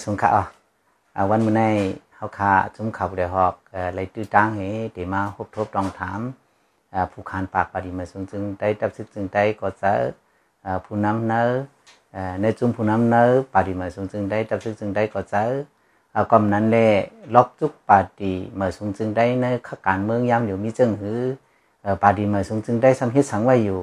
[0.00, 0.30] มาสงขะ
[1.16, 1.72] อะวันมื้อนี้
[2.16, 6.20] เฮาคาจุ่มข่าวได้ฮอกเอ่อเลตื้อตังให้ที่มาพบทบตองถาม
[6.94, 9.92] อ่าผู้คานปากปฏิมาสงจึงได้ตับซึกจึงได้ก็จะ
[10.64, 11.42] อ่าผู้นำเนอ
[12.12, 15.42] เอ่อในจุ่มผู้นำเนอปฏิมาสงจึงได้ตับซึกจึงได้ก็จะ
[16.14, 16.76] อ่ากำนั้นแล
[17.34, 21.20] ล็อกจุกปาฏิมาสงจึงได้ในข้าการเมืองยามอยู่มีจึงหือ
[21.82, 23.80] เอ่อปฏิมาสงจึงได้สำเฮ็ดสังไว้อยู่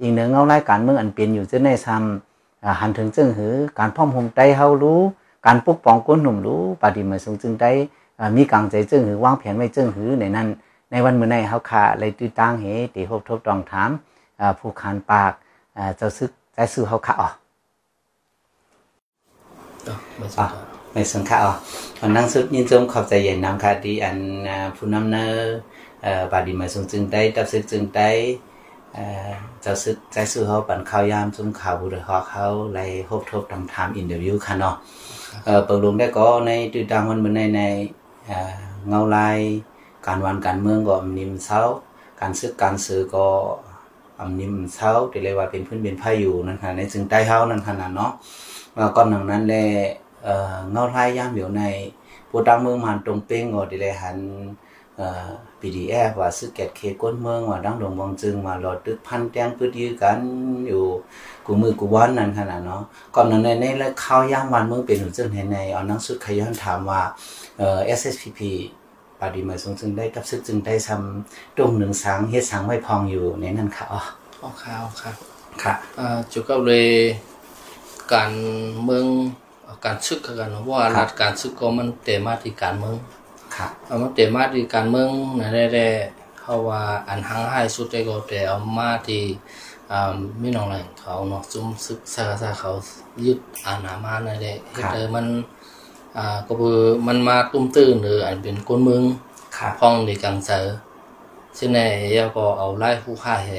[0.00, 5.02] อีกหนึ่งเอารายการเมืองอันเป็นอยู่จะในซ้ำอ่าหันถึงจึงหือการพ่อมหมใจเฮารู้
[5.46, 7.70] การปกป้องคนหนุ่มรู้ปฏิมาสงจึงได้
[8.20, 10.48] อ่ามีกางใจจึงหือวางแผนไว้จึงหือในนั้น
[10.90, 13.90] ในวันมื้อนี้เฮาค่ะเลยตื้อตั้งเหติพบทบต้องถาม
[14.40, 15.32] อ่าผู้คานปาก
[15.76, 17.28] อ่าเจ้าซึกใจซื้อเฮาค่ะอ๋อ
[19.86, 21.52] อะไม่ใช่อะครับในสังขะอ๋อ
[22.00, 24.18] วันนั้นสุดยินจมขอบใจเย็นนำค่ะที่อัน
[24.50, 25.26] อ่าผู้นำเนอ
[26.02, 28.10] เอ่อปฏิมาสงจึงได้ตับซึกจึงได้
[28.94, 29.28] เอ่อ
[29.62, 34.74] เจ้าซึกใจซื้อเฮาปันข้าวยามจุมข่าวบุรีฮอกเขาเลยพบทบต้องถามอินเตอร์วิวค่ะเนาะ
[35.44, 37.62] เออเปิดลงได้ก็ในตื่นตางวันมื้อในใน
[38.88, 39.38] เงาลาย
[40.06, 41.60] การวันการเมืองก็อำนิมเช้า
[42.20, 43.26] การซึกการซื้อก็
[44.20, 48.12] อำนิมเช้าที่เรียกว่าเป็นพื้นเป็นไผอยู่นั่นค่ะในจึงใต้เฮานั่นขนาดเนาะ
[48.76, 49.54] แล้วก่อนหนังนั้นแล
[50.24, 51.62] เอ่อเงาลายยามอยู่ใน
[52.28, 54.16] ผู้ตางเมืองมันตรงเป้งก็ที่เลยหัน
[54.96, 55.30] เอ่อ
[55.62, 60.18] PDF ว่าซึกแกดเคก้นเมืองว่าดังดงวังจึงมาหลอดตึกพันแตงพืชยือกัน
[60.68, 60.84] อยู่
[61.46, 62.82] กูมือกูวันนั่นขนาดเนาะ
[63.14, 67.02] ก่อนหน้านั้นในแล้วข้าวย่างวันเมืองเป็นหนุนซึ่งในในเอาหนังสุดขย้อนถามว่า
[67.58, 68.40] เอ่อ SSPP
[69.18, 74.00] ปาดีมาทรงจึงได้กับซึกจึงได้ทำตรงหนึ่งสังเฮ็ดสังไว้พองอยู่ในนั้นค่ะอ๋อ
[74.40, 75.14] ข้อข่าวครับ
[75.62, 76.86] ค่ะอ่าจุดกับเลย
[78.12, 78.32] การ
[78.84, 79.06] เมือง
[79.84, 83.19] การซึกคือกันเนอะเพราะว่ารัฐการซึกก็มันเตะมาที่การเมืองค่ะ
[83.86, 85.10] เอามาเตะมาที่การเมือง
[85.40, 85.90] นั่นแหละ
[86.40, 89.22] เขาว่าอันหังให้สุดได้ก็แต่เอามาที่
[89.90, 92.70] อ่ามีน้องอะไรเขาเนาะจุ่มซึกซาซาเขา
[93.24, 95.26] ยึดอาณามานั่นแหละเฮ็ดให้มัน
[96.16, 99.02] อ่าก็คือมันมาตุ้มตื้นหรืออันเป็นคนเมือง
[99.56, 100.76] ค่ะพ้องในกังเซอร์
[101.58, 101.80] ซึ่งใน
[102.12, 103.50] เยาก็เอาไล่ผู้ฆ่าแห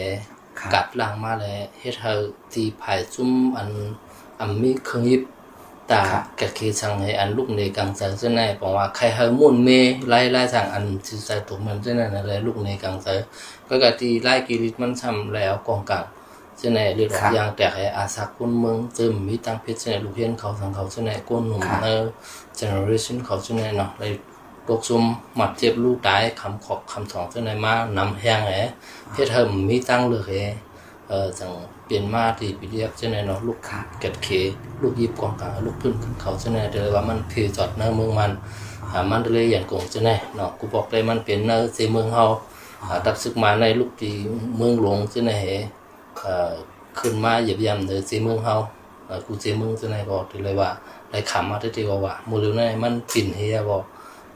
[0.60, 2.14] ค่ะกัดหลังมาเลยเฮ็ดให้
[2.54, 3.70] ตีภายซุ่มอัน
[4.40, 5.22] อันมีเครื่องยิบ
[5.92, 9.70] ตาครับกะคือสังให้อันลูกในกังเซอร์ซึ่งในบอกว่าใครเฮามุ่นเม
[10.10, 13.26] ไล่ไล่สั่งอันสิใส่ถุงมันซึ่งในนั่นแหละลูกในกังเซอร์
[13.68, 16.06] ก็กะตีไล่กิริตมันทำแล้วกองกลาง
[16.60, 22.02] ซึ่งในเรื่องอย่างแต่ให้อาศักคนเมืองจึมมีตังเพชรซึ่งในลูกเฮียนเขาสังเขาซึ่งในก้นหนุ่มเนอ
[22.60, 24.14] generation เขาซึ่งในเนาะเลย
[24.68, 25.04] ตกซุม
[25.36, 28.52] หมัดเจ็บลูกตายคำขอบคำสองเจ้าไหนมานำแห้งแห
[29.14, 30.32] เฮ็ดเฮิมมีตั้งเลยแห
[31.08, 34.28] เอ่อจังเเปลี่ยนมาที่ปีเรียกเช่นเนาะลูกขาดเก็ดเค
[34.82, 38.32] ลูกยีบกองกาลูกพื้นขึ้นเขาเช่นเดียวว่ามันคือจอดเนื้อเมืองมัน
[38.92, 42.24] หามันเลยอย่างกงเช่นเนาะกูบอกเลยมันเปลี่ยนเนื้อเสเมืองเฮา
[42.88, 44.14] หาดับศึกมาในลูกที่
[44.58, 45.44] เมืองหลวงเช่นเห
[47.00, 48.56] ขึ้นมาหยียบยำเนื้อเสเมืองเฮา
[49.26, 50.70] กูเสเมืองเช่นบอกทีเลยว่า
[51.10, 53.84] ได้ขำมาที่ที่ว่าโมเดลนิธิมันปิ่นเฮียบอก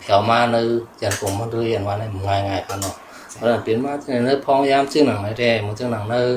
[0.01, 0.67] แถวมาเนื้อ
[0.99, 2.95] อย่างกงมันเลยอย่าว่าในง่ายง่ายพันเนาะ
[3.35, 3.93] เพราะนั้นเปลี่ยนมา
[4.23, 6.27] เนื้อพองยามซึ่งหนังไหนแดงมึงซึ่งหนังเนื้อ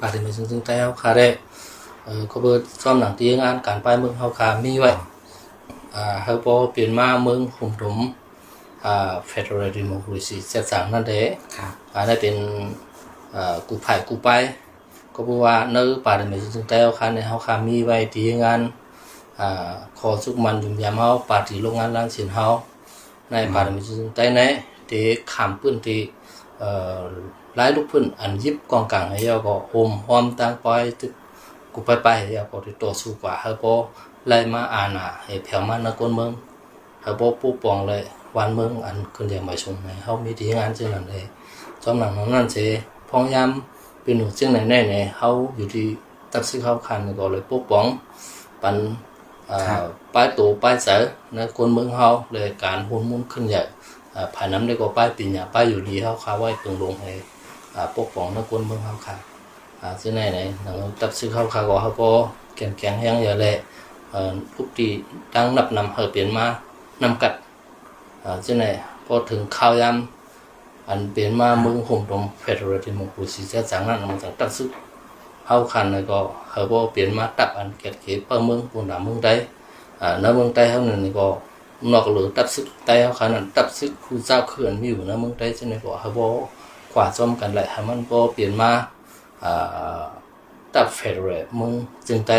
[0.00, 0.04] ma nữ dàn cùng mất đứa dàn ma này ngày ngày ăn rồi đó là
[0.04, 0.10] biến ma này nó phong yam chương nặng này đây một chương nặng nơi bà
[0.10, 1.38] thì mình chương chương tay hao khá đây
[2.28, 4.94] có bơ xóm nặng tiếng ăn cản bay mương hao khá mi vậy
[5.92, 8.12] à hơi po biến ma mương hùng trúng
[8.82, 11.22] à federal democracy sẽ sáng นั่นเด้
[11.56, 12.36] ค่ะอันนี้เป็น
[13.32, 14.28] เอ่อกูไผ่กูไป
[15.14, 18.60] ก็บอกว่าเนื้อป่าเดมิซึ่งแต่เอาคันในเฮาคามีไว้ที่งาน
[19.40, 22.46] อ่าขอสุกมันยุ่มยามเฮาปาที่โรงงานร้านสินเฮา
[23.30, 24.40] ในป่าเดมิซึ่งแต่ใน
[24.90, 26.00] ที่ขามปื้นที่
[26.58, 27.00] เอ่อ
[27.56, 31.12] หลายลูกพื้นอันยิบกองกลางให้เฮาก็โฮมหอมตั้งปอยตึก
[31.72, 33.74] กูไปไปให้เฮาก็ที่ต่อสู้กว่าเฮาก็
[34.28, 36.30] ไล่มาอาณาให้แผ่วมาในคนเมือง
[37.00, 38.02] เขาบอกปกป้องเลย
[38.36, 41.24] วันเมืองอันคนเดียวมาชมไหนเขามีที่งานจึงนั้นเลย
[41.82, 42.56] จอมหนังนั้นนั่นเจ
[43.10, 43.50] พองยาม
[44.02, 45.86] เป็นหนูจึงไหนแน่เนี่ยเขาอยู่ที่
[46.32, 47.86] ตักซิเขาคันก็เลยปกป้อง
[48.62, 48.76] ปัน
[49.50, 49.82] อ่าครับ
[50.14, 51.00] ป้ายตัวป้ายเสือ
[51.34, 53.62] ในคนเมืองเขาเลยการหุ่นมุนขึ้นใหญ่
[54.14, 57.35] อ่าภายน้ำได้ก็ป้ายปีนยาป้ายอยู่ดีเขาคาไว้เปิงลงให้อ่า
[57.96, 59.16] ปกป้องในคนเมืองเขาค่ะ
[59.80, 62.08] อ่าซึ่งไหนไหนหนังตักซิเข้าคาก็เขาก็
[62.56, 63.54] แข็งแข็งแห้งอย่าเลย
[64.10, 64.88] เอ่อทุกที
[65.34, 66.44] ตั้งนับนำเฮอเปลี่ยนมา
[67.02, 67.32] นำกัด
[68.24, 68.64] อ่าเจ้าไหน
[69.06, 74.68] พอถึงข้าวยำอันเปลี่ยนมาเมืองห่มตรงเฟดรัลดิโมคราซีจะจังนั้นมันจังตักซึก
[75.46, 76.18] เฮาคันแล้วก็
[76.50, 79.28] เฮาบ่เปลี่ยนมาตับอันเกตเขเปิ้เมืองปุ่นดาเมืองใด
[80.00, 81.26] อ่าในเมืองใต้เฮานั่นนี่ก็
[81.92, 86.26] นอกเหลือตับซึกใต้เฮาคันนั้นตับซึกผู้เจ้าเขื่อนมีอยู่ในเมืองใต้เจ้าไหนก็เฮาบ่
[86.98, 88.70] ขวาจอมกันแหละให้มันบ่เปลี่ยนมา
[89.44, 90.02] อ่า
[90.74, 91.72] ตับเฟดรัลเมือง
[92.08, 92.38] จึงใต้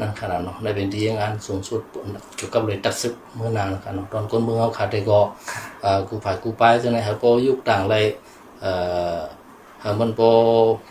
[0.00, 1.80] นั่นขนาดเนาะในเป็นที่งานสูงสุด
[2.36, 5.20] เกี่ยวกับเลยตัดซึกเมื่อนานนะครับเนาะตอนคนเมืองเขาขาดได้ก็
[5.84, 8.04] อ่ากูผ่ายกูไปจังได๋ครับก็ยุคต่างเลย
[8.60, 8.72] เอ่
[9.16, 9.18] อ
[9.82, 10.28] หามันบ่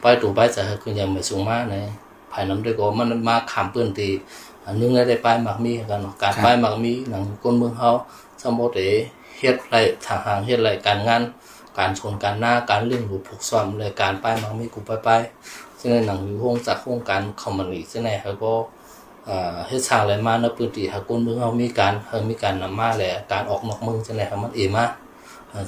[0.02, 1.76] ไปตู่ไปจะให้คือยังไม่สูงมากใน
[2.32, 4.12] ภายน้ำด้วยก็มันมาขามเปื้อนที่
[4.66, 7.90] อันนึงได้ป้ายหมักมีกันเนาะการป้ายหมักมีหนังคนเมืองเฮา
[8.42, 9.08] สมบูรณ์
[9.38, 9.76] เฮ็ดไร
[10.06, 11.22] ทางหางเฮ็ดไรการงาน
[11.78, 15.22] การชนกันหน้าการเรื่องหรูผูกซ้อมเลยการป้ายมังไม่กูไปไป้าย
[15.80, 18.54] ซึ่งในหนังอยู่ห้องจากห้องการคอมมอนีซึ่งในเขาก็
[19.68, 24.86] เฮ็ดสางอะไรมาเนื้อปืนตีฮักกุนเมืองเขามีการเขามีการนำมาแหละการออกนอกเมืองซึ่งในเขามันเอมา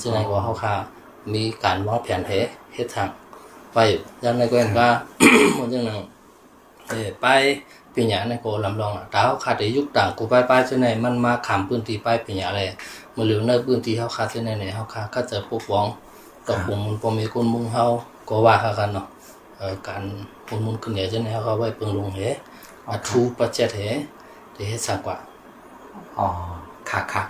[0.02, 0.74] ซึ่งในว่าเขาค่ะ
[1.34, 3.10] มีการวางแผนเฮ็ดทาง
[3.74, 3.78] ไป
[4.24, 4.90] ยันในก็เห็นว่า
[5.58, 5.98] มันจังนั้
[6.90, 7.28] เออไป
[7.94, 12.70] ปีญญาในโกลำลองอะดาวขาดยุคต่างกูไปไปซึ่งในมันมาขำมปืนตีไปปีญญาเลย
[13.16, 15.88] มาเหลือในพื้นที่เฮาดเส้นไหนเฮาคาดก็จะพวกฟ้อง
[16.48, 17.86] กับผมมันพอมีคนมุ่งเฮา
[18.30, 19.08] ก็ว่าหากันเนาะ
[19.88, 20.02] การ
[20.48, 22.20] คนมุ่งขึ้นใหญ่จังได๋เฮาก็ไว้เปิงลงเห
[22.88, 23.80] อาทูประเจตเห
[24.54, 25.18] เดเฮ็ดสากว่า
[26.18, 26.28] อ๋อ
[26.90, 27.24] ค่ะค่ะ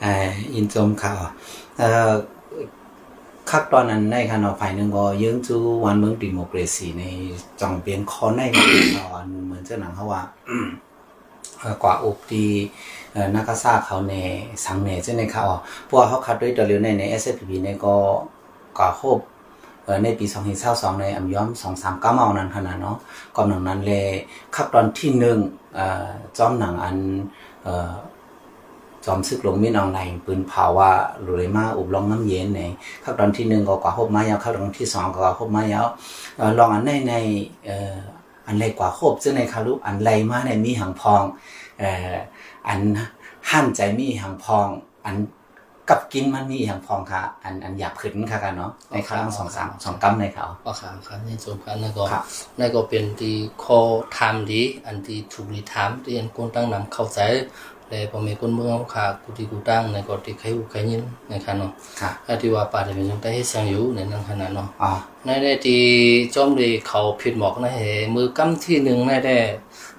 [0.00, 1.12] เอ่ออินจมค่ะ
[1.78, 2.12] เอ่อ
[3.50, 7.04] คักตอนนั้นในคันเอาฝ่ายนึงก็ยึงจูวันเมืองดิโมเกรซีใน
[7.60, 8.42] จ่องเปียงคอใน
[8.96, 10.22] ตอนเหมือนเจ้าหนังเขาว่า
[11.82, 12.48] กว่าอบดี
[13.34, 14.14] นักษาเขาใน
[14.64, 15.44] สังเนเจ้าในเขา
[15.88, 17.96] พวกเขาคัดด้วยตัวเร็วในใน SFP ในก็
[18.78, 19.18] ก็ครบ
[19.84, 20.24] เออในปี
[20.62, 22.96] 2022ในอัมย้อม23ก้าเมานั้นขนาดเนาะ
[23.36, 24.06] ก่อนหนังนั้นเลย
[24.54, 25.38] คักตอนที่หนึ่ง
[25.74, 26.08] เออ
[26.38, 26.96] จอมหนังอัน
[27.64, 27.92] เออ
[29.04, 30.90] จอมซึกลงมินออนไลน์ปืนเผาว่า
[31.24, 32.60] ลุเลยมาอุบลองน้ำเย็นใน
[33.04, 35.86] ขั้นตอนที่หนึ่งก็กว่าหบมายาวขั้นตอนที่สองก็กว่าหบมายาว
[36.58, 37.14] ลองอันในใน
[37.66, 37.94] เออ
[38.46, 41.22] อันไรกว่าหบซึ่งในคารุอันไรมาในมีหังพอง
[41.80, 42.14] เอ่อ
[42.68, 42.80] อัน
[43.50, 44.68] ห้ามใจมีหังพอง
[45.06, 45.16] อัน
[45.88, 52.22] กับกินมันมีหังพองค่ะ อันอันหยาบขึ้นค่ะกันเนาะในครั้งสองสามสองกัมในเขาอ๋อครับครับนี่ส่วนกันนั่นก็ครับ
[52.58, 53.78] นั่นก็เป็นที่คอ
[54.16, 57.20] ทำดีอันที่ถูกดีทำที่อันคนตั้งนำเข้าใจ
[57.88, 61.70] เลยพอมีคนเมืองค่ะกูที่กูตั้งในก็ที่ใครหูใครยินนะครับเนาะ
[62.00, 64.90] ค่ะถ้าที่ว่าป่าจะเป็นจังได้ให้เสียงอยู่ในนั้นขนาดเนาะอ๋อ
[65.24, 65.82] ในได้ที่
[66.34, 67.80] จอมดีเขาผิดหมอกนะเฮ
[68.14, 69.36] มือกำที่หนึ่งในได้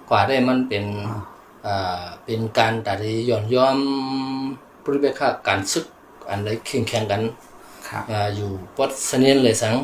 [0.10, 1.22] กว่าได้มันเป็นอ่า
[2.26, 3.78] เป็นการตัดย่อนย้อม
[4.84, 5.86] ปริเวณค่าการซึก
[6.30, 7.22] อันใดแข่งแข่งกัน
[7.88, 9.76] ครับอ่าอยู่ปอดเสนียนเลยสัง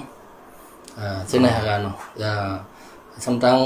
[1.00, 2.51] อ่าซึ่งในหาการเนาะอ่า
[3.25, 3.57] สำตัง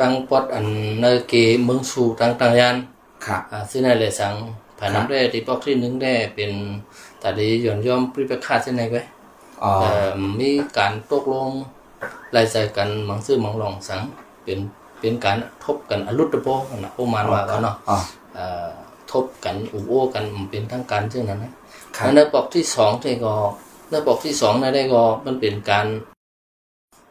[0.00, 0.66] ตังปอดอัน
[1.00, 1.34] ในเก
[1.64, 2.76] เมืองสูตังตังยาน
[3.26, 4.34] ครับอ่าซึ่งในเลยสัง
[4.78, 6.52] ผ่านน้ำได้ที่ปอกที่หนึ่งได้เป็น
[7.22, 9.02] ตัดย่อนย้อมปริเวณค่าซึ่งในไว้
[9.62, 11.50] อ๋อเอ่อมีการตกลง
[12.36, 14.02] รายใจกันมังซื้อมังลองสัง
[14.44, 14.58] เป็น
[15.00, 16.48] เป็นการทบกันอรุตโป
[16.78, 17.96] นะโอมานว่ากันเนาะอ๋อ
[18.34, 18.68] เอ่อ
[19.12, 21.52] ทบกันอุโอกันมันเป็นทั้งการซึ่งนั้นนะ
[21.96, 23.34] ครับแล้วในปอกที่สองที่ก็
[23.90, 25.86] ในปอกที่สองในได้ก็มันเป็นการ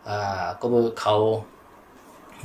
[0.08, 1.16] อ่าก็คือเขา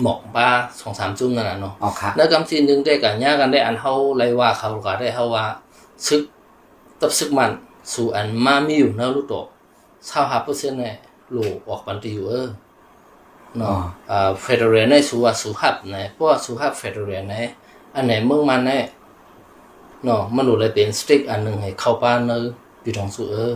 [0.02, 0.48] หมอกบ้า
[0.80, 5.44] สองสามจุ่มนั่นน่ะเนาะอ๋อครับแล้วกำซีหนึงได้กันยากันได้อันเฮาไรว่าเขาก็ได้เฮาว่า
[6.06, 6.22] ซึก
[7.00, 7.50] ตับซึกมัน
[7.92, 9.34] สู่อันมามีอยู่ในรูโต
[10.08, 10.96] ชาวหาเปอร์เซ็นต์เนี่ย
[11.32, 11.36] โล
[11.68, 12.48] ออกปันติอยู่เออ
[13.58, 13.78] เนาะ
[14.10, 17.46] อ่าเฟเดเรนในสู่ว่าสู่หับเนี่ยเพราะว่าสู่หับเฟเดเรนเนี่ย
[17.94, 18.82] อันไหนเมืองมันเนี่ย
[20.04, 22.32] เนาะมันรู้เลยเป็นสติ๊กอันหนึงให้เข้าบ้านใน
[22.82, 23.54] ปีทองสู่เออ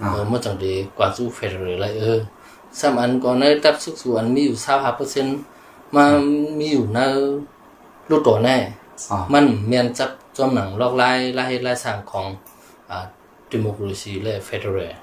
[0.00, 2.18] อ๋อเออเมื่อจังดีกว่าสู่เฟเดเรนเลยเออ
[2.78, 5.38] สามอันก่อนในตับซึกสู่อันมีอยู่ชาวหาเปอร์เซ็นต์
[5.96, 6.04] มา
[6.58, 6.98] มีอยู่ใน
[8.10, 8.56] รูโตแน่
[9.10, 12.26] อ๋อมันเมียนจับจอมหนังลอกลายลายลายสั่งของ
[12.90, 13.04] อ่า
[13.50, 14.94] ดิโมคราซีและเฟเดเรล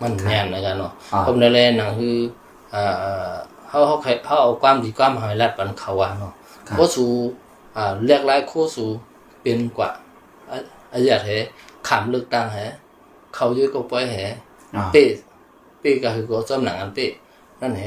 [0.00, 2.16] มันแม่นนะกันเนาะอ่าผมในแลหนังคือ
[2.74, 3.34] อ่า
[3.68, 6.32] เฮาเฮาเฮาเอาความดีความหายรัดปันเขาว่าเนาะ
[6.68, 7.06] โคสู
[7.76, 8.86] อ่าเรียกลายโคสู
[9.42, 9.90] เป็นกว่า
[10.50, 10.56] อะ
[10.92, 11.28] อะยาแฮ
[11.88, 12.58] ขามเลือกตั้งแฮ
[13.34, 14.16] เขาเยอะก็ปล่อยแฮ
[14.76, 15.04] อ๋อเป้
[15.80, 17.06] เป้ก็คือก็จอมหนังอันเป้
[17.60, 17.82] นั่นแฮ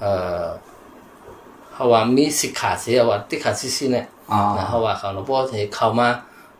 [0.00, 0.10] เอ่
[0.44, 0.46] อ
[1.74, 6.08] เฮาว่ามีสิกขาเสียว่าติขาซิซิเนี่ยอ๋อนะเขาว่าเขาเนาะเพราะว่าที่เขามา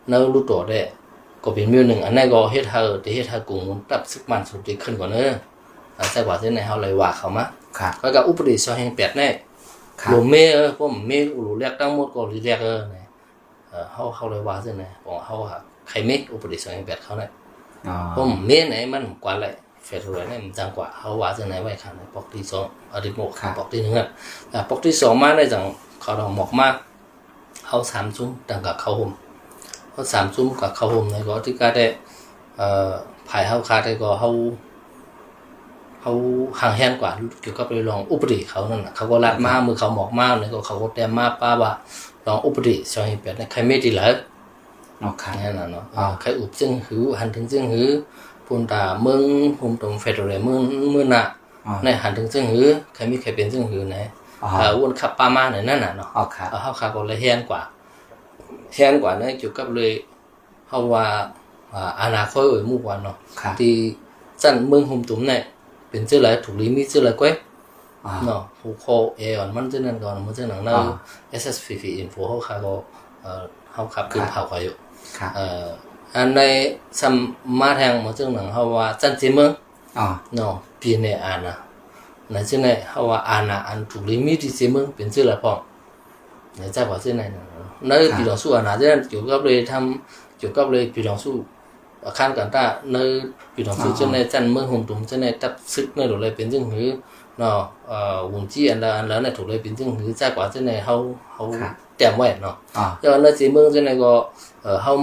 [0.07, 0.81] เนื้อรู้ตัวได้
[1.43, 5.29] ก็เป็นมิวหนึ่งอันนั้นก็เฮ็ดเฮาที่เฮ็ดเฮากุงตับซึกมันสุดที่ขึ้นกว่าเนื้อ
[5.97, 7.45] อ่าใส่กว่าที่ไหนเฮาเลยว่าเขามา
[7.77, 9.27] ครับก็กับอุปนิสัยแห่งแปดแน่
[10.01, 13.07] ครับหลวงเมเออพวกเมอุลุเรียกตั้งหมดก็เรียกเออเนี่ย
[13.69, 15.57] เออเฮาเฮาเลยว่าที่ไหนบอกเฮาว่า
[15.89, 17.31] ใครเมอุปนิสัยแห่งแปดเขาเนี่ย
[17.87, 19.53] อ๋อเพราะเมไหนมันกว่าเลย
[19.85, 24.07] เฟดรวยเนี่ยมันจังกว่าเฮาว่าที่ไหนไว้คันปอกที่สองอดีตหมกปอกที่หนึ่งอะ
[24.53, 25.63] อ่าปอกที่สองมาได้จัง
[26.01, 26.75] เขาดอกหมอกมาก
[27.67, 29.11] เขาสามซุ้มต่างกับเขาห่ม
[29.91, 31.85] เขาสามซุ้มกับเขาห่มในก็ที่ก็ได้
[32.57, 32.91] เอ่อ
[33.29, 34.31] ภายเขาคาได้ก็เขา
[36.01, 36.13] เขา
[36.59, 41.71] ห่างแหนกว่าเกี่ยวกับเรื่องลองอุปริเขานั่นน่ะเขาก็รัดมามือเขาหมอกมากเนี่ยก็เขาก็แต้มมาป้าว่า
[42.25, 44.13] ลองอุปริชอยเป็ดใครไม่ดีเลย
[45.01, 47.87] อ๋อครับนั่นน่ะเนาะอ่าใครอุบจึงหือหันถึงจึงหือ
[48.45, 49.21] พูนตาเมือง
[49.57, 51.23] ภูมิตรงเฟดเรเมืองเมืองน่ะ
[51.67, 53.97] อ๋อในหันถึงจึงหือใครมีใครเป็นจึงหือไหน
[54.43, 57.61] อ๋อเอ่ออ้วนขับป้ามาเนี่ยนั่นน่ะเนาะอ๋อครับเอาเฮาคาก็เลยแฮนกว่า
[58.73, 59.91] แฮนกว่าเนี่ยเกี่ยวกับเลย
[60.69, 61.05] เฮาว่า
[61.73, 63.73] อ่าอนาคตเอ้ยมู่วันเนาะครับที่
[64.41, 65.41] จันเมืองหุมตุ้มเนี่ย
[65.89, 67.33] เป็นชื่ออะไรถูกลีมีชื่ออะไรก้อย
[68.05, 68.85] อ่าเนาะผู้โค
[69.17, 70.83] เอออนมันจะนั่นก่อนมันจะหนังเนาะ
[71.41, 72.73] SSPP info เขาคาก็
[73.21, 74.75] เอ่อเขาขับขึ้นเผาเขาอยู่
[75.17, 75.65] ครับเอ่อ
[76.15, 76.41] อันใน
[76.99, 77.13] สัม
[77.59, 79.51] มาแทงมันจะหนังเขาว่าจันจิมึง
[79.99, 81.55] อ๋อเนาะปีในอานะ
[82.33, 85.53] นั่นจะไหนเขาว่าอานะอันถูกลิมิตที่จิมึงเป็นชื่ออะไรพ่อ
[86.57, 87.43] ในใจว่าจะไหนนะ
[87.89, 91.33] นั่นปีหลงสู้อานะจะเกี่ยวกับเลยทำเกี่ยวกับเลยปีหลงสู้
[92.17, 93.09] ข้านกันตาเนื้อ
[93.53, 96.87] อยู่ตรงซื้อเจ้าในจันเมื่อหุ่นตุ้มเจ้าในตับซึกในถูกเลยเป็นจึงหือ
[97.37, 100.95] เนาะเอ่อหุ่นจี้อันละอันแล้วเนถูกเลยเป็นจึงหือจ้ากว่าเจ้าในเขา
[101.33, 101.43] เขา
[101.97, 102.55] เต็มไว้เนาะ
[103.03, 104.11] ย้อนเนื้อสีเมืองเจ้าในก็
[104.63, 104.93] เอ่อเขา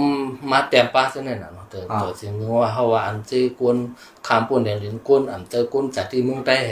[0.51, 3.77] มาเต็มป้าเจ้าในน่ะเนาะเตอตัวสีเมืองว่าเขาว่าอันเจี้กุน
[4.27, 6.71] ขามปุ่นแดงลิ้นกุนอันเจอกุนจากที่เมืองใต้แห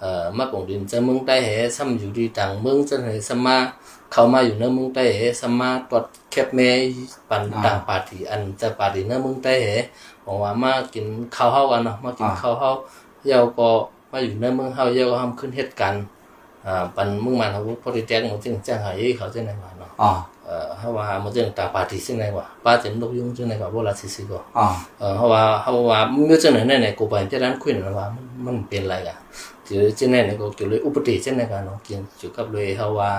[0.00, 3.56] เอ่อมาปงดินเจ้าเมืองใต้แหซ้ำอยู่ดีต่างเมืองเจ้าในสมา
[4.12, 6.70] เขามาอยู่ในเมืองใต้แหสมาตรวจ แคบแม่
[7.30, 9.66] ปันต่างปาร์ตี้อันจะปาร์ตี้เนื้อมึงใต้เห
[10.26, 11.06] บอกว่ามากิน
[11.36, 12.70] ข้าวเฮากันเนาะมากินข้าวเฮา
[13.26, 13.68] เยาก็
[14.10, 15.94] มาอยู่เนื้อมึงเฮาเยาก็ทำขึ้นเฮ็ดกัน
[16.66, 20.10] อ่าปันมึงมันเขาพอดีแจ้งมันจึงแจ้งหายเขาจะไหนมาเนาะอ๋อ
[20.44, 24.66] เอ่อเขาว่ามันจะตาปาติสิ่งไหนวะป้าจะนกยุงสิ่งไหนวะโบราณสิสิก็อ๋อ
[24.98, 29.16] เออเขาว่าเขาว่าเมื่อจังไหนไหนกูไปจะนั้นคุยนะว่ามันมันเป็นอะไรกัน
[29.68, 33.10] จือจังไหนไหนก็เกี่ยวเลยอุปติจังไหนกันเนาะเกี่ยวเกี่ยวกับเลยเขาว่า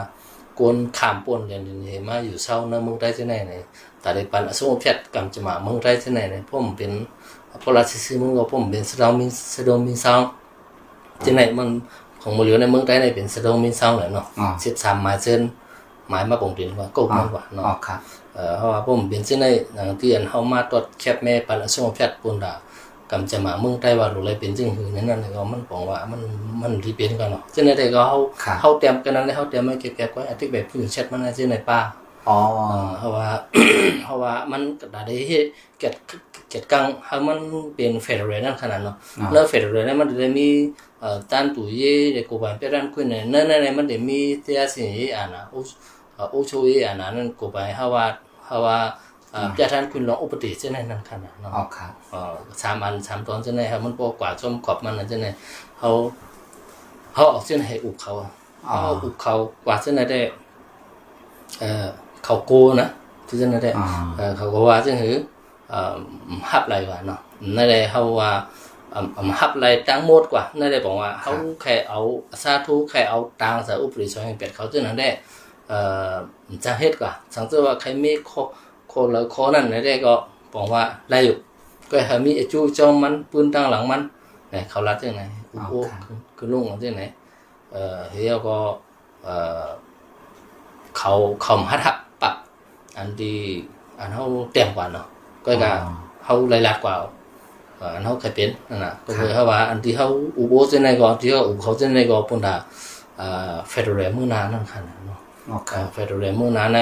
[0.60, 3.54] กวนขามปนเรียนเห็นมาอยู่เศร้านื้อเมืองได้จังไหนไหน
[4.02, 6.92] แต่ในปันอสมเพชกำจะมาเมืองได้จังไหนไหนผมเป็น
[7.62, 10.20] โบราณสิสิมึงก็ผมเป็นสะดอมินสะดอมินซาว
[11.26, 11.70] จังไหนมัน
[12.22, 15.42] ของมือเหลือในเมืองได้ในเป็นสะดอมินซาวเลยเนาะอ๋อสิบสามมาเส้น
[16.10, 18.00] หมายมาบ่งดินว่าก็มันว่าเนาะครับ
[18.36, 22.54] เอ่อเพราะว่าผมเป็นสิ่งในหนังที่อันเฮามาตรวจแคบแม่ปันอสมแพทย์ปนดา
[23.12, 26.22] กำจะมาเมืองไต้ว่ารู้เลยเป็นจึงหือนั้นนั่นก็มันบอกว่ามัน
[26.62, 31.80] มันที่เป็นกันเนาะซึ่งในใดก็เฮาครับเฮาเตรียมกันนั้นแล้วเฮาเตรียมไว้เก็บๆไว้อาทิตย์แบบผู้แชทมันซึ่งในป่า
[32.28, 32.38] อ๋อ
[32.70, 33.28] เอ่อเพราะว่า
[34.04, 35.46] เพราะว่ามันก็ได้เฮ็ด
[35.80, 35.94] เก็ด
[36.50, 37.40] เก็ดกังเฮามัน
[37.76, 38.96] เป็นเฟเดเรลนั่นขนาดเนาะ
[39.32, 40.48] แล้วเฟดเรลเนี่ยมันจะมี
[41.02, 45.60] เอ่อตันตุเย่เด็กกูไปเป็นคุยเนี่ยนั่นนั่นมันจะมีเสียสิ่งอะนะอุ
[46.34, 48.06] อุชูเย่อะนะนั่นกูไปฮาวา
[48.50, 49.09] ฮาวาเอ่อจะท่า
[49.82, 55.36] นคุณลองอุปติเช่นนั้นนั่นขนาดเนาะอ๋อครับเอ่อสามอันสามตอนเช่นนั้นครับมันพอกว่าจมขอบมันนั่นเช่นนั้น
[55.80, 55.92] เขา
[57.14, 58.14] เขาออกเช่นให้อุบเขา
[58.68, 59.34] เขาอุบเขา
[59.66, 60.20] กว่าเช่นนั้นได้
[61.60, 61.88] เอ่อ
[62.26, 62.90] เขาโกนะ
[63.28, 63.86] ที่เช่นนั้นได้อ๋อ
[64.18, 65.16] เอ่อเขาก็ว่าจังหือ
[65.70, 65.96] เอ่อ
[66.52, 67.20] ฮับไรวะเนาะ
[67.58, 68.32] นั่นแหละเขาว่า
[68.92, 72.00] เอ่อฮับไรตั้งหมดกว่านั่นแหละบอกว่าเขาแค่เอา
[72.44, 75.10] สาธุแค่เอาตังค์ใส่อุปริชอยเป็ดเขาจึงนั้นได้
[75.70, 75.80] เอ่
[76.12, 76.14] อ
[76.66, 80.14] จะเฮ็ดกว่าสังเกตว่าใครมีโคโคแล้วโคนั่นนั่นได้ก็
[80.56, 81.38] บอกว่าได้อยู่
[81.92, 84.02] ก็ให้มีไอ้จู้จอมมันปืนตั้งหลังมัน
[84.52, 87.04] เนี่ยเขารัดจังไหนโอ้โหคือคือลุงของจังไหน
[87.72, 88.58] เอ่อเฮียก็
[89.24, 89.66] เอ่อ
[90.98, 92.36] เขาเขามาทับปรับ
[92.98, 93.38] อันที่
[94.00, 95.08] อันเขาเต็มกว่าเนาะ
[95.46, 95.72] ก็ก็
[96.24, 96.96] เขารายลัดกว่า
[97.78, 102.56] เอ่ออันเขาเคยเป็นนั่นน่ะก็คือเขาว่าอันที่เขาอุโบสถในก็ที่เขาอุเขาเจในก็ปุ่นดา
[103.18, 105.20] เอ่อเฟดเรลมือนานนั่นค่ะเนาะ
[105.50, 106.80] อ๋อครับเฟดเรลมือนานใน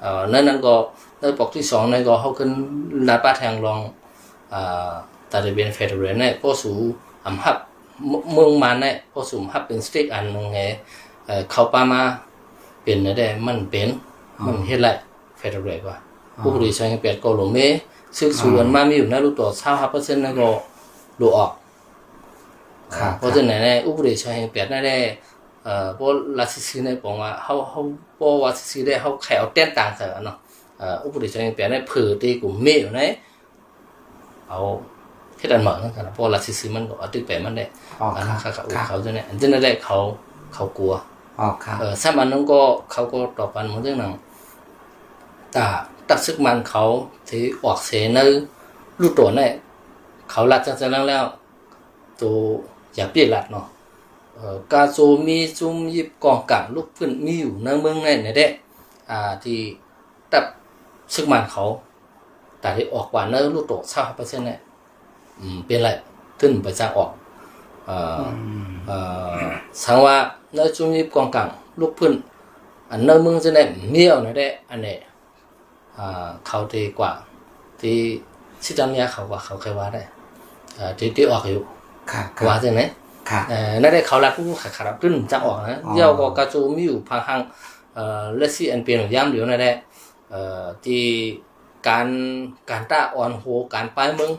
[0.00, 0.74] เอ่อนั่นนั่นก็
[1.20, 2.50] ในปกที่สองในก็เขาขึ้น
[3.08, 3.80] ลาดป้าแทงลอง
[4.50, 4.90] เอ่อ
[5.28, 6.72] แต่จะเป็นเฟดเรลในพอสู
[7.26, 7.56] อำหับ
[8.32, 10.60] เมืองมันในพอสูอำหับเป็นสติ๊กอันนึงไง
[11.26, 12.00] เอ่อเขาป้ามา
[12.82, 13.88] เป็นได้มันเป็น
[14.44, 14.88] มันเฮ็ดไร
[15.38, 15.96] เฟดเรลกว่า
[16.40, 17.58] ผู้บริษัทเปลี่ยนก็หลงเม
[18.18, 20.48] ซึ่งส่วนมามีอยู่ในรูปตัวเท่าห้าเปอร์เซ็นต์นั่นก็
[21.20, 21.52] ดูออก
[22.96, 24.98] ครับเพราะฉะนั้นเนี่ยอุปริชัยเปลี่ยนนั่นแหละ
[25.64, 27.80] เอ่อพวกลาซิซีเนี่ยบอกว่าเขาเขา
[28.18, 33.00] พวกวาซิซีเนี่ยเขาแข่เอาเต้นต่างกันเนาะเอ่ออุปริชัยเปลี่ยนเนี่ยเผือตีกลุ่มเมอยู่ใน
[34.48, 34.60] เอา
[35.38, 37.64] ที่ดันเหมือนกันนะเพราะลาซิซีมันก็เอาติ๊กแปมันได้
[38.00, 39.98] อ๋ออันคนั้รันบเขาครับเขาจะเนี่ยอันนั้นแหละเขา
[40.54, 40.94] เขากลัว
[41.38, 42.60] อ๋อครับเออซ้ำอันนั้นก็
[42.92, 44.12] เขาก็ตอบปันเหมือนเรื่องนั้น
[45.52, 45.64] แต่
[46.08, 46.84] ตัดซึกมันเขา
[47.28, 48.30] ที่ออกเสนอ
[49.00, 49.50] รูปตัวเนี่ย
[50.30, 51.24] เขาลัดจังจังแล้ว
[52.20, 52.36] ตัว
[52.94, 53.66] อย่าเปลี่ยนลัดเนาะ
[54.34, 58.46] เออกาโจมีจุมยิบกองกลางลูกพื้นมีอยู่ในเมืองในเนี่ยเด้
[59.10, 59.58] อ่าที่
[60.32, 60.44] ตัด
[61.14, 61.64] ซึกมันเขา
[62.60, 64.58] แต่ที่ออกกว่าเนื้อรูปตัวเท่าเปอร์เซ็นต์เนี่ย
[65.40, 65.90] อืมเป็นไร
[66.40, 67.10] ขึ้นไปจ้างออก
[67.86, 68.24] เอ่อ
[68.86, 68.96] เอ่
[69.34, 69.40] อ
[69.82, 70.16] สังว่า
[70.54, 71.48] ในจุมยิบกองกลาง
[71.80, 72.12] ลูกพื้น
[72.90, 74.96] อันเนื้อมึงจะได้เมียวนะได้อันนี้
[75.98, 77.12] อ่าเขาดีกว่า
[77.80, 77.96] ที่
[78.64, 80.02] ชิดำยาเขาว่าเขาเคยว่าได้
[80.78, 81.62] อ่าที่ที่ออกอยู่
[82.12, 82.80] ครับคว่ารับใช่ไหม
[83.30, 87.40] ครับเอ่อนั่นได้เขาลัดผู้ขาขาดขึ้นจะออกนะอ๋อเดี๋ยวก็กระจูมีอยู่พังหัง
[87.94, 89.85] เอ่อเลสซี่อันเปลี่ยนย่ำเดียวนั่นได้เอ่อ
[90.84, 91.04] ที่
[91.88, 92.08] การ
[92.70, 94.32] การต้าอ่อนโหการป้ายเมือง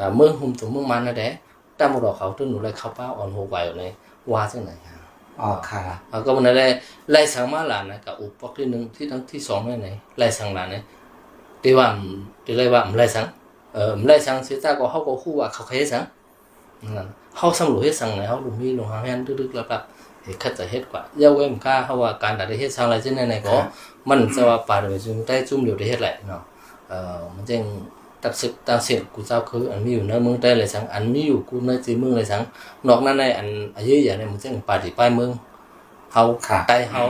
[0.00, 1.32] อ่าเมืองหุ่มถึงเมืองมันนั่นแหละ
[1.78, 3.84] ต้าหมดอกเขาถึงหนูเลยเขาป้าอ่อนโหไปอยู่ใน
[4.32, 5.00] ว่าจังไหนครับ
[5.40, 6.68] อ๋อครับอ่าก็มันนั่นแหละ
[7.10, 10.82] ไล่สังมาหลานนะกับอุปกรณ์ที่หนึ่งที่ทั้งที่สองนั่นไหนไล่สังหลานเนี่ย
[11.62, 11.86] ที่ว่า
[12.44, 13.24] ที่ไล่ว่าไม่ไล่สัง
[13.74, 16.02] เออไม่ไล่สังเสียใจก็เขาก็คู่ว่าเขาเคยสัง
[16.96, 19.82] นั่นเฮาสำรวจเฮ็ดสังไหนเฮาลุมีลงหางแฮนดึกๆแล้วแบบ
[20.24, 23.56] เฮ็ดคัดจะเฮ็ดกว่าเยาเว้มค่าเฮาว่าการได้เฮ็ดสังอะไรจังไหนก็
[24.08, 26.42] มันจะว่าป่าได้จุ่มได้จุ่มเดียวได้เฮ็ดแหละเนาะ
[26.88, 27.62] เอ่อมันจัง
[28.22, 32.42] ตัดสึกตาเสียกูเจ้าคืออันมีอยู่ในเมืองใต้เลยสังอันมีอยู่กูในจีเมืองเลยสัง
[32.86, 35.30] นอกนั้นในอันอายุอย่างนี้มันจังปาดิป้ายเมือง
[36.12, 36.22] เฮา
[36.68, 37.02] ใต้เฮา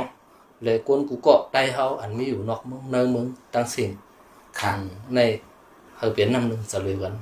[0.62, 3.90] เลยกวนกูก็ใต้เฮาอันมีอยู่นอกเมืองในเมืองตังเสียง
[4.58, 4.72] ค่ะ
[5.14, 5.18] ใน
[5.96, 7.14] เฮาเปลี่ยนนำนึงสะเลยกัน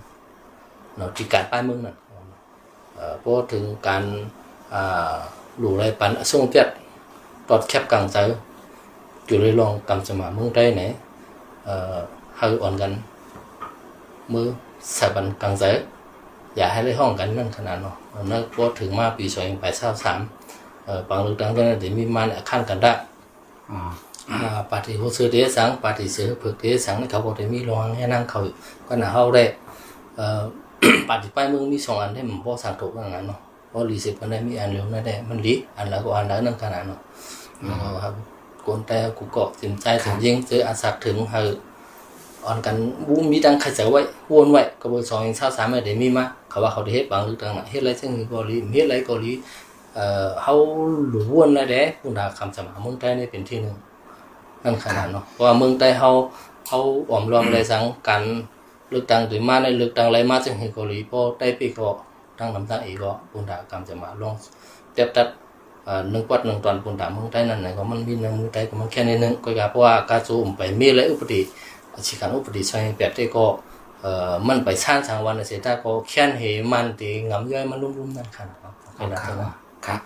[0.97, 1.97] เนาะที่การป้ายเมืองนั่น
[2.95, 4.04] เอ่อพอถึงการ
[4.75, 5.16] อ่า
[5.59, 6.69] หลู่ไรปันส่งเตียด
[7.49, 8.16] ตอดแคบกลางใจ
[9.26, 10.83] อยู่เลยลองกำสมาเมืองใต้ไหน
[11.64, 11.97] เอ่อ
[12.37, 12.93] เฮาอ่อนกัน
[14.33, 14.47] มือ
[14.99, 15.64] สาบันกลางใจ
[16.57, 17.95] อย่าให้ได้ห้องกันนั่นขนาดเนาะ
[18.31, 20.21] นั่นพอถึงมาปีสองแปดเศร้าสาม
[20.85, 22.93] เอ่อปังลึกดังก็เดี๋ยวมีมันขั้นกันได้
[23.71, 23.78] อ๋อ
[24.43, 28.40] อ่าปฏิโหสือเดสังปฏิเสือผึกเดสังนี่เขาบอกได้มีรองให้นั่งเขา
[28.88, 29.45] ก็น่าเฮาได้
[30.16, 30.43] เอ่อ
[31.09, 37.00] ปฏิไปเมืองมีสองอันได้มันบ่สังถูกอย่างนั้นเนาะเพราะรีสิบมันได้มีอันเร็วนั่นได้มันลีอันแล้วก็อันแล้วนั่นขนาดเนาะ
[38.64, 41.40] ครับคนแต่กูเกาะสินใจถึงยิงเจออาสักถึงเฮา
[42.44, 44.00] อ่อนกันบูมีดังใครจะไว้
[44.33, 49.33] วนไว้ก็บ่สองเช้าสามได้มีมาเขาว่าเขาได้เฮ็ดบางลึกดังน่ะเฮ็ดไรจังก็ลีเฮ็ดไรก็ลี
[49.94, 50.54] เอ่อเฮา
[51.11, 53.76] หลุวนแล้วเด้ผู้ดาคำสมาเมืองใต้นี่เป็นที่หนึ่ง
[54.64, 56.11] นั่นขนาดเนาะเพราะว่าเมืองใต้เฮา
[56.68, 56.78] เฮา
[57.11, 58.23] อ่อมรวมในสังกัน
[58.90, 61.88] เลือกตั้งถึงมาในเลือกตั้งไรมาจึงเฮเกาหลีพอได้ปีก็
[62.38, 64.35] ตั้งลำตั้งอีกก็ปุนดากรรมจะมาลง
[64.94, 65.28] เต็บตัด
[66.12, 71.41] นึ่งปัดหนึ่งตอนปุ่นดาเมืองใต้นั่นไหนก็มันมีในเมืองใต้ก็มันแค่นี้นึงก็อย่าเพราะว่าการจูมไปมีอะไรอุปติ
[72.07, 73.47] สิการอุปติใช้แบบที่ก็
[74.00, 79.52] เอ่อมันไปสร้างทางวันเสียแต่ก็แค่นเหมันตีงำย่อยมันรุ่มๆนั่นขนาดเนาะขนาดนั้น
[79.87, 80.00] ครับ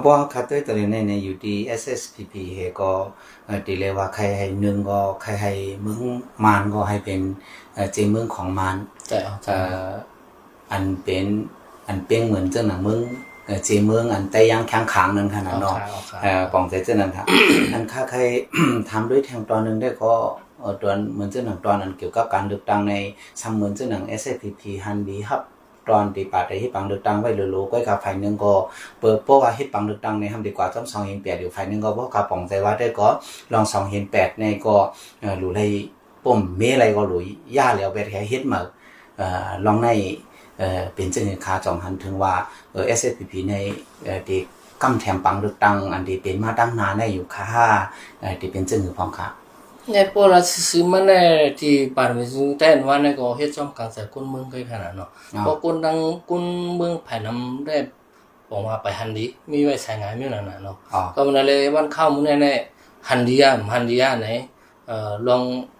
[0.00, 2.90] เพราะคัดด้วยตัวนี้ในอยู่ที่ SSPP เฮก็
[3.66, 6.00] ตีเลยว่าใครให้หนึ่งก็ใครให้เมือง
[6.44, 7.20] มานก็ให้เป็น
[7.74, 8.76] เอ่อเจเมืองของมาน
[9.08, 9.18] แต่
[10.72, 11.26] อันเป็น
[11.88, 13.00] อันเป็นเหมือนเจ้าหนังเมือง
[13.46, 17.26] เอ่อเจเมืองอันแต่ยังแข็งขังนั่นขนาดเอาเนาะขาเอาขาเอ่อปองใจเจ้านั้นครับ
[17.72, 18.20] อันค่าใคร
[18.90, 20.12] ทำด้วยแทงตอนหนึ่งได้ก็
[20.60, 22.94] เอ่อตอนเหมือนเจ้าหนังตอนนั้นเกี่ยวกับการเลือกตั้งใน
[23.40, 25.42] ซ้ำเหมือนเจ้าหนัง SFPP ฮันดีครับ
[25.88, 28.52] ตอนที่ปาได้เฮ็ดปังเลือกตั้งไว้โลๆก็กับฝ่ายหนึงก็
[29.00, 33.08] เปิดเพราะว่าเฮ็ดปังเลือกตั้งในทำดีกว่าจอมสองเห็นแปดอยู่ฝ่ายหนึงก็บ่กาปองใจว่าได้ก็
[33.52, 34.76] ลองสองเห็นแปดในก็
[35.20, 35.70] เอ่อรู้เลย
[36.24, 37.20] ปุ่มเมอะไรก็รู้
[37.56, 38.60] ย่าแล้วแบบแค่เฮ็ดมา
[39.18, 39.88] เอ่อลองใน
[40.62, 42.34] เอ่อเป็นจังคาจองหันถึงว่า
[42.72, 43.54] เออ SFPP ใน
[44.04, 44.40] เอ่อที่
[44.82, 47.46] กำแถมปังเลือกตั้งอันที่เป็นมาตั้งนานได้อยู่ค่ะ
[48.20, 49.28] เอ่อที่เป็นจังหือพองค่ะ
[49.90, 51.24] เนี่ยพวกเราซื้อมันเนี่ย
[51.60, 55.96] ที่ปานมิซุแต่วันนี้ก็เฮ็ดจ้อมกลางใส่คนเมืองเคยขนาดเนาะเพราะคนดัง
[56.28, 56.44] คน
[56.76, 57.76] เมืองภายนำได้
[58.50, 64.28] บอกว่าไปฮันดีมีไว้ใช้งานมีนั่นน่ะเนาะอ๋อก็มันเลยวันเข้ามื้อแน่ๆฮันดียามฮันดียาไหน
[64.88, 65.42] เอ่อลอง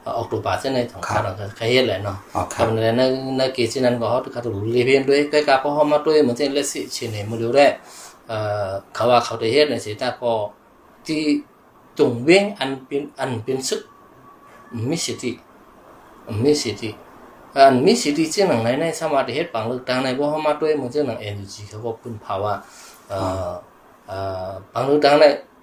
[0.00, 3.02] าออกตัวบาเส้นในของเขาก็ใครเฮ็ดแหละเนาะ อ๋อ ก็ ค่ะ มันเลยใน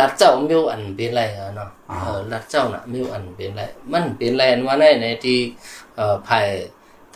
[0.00, 5.38] ลัดเจ้ามิวอันเป็นไรอะเนาะเออลัดเจ้าน่ะมิวอันเป็นไรมันเป็นไรอันว่าในในที่
[5.96, 6.46] เอ่อภาย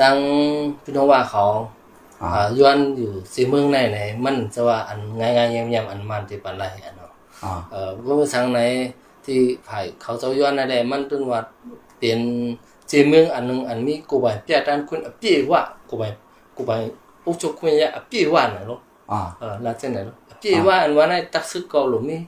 [0.00, 0.16] ตั้ง
[0.82, 1.44] พี่น้องว่าเขา
[2.22, 7.10] อ๋ออ่าย้อนอยู่สิเมืองในไหนมันจะว่าอันง่ายๆแยมๆอันมันที่ปานไรอะเนาะ
[7.42, 8.60] อ๋อเอ่อก็ทางไหน
[9.24, 11.40] ที่ภายเขาเจ้าย้อนนั่นแหละมันตึงว่า
[11.98, 12.20] เป็น
[12.92, 16.02] จีเมืองอันหนึงอันมีกูไปเปียด้านคุณอปีว่ากูไป
[16.56, 16.72] กูไป
[17.26, 22.18] อุจคุณยะอปีว่าน่ะเนาะอ๋อเออลาเจนน่ะเนาะอปีว่าอันว่าในตักซึกเกาหลุมี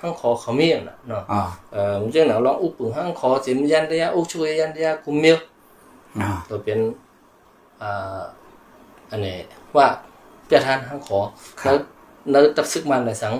[0.00, 1.40] หังขอเขามีอะเนาะอ๋อ
[1.72, 5.38] เอ่อมันจังหนังลองอุปึงหังขอจิมยันเดียอุช่วยยันเดียกุมเมียว
[6.20, 6.80] อ๋อตัวเป็น
[7.82, 8.22] อ่า
[9.10, 9.36] อันนี้
[9.76, 9.86] ว่า
[10.46, 11.18] เปียทานหังขอ
[11.60, 11.76] ครัแล้บว
[12.30, 13.34] แล้วตักซึกมันในสัง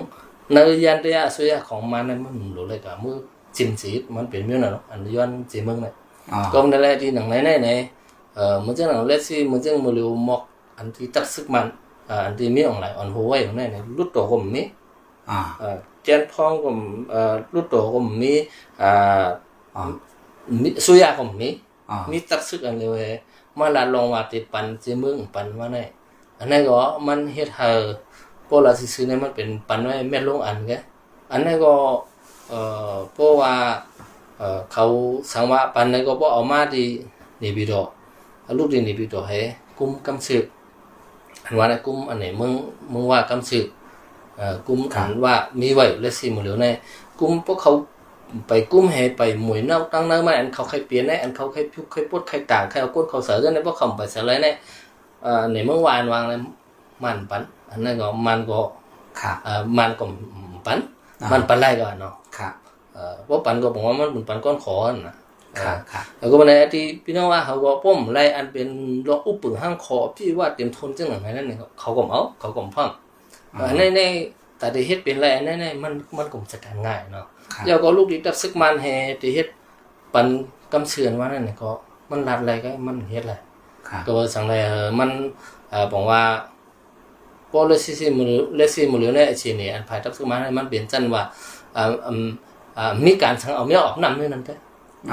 [0.53, 3.15] เนื้อยันเดียสุยะของมันนั้นมันรู้เลยกับมือ
[3.57, 6.00] จิมสีมันเป็นเมียวน่ะเนาะอันย้อนจีเมืองเนี่ยอ๋อก็นั่นแหละ
[7.01, 7.69] ที่หนังไหนไหนไหน
[8.35, 10.41] เอ่อมันจะหนังเลสซี่มันจะมือเร็วมอก
[10.77, 11.65] อันที่ตักซึกมัน
[12.09, 14.63] อ่าอันที่มีออนไลน์ออนหัวไว้ของนั่นเนี่ยรุดตัวก็มี
[15.29, 16.69] อ๋อเอ่อเจนพองก็
[17.11, 18.33] เอ่อรุดตัวก็มี
[18.81, 19.25] อ่า
[19.75, 19.81] อ๋อ
[20.61, 21.49] มีสุยาก็มี
[21.89, 23.11] อ๋อมีตักซึกอันเลยเว้ย
[23.57, 25.79] มาลาลองว่าติปันจีเมืองปันว่าไหน
[26.39, 26.73] อันนั้นก็
[27.07, 27.69] มันเฮ็ดให้
[28.47, 30.71] พวกเราซื้อเนี่ยมันเป็นปันไว้แม่ลงอันแก
[31.31, 31.73] อันนั้นก็
[32.49, 32.59] เอ่
[32.91, 33.53] อเพราะว่า
[34.41, 34.85] เอ่อเขา
[35.31, 36.87] สังว่าปันนั้นก็บ่เอามาที่
[37.41, 37.81] นี่บิดอ
[38.57, 39.39] ลูกที่นี่บิดอให้
[39.77, 40.43] กุมกำซึก
[41.45, 42.51] อันว่านะกุมอันไหนมึง
[42.93, 43.65] มึงว่ากำซึก
[44.37, 46.67] เอ่อกุมอันว่ามีไว้และสิมื้อเหลียวใน
[47.19, 47.73] กุมพวกเขา
[48.47, 54.47] ไปกุ้มให้ไปหมวยนอกตั้งนั้นมาอันเขาใครเปลี่ยนในอันเขาใครพิวใครปวดใครต่างใครเอาก้นเขาเสือกันในพวกเขาไปเสือเลยใน
[55.23, 56.39] เอ่อในเมื่อวานวางเลย
[57.03, 58.59] มันปันอันนั้นก็มันก็
[59.21, 60.05] ค่ะเอ่อมันก็
[60.65, 60.79] ปัน
[61.21, 62.13] อ่ามัมันปันไรก่อนเนาะ
[62.95, 64.75] ค่ะเอ่อเพราะปันก็บอกว่ามันเป็นปันก้อนขอ
[65.07, 65.15] นะ
[65.61, 68.67] ค่ะค่ะแล้วก็วันนี้ที่พี่น้องว่าเขาก็ป้อมไล่อันเป็น
[69.09, 72.89] รออุปึงห้างคอพี่ว่าเต็มทนจังหนังนั่นนี่เขาก็เอาเขาก็พัง
[73.67, 74.01] อันนี้ใน
[74.59, 78.85] แต่ที่เฮ็ดเป็นไรอันนี้มันมันก็จัดการง่ายเนาะค่ะเดี๋ยวก็ลูกดิดับซึกมันแฮ
[79.21, 79.47] ที่เฮ็ด
[80.13, 80.27] ปัน
[80.73, 81.69] กำเชือนว่านั่นนี่ก็
[82.11, 83.35] มันรัดอะไรก็มันเฮ็ดอะไร
[83.89, 85.09] ค่ะก็สังเลยเออมัน
[85.69, 86.21] เอ่อบอกว่า
[87.51, 91.23] พอเลซิซิมือเลซิมือเนี่ยไอ้ชีนี่อันภายดับซึกมันมันเปลี่ยนจันว่า
[91.75, 92.13] อ่าอื
[92.71, 94.55] มอ่ามีการสังเอาเมียออกน้ำด้วยนั่นแท้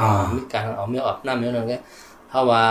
[0.00, 1.78] อ๋อมีการเอาเมียออกน้ำด้วยนั่นแท้
[2.28, 2.62] เพราะว่า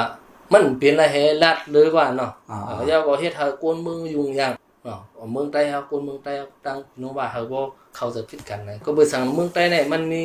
[0.52, 4.54] มันเปลี่ยนอะไรให้รัดเลยว่าเนาะอ๋อเออเดี๋ยวก็เฮ็ดให้กวนเมืองยุ่งยาก
[4.86, 5.00] เนาะ
[5.32, 7.60] เมืองใต้เฮากวนเมืองใต้เฮาตั้งน้องว่าเฮาบ่
[7.96, 10.22] เข้าใจผิดกันนะก็เบิ่สั่งเมืองใต้เนี่ยมันมี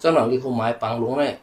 [0.00, 1.34] เจ้าหน้าที่เขาหมายปังหลวงเนี่ย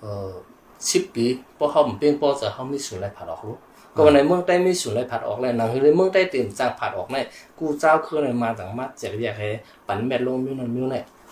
[0.00, 0.32] เอ่อ
[0.72, 1.26] 10ปี
[1.58, 3.56] พอเฮาบ่เป็นพอจะเฮามีศูนย์ไรผัดออกรู้
[3.96, 7.24] ก็วันในเมืองใต้มีศูนย์ไรผัดออกแล้วหนังคือในเมืองใต้เต็มสร้างผัดออกเนี่ย
[7.58, 9.48] กูเจ้าคือในมาต่างมาจากอยากให้
[9.86, 11.23] ปันแม่ลงมิวนั่นมิวเนี่ยอ่า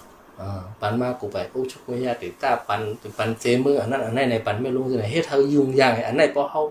[0.80, 2.80] ปันมากูไปโอ้ชกวิญญาติตาปัน
[3.18, 6.62] ปันเจมืออันนั้นอันนั้นในปันไม่ลงจังได๋เฮ็ดให้ยุ่งยากอันนั้นพอเฮา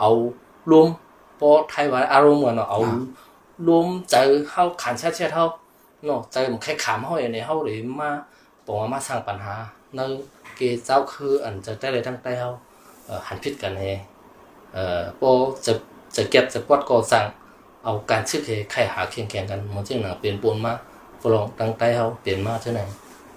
[0.00, 0.10] เอา
[0.70, 0.86] รวม
[1.40, 2.80] พอไทยว่าอารมณ์ว่าเนาะเอา
[3.66, 4.16] รวมใจ
[4.50, 5.44] เขาขันชาเชียเท่า
[6.04, 8.10] เนาะใจมันแค่ขามเขาอย่างนี้เขาเลยมา
[8.66, 9.54] บอกว่ามาสร้างปัญหา
[9.96, 10.00] ใน
[10.56, 12.50] เกเจ้าคืออันจะได้เลยทั้งใต้เขา
[13.26, 13.84] หันพิษกันเฮ
[14.72, 15.30] เอ่อพอ
[15.66, 15.72] จะ
[16.16, 17.24] จะเก็บจะปวดก่อสร้าง
[17.84, 20.72] เอาการชื่อเฮใครหาเคียงแข่งกันมันจึงหนังเปลี่ยนปนมา
[21.22, 22.84] ฝรั่งตั้งใต้เขาเปลี่ยนมาเท่าไหร่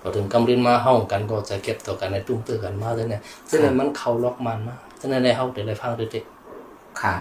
[0.02, 3.20] พอถึงกำลินมาห้องกันก็จะเก็บต่อกันในตุ้มเตื้อกันมาเท่าไหร่
[3.50, 7.14] ซึ่งนั้นมันเข้าล็อกมันมาซึ่งนั้นในเขาเดี๋ยวได้ฟังเด็กๆค่ะ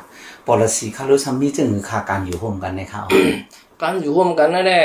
[0.47, 3.11] ปอลสีคารุซัมมีจึงค่ะการอยู่ร่วมกันในค่ะอ๋อ
[3.83, 4.85] การอยู่ร่วมกันนั่นแหละ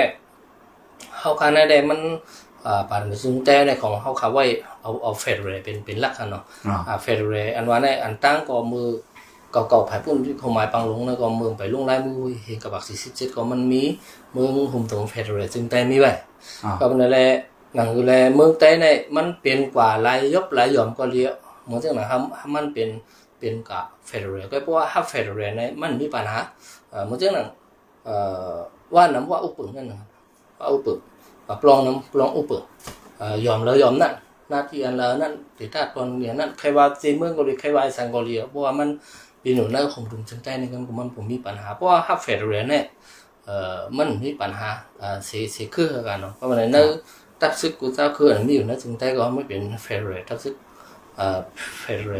[1.19, 1.99] เฮากันนั่นแหละมัน
[2.65, 4.45] อ่าปานซึ่งแต่ในของเฮาเขาไว้
[4.81, 8.87] เอาเอาเฟดเรเป็นเป็นหลักกันเนาะอ๋ออ่าเฟดเรอันว่าในอันตั้งก็มือ
[9.51, 13.83] เก่าๆภายปุ่นที่เขาหมายปังลงแล้วก็เมืองไปลงลายมือเห็นกับบัก47ก็มันมี
[14.33, 16.11] เมืองหุ่มตรงเฟดเรซึ่งแต่มีไว้
[16.63, 17.27] อ๋อก็นั่นแหละ
[17.75, 21.33] หนังคือแลเมืองใต้เนี่ยมันเป็นกว่าหลายยบหลายหย่อมก็เรียก
[21.65, 22.21] เหมือนจังนะครับ
[22.55, 22.89] มันเป็น
[23.39, 26.39] เป็นกับเฟดเรก็เพราะว่าถ้าเฟดเรเนี่ยมันมีปัญหา
[26.89, 27.47] เอ่อเหมือนจังนั้น
[28.05, 28.15] เอ่
[28.53, 28.55] อ
[28.95, 29.99] ว่าน้ำว่าอุปึงนั่นนะ
[30.59, 30.99] ว่าอุปึง
[31.47, 32.63] ว่าปลองน้ำปลองอุปึง
[33.17, 34.13] เอ่อยอมแล้วยอมนั่น
[34.49, 38.89] หน้าที่อันแล้วนั่นติดตาตอนเนี่ยนั่นใครว่าเจเมืองก็เลยใครว่าสังก็เรียเพราะว่ามัน
[39.43, 42.83] ปีหนุนแล้วคงถึงจังใจในกันมันผมมีปัญหาเพราะว่าถ้าเฟดเรเนี่ย
[43.45, 46.87] เอ่อมันมีปัญหาเอ่อเสียเสียคือกันเนาะเพราะว่าในนั้น
[47.41, 50.53] ตับซึกกูเจ้าคืออันมีอยู่นะจึงแต่ก็ไม่เป็นเฟดเรตับซึก
[51.19, 51.39] อ่า
[51.79, 52.13] เฟดเร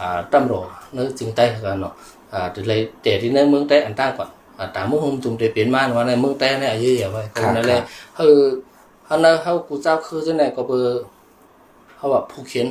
[0.00, 1.92] อ่าตำรวจนึกจึงแต่กันเนาะ
[2.32, 7.80] อ่าเลยแต่ที่ในเมืองใต้อันตั้งก่อนอ่าตามเมืองมจุงแต่เปลี่ยนมาว่าในเมืองใต้เนี่ยเยอะๆไว้ก็นั่นแหละ
[8.16, 8.24] เฮา
[9.06, 11.02] เฮานะเฮากูเจ้าคือจังได๋ก็เบอร์
[11.96, 12.66] เฮาว่าผู้เขียน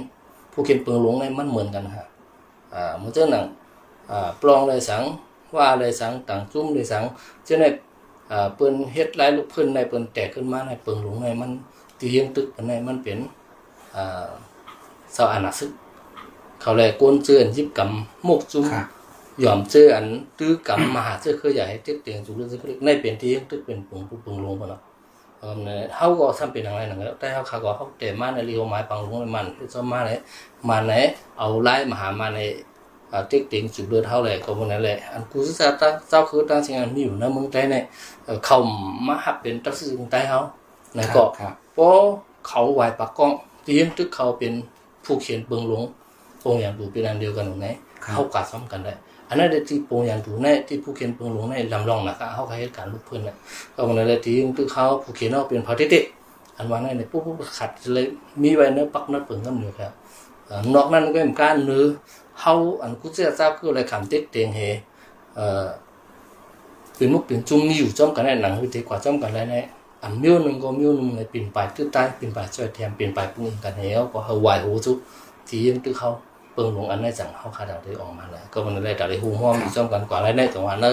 [0.54, 2.08] ผู้เขียนเปิงหลวงในมันเหมือนกันฮะ
[2.74, 3.46] อ่ามื้อจังนั้น
[4.12, 5.04] อ่าปลองเลยสัง
[5.56, 7.04] ว่าเลยสังต่างจุ้มเลยสัง
[7.48, 7.70] จังได๋
[8.32, 11.52] อ่าเปิ้นเฮ็ดหลายลูกเพิ่นในเปิ้นแตกขึ้นมาในเปิงหลวงในมัน
[12.00, 13.20] ตีเฮียงตึกอันในมันเป็น
[13.96, 14.28] อ่า
[15.14, 15.72] เสาอานาซึก
[16.62, 18.86] เขาเลยกวนเจือนยิบกำมกจุ้มครับ
[19.44, 20.06] ยอมเจออัน
[20.40, 24.93] ตื้อกำมหาเจอคือใหญ่ติ๊กเตียงจุกเรื่องคือในเป็นที่ตึกเป็นปุงปุงปุงลงพุ่นเนาะเออเนี่ยเฮาก็ทำเป็นอะ
[25.44, 30.12] ไรนั่นก็แต่เฮาเขาก็เฮาแต่มาในเรียวหมายปังลงในมันคือจะมาไหน
[30.70, 30.94] มาไหน
[31.40, 32.40] เอาไล่มาหามาใน
[33.12, 37.84] อ่าติ๊กเตียงจุกเลือดเฮาเลยก็พุ่นนั่นแหละอันกูศึกษาตั้งเจ้าคือตั้งสิ่งอันมีอยู่ในเมืองไทยเนี่ย
[38.26, 38.58] เอ่อเขา
[39.08, 40.40] มาหับเป็นตักซื่อเมืองไทยเฮา
[40.96, 41.88] ในก็ครับเพราะ
[42.48, 43.32] เขาไหวปากกล้อง
[43.66, 44.54] เตรียมตึกเขาเป็น
[45.06, 45.84] ผู้เขียนเบิงหลวง
[46.40, 47.68] โปงอย่างดูเป็นอันเดียวกันหรือไง
[48.04, 48.94] ครับเขากัดซ้อมกันได้
[49.30, 53.36] อันนั้นที่โปงอย่างดูในที่ผู้เขียนเบิงหลวงในลำลองนะครับเขาเคยเหตุการณ์ลูกเพื่อนน่ะ
[53.76, 56.00] ก็มันเลยที่ตึกเขาผู้เขียนเอาเป็นพอเด็
[56.58, 58.06] อันว่าในในปุ๊บปุ๊บขัดเลย
[58.42, 59.92] มีไว้เนื้อปักเนื้อเปิงกันอยครับ
[60.48, 61.86] เอ่อนอกนั้นก็เป็นการเนื้อ
[62.40, 64.60] เขาอันกูเจ้าทราบคืออะไรคำเต็กเตียงเฮ
[65.36, 65.66] เอ่อ
[66.98, 69.56] เป็นมุกเป็นจุ่มมีอยู่จ้อมกันในหนังวิธีกว่าจ้อมกันแล้วใน
[70.04, 74.92] อันมิ้วหนึ่งก็มิ้วหนึ่งในปีนป่ายตื้อใต้ปีนป่ายช่วยแถมปีนป่ายปุ้งกันเหวก็เฮาไหวหูจุ
[75.48, 76.10] ที่ยังตื้อเขา
[76.54, 80.86] เปิงลงอันได้สั่งเฮาคาดังได้ออกมาแล้วก็มันได้แต่ได้หูห้อมอยู่จ้อมกันกว่าแล้วในแต่ว่าใน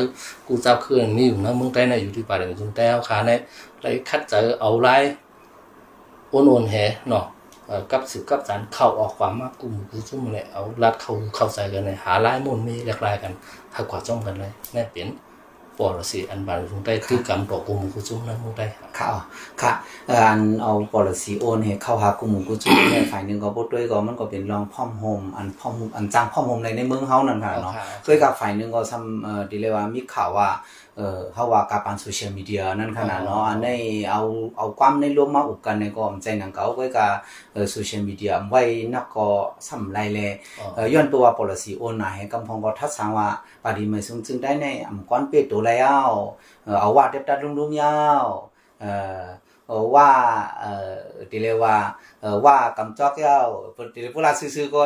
[0.46, 3.30] กูเจ้าเครื่องมีอยู่นะเมืองใต้เนี่ยอยู่ที่ป่าเดินจุงแต้วคาใน
[3.80, 4.96] ไรคัดเจอเอาไล่
[6.30, 6.74] โอนโอนแห
[7.08, 7.24] เนาะ
[7.66, 13.32] เอ่อกับสืบกับสารเข้าออกความมากกลุ่มกูจุ่มเลยเอารัดเข้าเข้าใส่กันเลยหาไล่มุนมีหลากหลายกัน
[13.72, 15.08] ถ้ากว่าจ้อมกันเลยแน่เปลี่ยน
[15.80, 19.08] ปอลสิอันบานคงได้คือกรรมต่อกุมกุจุนั้นคงได้ครับค่ะ
[19.62, 19.72] ค่ะ
[20.08, 30.48] เอ่ออันเอา policy โอนให้เข้าหากลุ่มกุจุในฝ่ายหนึงก็บ่ด้วยก็มันก็เป็นรองพร้อมโฮมอันพร้อมอันจ้างพร้อมโฮมในในเมืองเฮานั่นค่ะเนาะเคยกับฝ่ายหนึ่งก็ทำเอ่อดีเลยว่ามีข่าวว่า
[30.96, 33.68] เอ่อเขาว่าการปันโซเชียลมีเดียนั่นขนาดเนาะอันใน
[34.10, 34.22] เอา
[34.58, 37.10] เอาความในรวมมาอุกกันในก็ใจหนังเก่าไปกับ
[37.52, 38.62] เออโซเชียลมีเดียไว้
[38.94, 39.28] นักก็
[39.68, 40.18] สำไรแล
[40.74, 43.28] เอ่อย้อนตัวว่า policy โอนมาให้กำพองก็ทัดสังว่า
[43.62, 46.08] ปาดีไม่ซึ่งจึงได้ในอำกวนเป็ดตัวแล้ว
[46.64, 48.24] เออเอาว่าเด็บตัดลุงๆยาว
[48.80, 49.49] เอ่อเอ่อ
[49.94, 50.10] ว่า
[50.60, 50.94] เอ่อ
[51.30, 51.76] ดีเลยว่า
[52.20, 53.46] เอ่อว่ากำจอกยาว
[53.94, 54.80] ดีเลยพวกเราซื้อๆก็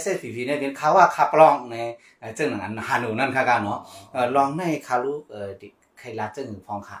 [0.00, 1.76] SFPP เนี่ยเป็นข่าวว่าขับร้องใน
[2.20, 3.80] เอ่อเจ้าหนังอันฮานูนั่นค่ะกันเนาะ
[4.12, 6.98] เอ่อลองในคารุเอ่อดิใครลาเจ้าหนึ่งฟองค่ะ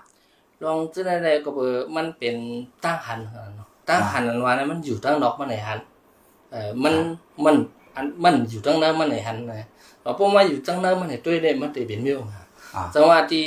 [0.64, 2.36] ลองจะได้ได้ก็เบอร์มันเป็น
[2.84, 3.20] ตั้งหัน
[3.56, 5.78] เนาะตั้งหันอันว่านะมันอยู่ตั้งนอกมันไหนหัน
[6.52, 6.94] เออมัน
[7.44, 7.56] มัน
[7.96, 9.68] อันมันอยู่ตั้งหน้ามันไหนหันนะ
[10.02, 13.46] เราพวกมาอยู่ตั้งหน้ามันไหนด้วยได้มันได้เป็นเมียวนะอ่าจังหวะที่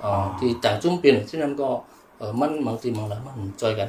[0.00, 1.68] เอ่อที่ต่างจุ่มเป็นที่นั่นก็
[2.18, 3.88] เออมันบางทีบางแล้วมันจอยกัน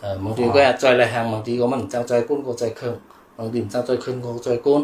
[0.00, 2.94] เออบางทีก็จอยอะไรทางบางทีก็มันจังจอยก้นก็จอยเครื่อง
[3.38, 4.82] บางทีจังจอยเครื่องก็จอยก้น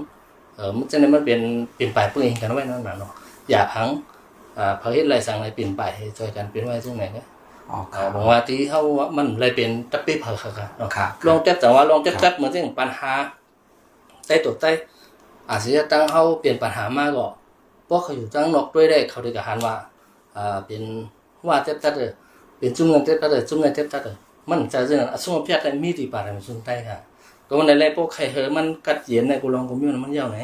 [0.57, 1.41] เออมันจะนั้นมันเป็น
[1.75, 3.13] เปลี่ยนไปเปลี่ยนกันไว้นั่นน่ะเนาะ
[3.51, 3.89] อยากหัง
[4.59, 7.38] อ่าเพิ่มอะไรสั่งอะไรเปลี่ยนไปให้จอยกันเป็นไว้ตรงไหนเนี่ยอ๋อเอ่ค่ะอ
[8.15, 13.13] บอกว่าที่เขาว่ามันเลยเป็นตะปีเผาค่ะค่ะเนาะค่ะลองจับแต่ว่าลองจับจับเหมือนที่ปัญหา
[14.27, 14.71] ใต้ตัวใต้
[15.51, 17.27] อาจจะตั้งเขาเปลี่ยนปัญหามากก็
[17.87, 19.75] เพราะเขาอยู่ตั้งนอกด้วยได้เขาได้กับหันว่า
[20.37, 20.83] อ่าเป็น
[21.49, 22.11] ว่าเจ็บตัดเลย
[22.59, 24.17] เป็นจุ่มเงินเจ็บตัดเลยจุ่มเงินเจ็บตัดเลย
[24.51, 26.99] มันจะเรื่องสุ่มเพียรแต่มีตีป่าในสุ่มใต้ค่ะ
[27.49, 30.39] ก็มันในแรกพวกใครเหอมันกัดเย็นในกูลองกูมีมันยาวไหน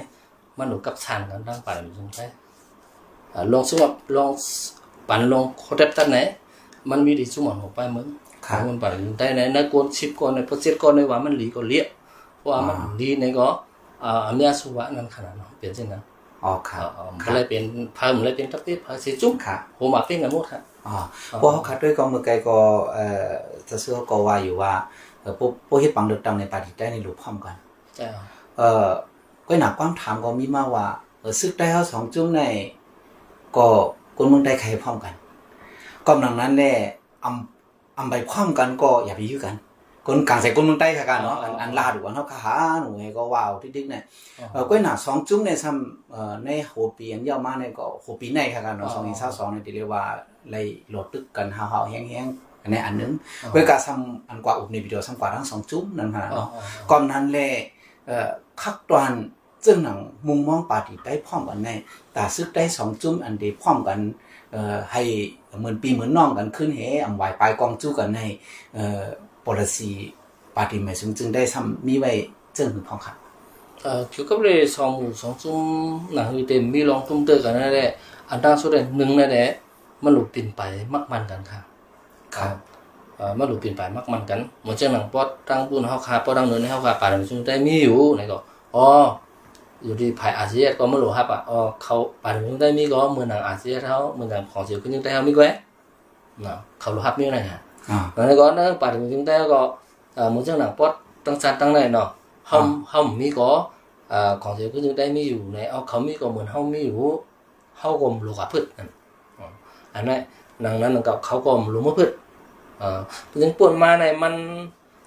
[0.59, 2.25] มันหนูกับชันกันตั้งป่าในสุ่มใต้
[3.33, 3.79] อ่าลองสุ่ม
[4.17, 4.31] ลอง
[5.09, 6.19] ปั่นลงโคเจ็บตัดไหน
[6.91, 8.07] มันมีดีสุ่มหัวไปมึง
[8.47, 8.85] ค่ะมันไป
[9.19, 11.85] แต่ในในกวนชิปก่อนในโปรเจกต์ก่อนในว่ามันหลีก็เลี้ย
[12.39, 13.47] เพราะว่ามันหลีในก็
[14.05, 16.03] อ่าอเมียสุวะนั่นขนาดนั้นเปลี่ยนเช่นนั้น
[16.45, 17.63] ออ๋อครับเออก็เลยเป็น
[17.97, 20.97] พามันเลยเป็นตับเตพาเสียจุ้มค่ะโหมาเป็นกันหมดครับอ๋อ
[21.39, 22.57] เพราะเขาคัดด้วยก็เมื่อไกลก็
[22.93, 23.29] เอ่อ
[23.69, 24.73] จะซื้อก็ว่าอยู่ว่า
[25.21, 27.55] เออพวกพวกเฮ็ดปังเลือกตั้งในปาร์ตี้ได้ในรูปพร้อมกัน
[27.97, 28.09] เจ้า
[28.57, 28.89] เอ่อ
[29.49, 30.87] ก็หนักความถามก็มีมาว่า
[31.21, 32.41] เออซึกได้เฮาสองจุ่มใน
[33.57, 33.67] ก็
[34.17, 35.15] คนเมืองได้ใครพร้อมกัน
[36.07, 36.75] ก็ดังนั้นแหละ
[37.25, 39.57] อำอำไปพร้อมกันก็อย่าไปยื้อกัน
[40.07, 44.03] คนกลางใส่คนเมืองใต้ค่ะกันเนาะอันอันลาดว่าเฮาคาหาหนูไงก็ว้าวทิกๆเนี่ย
[44.53, 50.03] เออก็หนาสองจุ้มในซ้ำเอ่อในหัวปีอันยาวมาเนี่ยก็หัวปีในค่ะกันเนาะสองพันสองเนี่ยที่เรียกว่า
[50.51, 53.13] เลยโหลดตึกกันหาวๆแห้งๆอันนี้อันหนึง
[53.51, 56.49] เพื่อการซ้ำอันกว่าอุบในวิดีโอซ้ำกว่าทั้งสองจุ้มนั่นค่ะอ๋อเนาะ
[56.91, 57.49] ก่อนนั้นแหละ
[58.07, 58.29] เอ่อ
[58.63, 59.13] คักตอน
[59.65, 61.71] จึงหนังมุมมองปาร์ตี้ได้พร้อมกันใน
[62.13, 63.99] แต่ซึกได้สองจุ้มอันเดียวพร้อมกัน
[64.53, 65.03] เอ่อให้
[65.59, 68.21] เหมือนปีเหมือนน้องกันขึ้นเฮอำไหวปลายกองจู้กันใน
[68.75, 69.03] เอ่อ
[69.47, 69.91] policy
[70.57, 72.13] ปาร์ตี้หมายถึงจึงได้ซ้ำมีไว้
[72.57, 73.17] จึงหือพร้อมครับ
[73.83, 75.61] เอ่อเกี่ยวกับเรื่องสองหมู่สองจุ้ม
[76.15, 77.91] หนังอยู่เต็มมีลองตุ้มเตอกันนั่นแหละ
[78.31, 79.49] อันตั้งสุดเลยหนึ่งนั่นแหละ
[80.05, 80.63] มันหลุดปินไป
[80.93, 81.61] มักมันกันค่ะ
[82.37, 82.55] ครับ
[83.17, 88.39] เอ่อมันหลุดปินไปมักมันกันเหมือนเจ้าหนังปอดตั้งปุ้นเฮาคาปอดตั้งเนินให้เฮาคาป่าในจุ้มได้มีอยู่ไหนก็
[88.77, 88.87] อ๋อ
[89.85, 95.45] อยู่ที่ภายอาเซียนก็ไม่รู้ครับอะอ๋อเขาป่าในจุ้มได้มีก็เหมือนหนังอาเซียนเขาเหมือนหนังของเสียวขึ้นยังได้เฮามีแกว
[96.43, 99.61] เนาะเขารู้ครับมีอะไรฮะอ่าแล้วก็นั่นป่าถึงจึงได้ก็
[100.15, 100.93] เอ่อมันจังหนังปอด
[101.27, 102.09] ตั้งซันตั้งไหนเนาะ
[102.49, 103.49] เฮาเฮามีก็
[104.11, 106.97] เอ่อของเสียก็จึงได้มีอยู่ในเอาเขามีก็เหมือนเฮามีอยู่
[107.79, 108.89] เฮาก็รู้กับพืชนั่น
[109.39, 109.47] อ๋อ
[109.95, 110.21] อันนั้น
[110.65, 112.11] ดังนั้นก็เขาก็รู้มาพืช
[112.79, 113.01] เอ่อ
[113.41, 114.35] จึงป่วนมาในมัน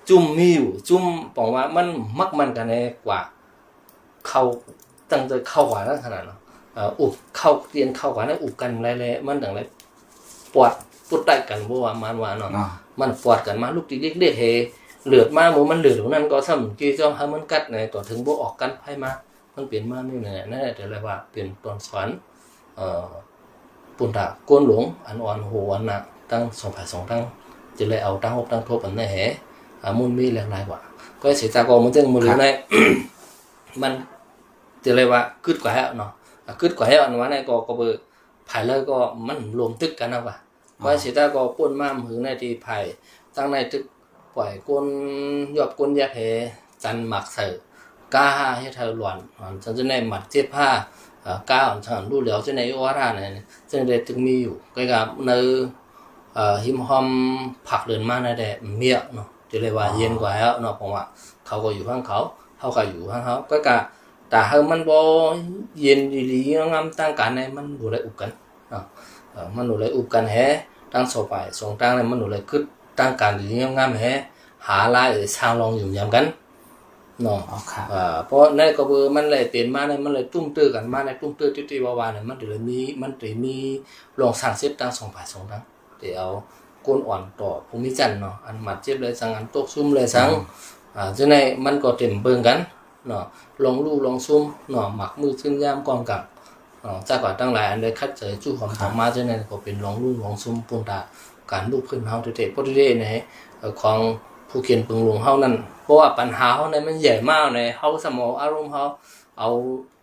[0.10, 1.04] จุ่มมีอยู่จุ่ม
[1.38, 1.88] บอกว่ามัน
[2.20, 2.74] มักมันกันใน
[3.06, 3.20] กว่า
[4.30, 4.44] เข้า
[5.12, 6.40] ตั้งใจเข้ากว่านั้นขนาดเนาะ
[6.76, 9.60] เอ่ออุบเข้าเรียนเข้ากว่านั้นอุบกันอะไรๆมันดังไร
[10.54, 10.72] ปวด
[11.10, 12.68] ปุดได้กันบ่ว่ามันว่าเนาะอ่า
[13.00, 14.44] มันฟอดกันมาลูกตีเด็กๆเฮ
[15.06, 19.12] เหลือดมาหมูมันเหลือดตรงนั้นก็ซ้ำกี่เจ้าให้มันกัดในต่อถึงบ่ออกกันไผมา
[19.54, 22.08] มันเปลี่ยนมานี่แหละนั่นแหละแต่เลยว่าเปลี่ยนตอนสอน
[22.78, 23.06] เอ่อ
[23.98, 27.22] ปุ่นตาก้นหลวงอันอ่อนโหอันหนักตั้งสองผ่ายสองตั้ง
[27.78, 29.18] จะเลยเอาตั้งหกตั้งทบอันนั้นแห
[29.84, 30.80] อ่ามุนมีหลากหลายกว่า
[31.22, 32.46] ก็เสียตากอมันจึงมือใน
[33.82, 33.94] มัน
[34.88, 36.12] จะเลยว่ากึดกว่าแล้วเนาะ
[36.46, 38.02] อะกึดกว่าแล้วอันว่าในก็ก็เบอร์
[38.50, 38.98] ภายเลยก็
[39.28, 40.36] มันรวมตึกกันนะว่า
[40.84, 42.78] ก็เสียตาก็ป่นมามือในที่ไผ่
[43.36, 43.84] ตั้งในตึก
[44.36, 44.86] ปล่อยก้น
[45.58, 46.20] ยอบก้นแยกเห
[46.84, 47.54] จันหมักเสือ
[48.16, 49.18] ก้าให้เธอหลวน
[49.64, 50.70] ฉันจะในหมัดเจ็บผ้า
[51.50, 55.32] ก้าของฉันรู้แล้วจะในอวาราเนี่ยจะในตึกมีอยู่ก็กับใน
[56.34, 57.08] เอ่อหิมหอม
[57.68, 61.04] ผักเดินมาในแดดเมียเนาะจะเลยว่าเย็นกว่าแล้วเนาะผมว่า
[61.48, 62.20] เขาก็อยู่ข้างเขา
[62.60, 63.78] เขาก็อยู่ข้างเขาก็กะ
[64.30, 64.98] แต่เฮามันบ่
[65.80, 66.00] เย็น
[66.32, 68.32] ดีๆงามตั้งกันในมันบ่ได้อุกกัน
[68.70, 68.84] เนาะ
[69.32, 70.36] เอ่อมันหนูเลยอุบกันแฮ
[70.94, 72.64] ตั้งโซไปสองตั้งเลยมันหนูเลยคึด
[73.00, 74.06] ตั้งการดีงามๆแฮ
[74.68, 76.26] หาลายเออช่างลองอยู่ยามกัน
[77.22, 83.56] เนาะอ๋อครับอ่าเพราะในก็คือมันเลยเปลี่ยนมาในมันเลยตุ้มตื้อกันมาในตุ้มตื้อติๆวาวๆเนี่ยมันเลยมีมันเลยมี
[84.20, 85.62] ลองสั่งเสียบตั้งสองฝ่ายสองตั้ง
[86.00, 86.28] เดี๋ยวเอา
[86.86, 90.30] ก้นอ่อนต่อภูมิจันทร์เนาะอันหมัดเจ็บเลยสั่งอันตกซุ่มเลยสั่ง
[90.96, 91.36] อ่าจะใน
[91.66, 92.58] มันก็เต็มเบิ่งกัน
[93.08, 93.24] เนาะ
[93.64, 96.22] ลองลู่ลองซุ่มเนาะหมักมือซึ่งยามกองกับ
[96.84, 101.00] อ๋อจากก่อนตั้งหลายอันเลยคัดเจอจู่ของของมาเจ้าเนี่ยก็เป็นรองรุ่นของซุ้มปูนตา
[101.52, 103.06] การลูกขึ้นเฮาเตะๆพอดีๆใน
[103.60, 103.98] เอ่อของ
[104.50, 108.84] ผู้เขียนปึงหลวงเฮานั่นเพราะว่าปัญหาเฮาเนี่ยมันใหญ่มากในเฮาสมองอารมณ์เฮา
[109.40, 109.50] เอา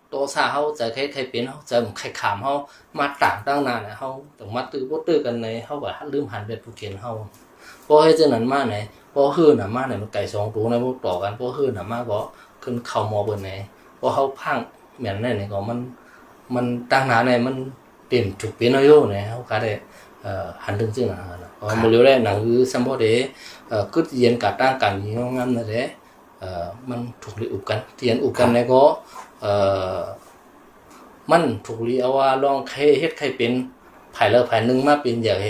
[0.09, 2.55] โตซาเฮาใจใครใครเป็นเฮาใจใครขามเฮา
[2.99, 7.13] มาต่างตั้งนานเฮาต้องมาตื้อบ่ตื้อกันในเฮาก็ลืมหันเป็นผู้เขียนเฮา
[7.85, 8.77] เพราะให้เจ้านั้นมาไหน
[9.11, 12.19] เพราะฮื้อน่ะมาไหนมันไก่สองตัวในพวกต่อกันเพราะฮื้อน่ะมาก็
[12.65, 13.51] ขึ้นเข้าหมอเบิ่นไหน
[13.97, 14.59] เพราะเฮาพัง
[15.01, 15.79] แม่นแน่นี่ก็มัน
[16.55, 17.55] มันตั้งหนาในมัน
[18.07, 19.73] เปลี่ยนจุกเปลี่ยนอายุเนี่ยเขาก็ได้
[20.23, 21.19] เอ่อหันถึงซึ่งนะ
[21.57, 23.07] เพราะมันเร็วได้หนังคือสัมพอเด
[23.69, 25.89] เอ่อคือเรียนกับตั้งกันอย่างงามนั่นแหละ
[26.41, 28.83] เอ่อมันถูกรีอุบกันเรียนอุบกันเนี่ยก็
[29.41, 29.53] เอ่
[29.97, 29.99] อ
[31.31, 33.53] มันถูกรีเอาว่าลองใครเฮ็ดใครเป็น
[34.17, 35.49] ภายแล้วภายหนึงมาเป็นอย่างเฮ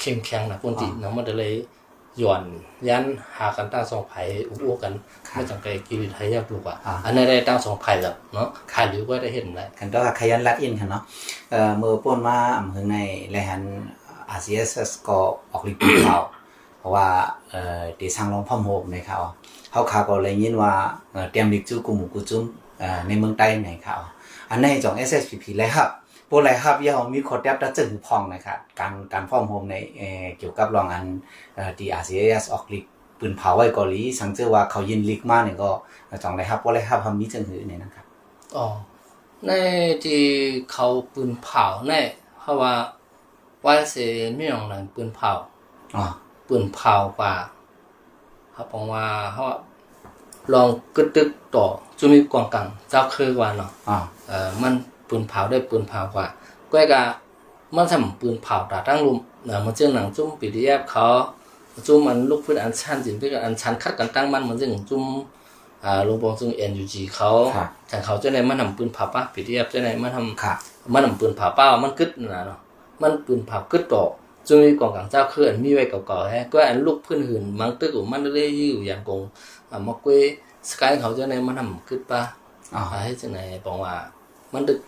[0.00, 1.73] เข้มแข็งนะคนติเนาะมันก็เลยห
[2.22, 2.42] ย่อน
[2.88, 3.04] ยัน
[3.36, 4.92] หากันตั้งสองไผ่อุบอ้วกัน
[5.32, 11.02] ไม่จังไกกิริไทยยากดูกว่าอันนี้ได้ตั้งสองไผ่แล้วเนาะขายหรือก็ได้เห็นแล้วกันตัวขยันรัดอินค่ะเนาะ
[11.50, 12.96] เอ่อมือป่นมาอำเภอใน
[13.30, 13.62] แลหัน
[14.30, 15.18] อาเซียสก็
[15.52, 16.18] ออกลิปีเขา
[16.78, 17.06] เพราะว่า
[17.50, 19.18] เอ่อตีสร้างรองพ่อมโฮมในเขา
[19.70, 20.72] เขาข่าวก็เลยยินว่า
[21.12, 22.44] เอ่อเตรียมลิกจูกุหมูกุจุ้ม
[22.80, 23.96] เอ่อในเมืองใต้ในเขา
[24.50, 25.88] อันนี้จอง SSPP เลยครับ
[26.36, 31.04] พวกอะไรครับยาวมีขอดแดบดัจึงพองนะครับการการพ่อมโฮมในเอ่อเกี่ยวกับรองอัน
[31.54, 32.84] เอ่อตีอาเซียสออกลิก
[33.18, 35.70] ปืนเผาไว้เกาหลีสังเจอว่าเขายินลิกมาเนี่ยก็
[36.22, 38.04] จองเลยครับพวกอะไรครับทำมีจึงหือเนี่ยนะครับ
[38.56, 38.66] อ๋อ
[39.46, 39.50] ใน
[40.04, 40.22] ที่
[40.72, 41.92] เขาปืนเผาใน
[42.40, 42.72] เพราะว่า
[43.64, 45.32] ว่าเสียไม่ยองหลังปืนเผา
[45.96, 46.04] อ๋อ
[46.48, 47.34] ปืนเผาป่า
[48.52, 49.58] เขาบอกว่าเขาว่า
[50.52, 51.66] ลองกึดตึกต่อ
[51.98, 54.72] จุจะมีกองกลางเจ้าคือกว่าเนาะอ๋อเอ่อมัน
[55.14, 56.26] ปืนเผาได้ปืนเผากว่า
[56.72, 57.02] ก้อยกะ
[57.76, 61.06] มันทำปืนเผาตาตั้งลุมเนาะมันจึงหนังจุ่มปีดีแอฟเขา
[61.86, 65.04] จุ่มมันลูกพื้นอันชันจริงเป็นอันชันคัดกันตั้งมันมันจึงจุ่ม
[65.84, 67.30] อ่าลงบองซึ่ง NUG เขา
[67.88, 70.52] แต่เขาจะไหนมันทำปืนเผาปะปีดีแอฟจะไหนมันทำค่ะ
[70.92, 72.58] มันนำปืนเผาเป้ามันกึดนะเนาะ
[73.02, 74.04] มันปืนเผากึดต่อ
[74.48, 79.20] จึงมีกองกลางเจ้าเคลื่อนมีไว้เก่าๆฮะก็อันลูกพื้นหื่นมังตึกของมันเลยอยู่อย่างกง
[79.70, 80.20] อ่ามากวย
[80.68, 82.20] สกายเขาจะในมันทำกึดป้า
[82.74, 83.94] อ๋อให้จะไหนบอกว่า
[84.52, 84.80] มันดึก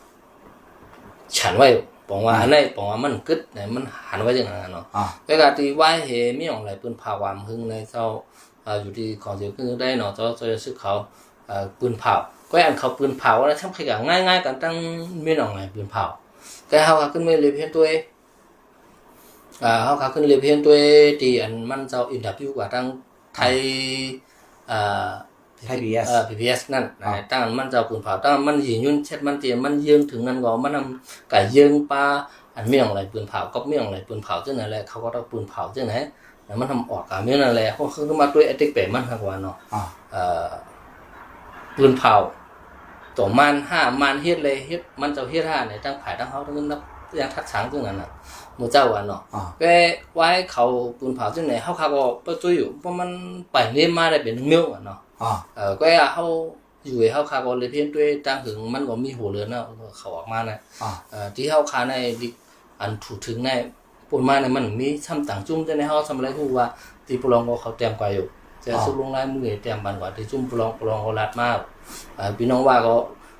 [1.38, 1.68] ฉันไว้
[2.08, 8.04] บอกว่าอันไหนบอกว่ามันกึดไหนมันหันไว้จังนั้นเนาะอ๋อเวลาที่ไหว้เฮมีของไหลปืนเผาวามหึงในเจ้า
[8.66, 10.92] อ่าอยู่ที่ของเสียขึ้นได้เนาะเจ้าเจ้าจะซื้อเขา
[11.48, 12.14] อ่าปืนเผา
[12.50, 14.74] ก็อันเขาปืนเผาแล้วทำใครกันง่ายๆกันตั้ง
[15.24, 16.06] มีของไหลปืนเผา
[16.70, 18.00] cái hao khá ขึ้นไม่เลยเพียงตัวเอง
[19.64, 22.86] อ่า hao khá ขึ้นเลยเพียงตัวเองที่อันมันจะอินดับยูกว่าตั้ง
[23.36, 23.56] ไทย
[24.70, 25.10] อ่า
[25.64, 32.04] ไทย PBS เอ่อ PBS นั่นนะตั้งมันจะปุ่นเผาตั้งมันยิงยุ่นเช็ดมันเตียมันยืงถึงนั่นก็มันทำไก่ยืงปลา
[32.54, 35.94] อันเมี่ยงอะไรปืนเผาก็เมี่ยงอะไรปืนเผาเจ้าไหนแหละเขาก็ต้องปืนเผาเจ้าไหน
[36.44, 39.80] แล้วมันทำออกกับเมี่ยงนั่นแหละเขาขึ้นมาด้วยไอติ๊กเป๋มันครับว่าเนาะอ๋อ
[40.12, 40.48] เอ่อ
[41.76, 42.14] ปืนเผา
[43.16, 46.80] ตัวมันห้ามันเฮ็ดเลยเฮ็ดมันจะเฮ็ดห้าเนี่ยตั้งผายตั้งเขาทั้งนับ
[47.20, 48.10] ยังทักช้างจังนั้นน่ะ
[48.56, 49.72] หมู่เจ้าวันเนาะอ๋อก็
[50.14, 50.64] ไว้เขา
[50.98, 53.10] ปืนเผาจังไหนเขาเขาก็ไปช่วยอยู่เพราะมัน
[53.52, 56.26] ไปเรียนมาได้เป็นเมียวอะเนาะ อ๋อเออก็เขา
[56.84, 59.64] อยู่เขาเขาก็เลยเพี้ยนด้วยตั้งถึงมันก็มีหัวเรือนเนาะ
[59.98, 62.28] เขาออกมานะอ๋อเอ่อที่เขาคาในดิ
[62.80, 63.50] อันถูกถึงใน
[64.10, 66.66] ปุ่นมาในมันมีซ้ำต่างจุ่มจะในเขาทำอะไรฮู้ว่า
[67.06, 68.26] ที่ปุรองก็เขาเตรียมกว่าอยู่
[68.64, 71.58] จะสุลงลายมือเตรียมบันกว่าที่จุ่มปุรองปุรองเขารัดมาก
[72.18, 72.94] อ่าพี่น้องว่าก็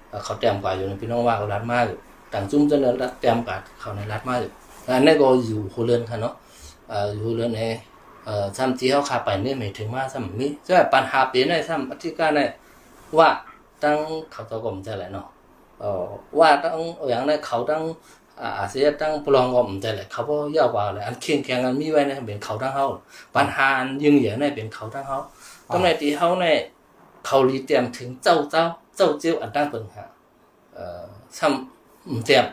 [0.09, 1.99] เอ่อเขาเตรียมกว่าอยู่พี่น้องว่าเขารัดมากอยู่
[2.33, 4.53] ต่างจุ่มจะในรัดเตรียมกว่าเขาในรัดมากอยู่
[4.87, 6.35] อันนี้ก็อยู่หัวเรือนค่ะเนาะ
[6.89, 7.61] เอ่ออยู่หัวเรือนใน
[8.27, 12.41] เอ่อซ้ำที่เขาคาไปเนี่ยไม่ถึงมาซ้ำมีจะปัญหาเปลี่ยนในซ้ำอธิการใน
[13.19, 13.29] ว่า
[13.83, 13.97] ตั้ง
[14.33, 15.27] เขาตะกมจะแหละเนาะ
[15.81, 16.05] เอ่อ
[16.39, 16.77] ว่าตั้ง
[17.09, 17.83] อย่างนั้นเขาตั้ง
[18.41, 22.87] อาอาเซียตั้งปลองก็ไม่ได้เลยเขาก็ยาวกว่าเลยอันเคียงแข่งกันมีไว้เนี่ยเป็นเขาทั้งเขา
[23.37, 25.19] ปัญหาอันยิ่งใหญ่เนี่ยเป็นเขาทั้งเขา
[25.73, 26.57] ตรงไหนที่เขาเนี่ย
[27.27, 28.65] เขาลีเตรียมถึงเจ้าเจ้า
[28.97, 30.05] เจ้าเจ้าอันตั้งปัญหา
[30.75, 31.05] เอ่อ
[31.39, 32.47] ซ้ำไม่เตรียม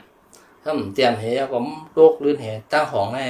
[0.64, 1.60] ถ้าไม่เตรียมเหี้ยก็
[1.94, 3.30] โรคลื่นเหี้ยตั้งของเนี่ย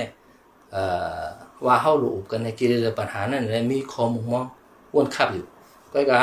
[0.72, 0.82] เอ่
[1.22, 1.24] อ
[1.66, 4.46] ว่าเขาหลูบกันในกิเลสปัญหานั่นเลยมีข้อมุมมอง
[4.94, 5.46] อ้วนขับอยู่
[5.94, 6.22] ก็กะ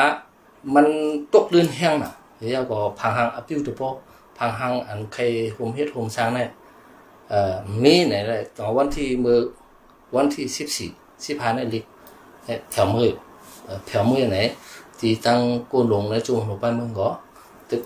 [0.74, 0.86] มัน
[1.32, 3.82] ตกลื่นแห้งน่ะเฮียก็พังหังอพิวตุโป
[4.38, 6.48] พังหังอันเคยโฮมเฮ็ดโฮมสร้างเนี่ย
[7.28, 9.38] เอ่อมีไหนเลยตอนวันที่มือ
[10.14, 10.90] วันที่สิบสี่
[11.26, 11.84] สิบห้าเนี่ยลิก
[12.44, 13.10] เอ่อแถวมือ
[13.64, 14.38] เอ่อแถวมือไหน
[14.98, 15.38] ที่ตั้ง
[15.70, 17.08] กูลงและจุงลงไปเมืองก็
[17.70, 17.82] ตึก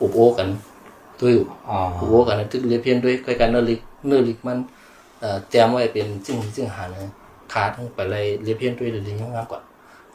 [0.00, 0.48] อุบโอกัน
[1.18, 4.58] ตัวอยู่อ๋ออุบโอกันตึกเรียเพียนด้วยใกล้กันเนอลิกเนอลิกมัน
[5.22, 7.10] เอ่อเตรียมไว้เป็นจึงจึงหาเนี่ย
[7.52, 9.60] ขาทั้งไปเลยเรียเพียนด้วยหรือเรียงงามกว่า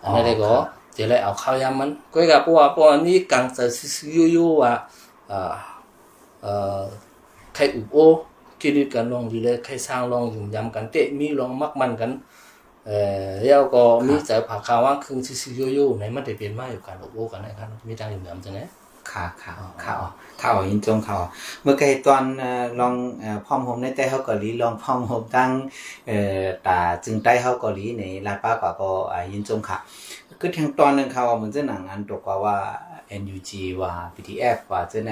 [0.03, 0.51] อันนี้ก็
[0.97, 3.63] จะเลยเอาข้าวยำมันก็กับพวกพวกนี้กังจะ
[3.95, 4.73] ซิวยูว่า
[5.27, 5.53] เอ่อ
[6.41, 6.81] เอ่อ
[7.55, 7.97] ใครอุบโอ
[8.61, 12.11] กิริกันลองดีเลยใครสร้างลองยุ่มยำกันเตะมีลองมักมันกัน
[12.85, 12.97] เอ่
[13.27, 18.59] อแล้วก็มีใจผักข้าวว่าคืนซิวยูในมันได้เป็นมาอยู่กันอุบโอกันนะครับมีทางยุ่มยำจังไง
[19.11, 19.53] ค่ะค่ะ
[19.83, 19.93] ค่ะ
[20.41, 21.17] ค่ะยินจงค่ะ
[21.63, 25.51] เมื่อกี้ตอนเอ่อลองเอ่อมโฮมในแต่เฮาเกาหลีลองพร้อมโฮมตั้ง
[26.07, 28.91] เอ่อตาจึงใต้เฮาเกาหลีในลาป้ากว่าก็
[29.31, 29.77] ยินจงค่ะ
[30.39, 32.57] คือทางตอนนึงค่ะว่ามันจะหนังอันตกว่าว่า
[33.21, 33.49] NUG
[33.81, 35.11] ว่า PDF ว่าจะไหน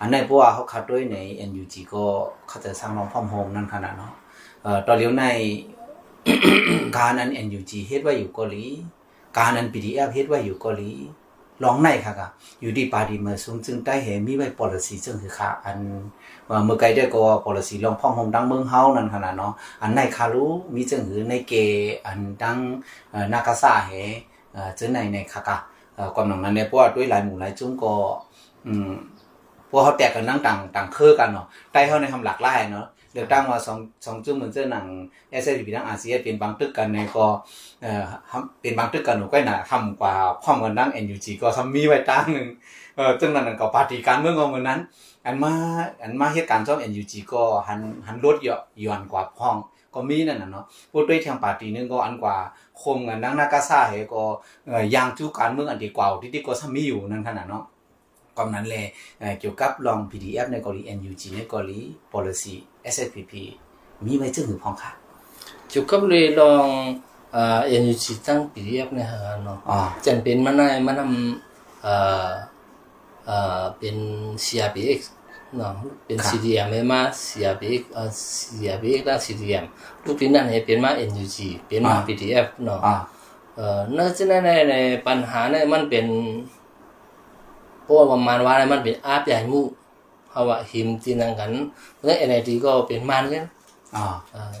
[0.00, 1.16] อันไหนเพราะว่าเขาคัดด้วยใน
[1.50, 2.04] NUG ก็
[2.48, 4.12] เขาจะสร้างลองพร้อมโฮมนั่นขนาดเนาะ
[4.62, 5.24] เอ่อตอนเลี้ยวใน
[6.96, 8.64] การนั้น NUG เฮ็ดไว้อยู่เกาหลี
[9.38, 10.92] การนั้น PDF เฮ็ดไว้อยู่เกาหลี
[11.64, 12.26] ลองในค่ะก็
[12.60, 15.78] อยู่ที่ปาดีเมื่อสูงจึงได้เห็นมีไว้ policy จึงคือค่ะอัน
[16.48, 19.52] ว่าเมื่อไกลได้ก็ policy ลองพ่องโฮมดังเมืองเฮานั่นขนาดเนาะ
[19.82, 21.52] อันในคารู้มีจึงหือในเก
[22.06, 22.58] อันดัง
[23.32, 23.90] นากาซาเฮ
[24.52, 25.56] เอ่อจึงในในค่ะก็
[26.14, 27.94] ความหนังนั้นเนี่ยเพราะว่าด้วยหลายหมู่หลายจุ้งก็
[28.66, 28.90] อืม
[29.70, 34.86] พวกเขาแตกกันนั่งต่างต่างเครือกันเนาะใต้เขาในคำหลากหลายเนาะ เลือกตั้งว่าสองสองจุ้งเหมือนเจ้าหนัง
[35.42, 37.26] s อ p ทั้งอาเซียนเป็นบางตึกกันในก็
[37.82, 38.04] เอ่อ
[38.60, 42.46] เป็นบางตึกกันหนูก็หน่ะทำกว่าพร้อมกันนั่ง NUG ก็ทำมีไว้ตั้งหนึ่ง
[42.96, 44.80] เออจึงนั้นก็ปาร์ตี้การเมืองก็เหมือนนั้น
[45.26, 45.52] อันมา
[46.02, 49.56] อันมาเหตุการณ์ซ่อม NUG ก็หันหันลดเยอะย้อนกว่าพ้อง
[49.94, 52.36] ก็มีนั่นน่ะเนาะพูดด้วยทางปาร์ตี้นึงก็อันกว่า
[52.82, 54.22] คมกันนั่งนากาซาเฮก็
[54.66, 57.64] เอ่อยางจูการเมืองอันดีกว่าที่ที่ก็ทำมีอยู่นั่นขนาดเนาะ
[58.36, 58.82] ก็นั้นแหละ
[59.40, 61.78] เกี่ยวกับลอง PDF ในเกาหลี NUG ในกาหลี
[62.12, 62.54] policy
[62.94, 63.32] SFPP
[64.04, 64.90] มีไว้จึงหือพ้องค่ะ
[65.72, 66.66] จุกกับเลยลอง
[67.32, 71.94] เอ่อ NUG ตั้ง PDF เนี่ยฮะเนาะอ๋อจันเป็นมันได้มันทำเอ่
[72.26, 72.28] อ
[73.26, 73.96] เอ่อเป็น
[74.44, 75.00] CRPX
[75.56, 75.72] เนาะ
[76.06, 79.64] เป็นครับ CDM ไม่มา CRPX เอ่อ CRPX และ CDM
[80.04, 82.96] ลูกที่นั่นเนี่ยเป็นมา NUG เป็นมาอ่า PDF เนาะอ่า
[83.56, 84.74] เอ่อนั่นฉะนั้นในใน
[85.06, 86.06] ปัญหาเนี่ยมันเป็น
[87.90, 89.60] ราะว่าประมาณว่าอะไรมันเป็นอาบใหญ่มู
[90.40, 91.50] เพราะว่าหิมที่นั่งกัน
[91.94, 93.44] เพราะฉะนั้น NIT ก็เป็นมันกัน
[93.96, 94.54] อ๋ออ่า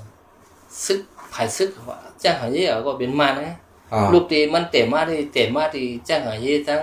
[0.84, 1.00] ซึก
[1.32, 3.54] ภายซึกว่าจ้างหาเย่ก็เป็นมันนะ
[3.92, 6.82] อ๋อลูกตีมันเต็มมาที่เต็มมาที่จ้างหาเย่ทั้ง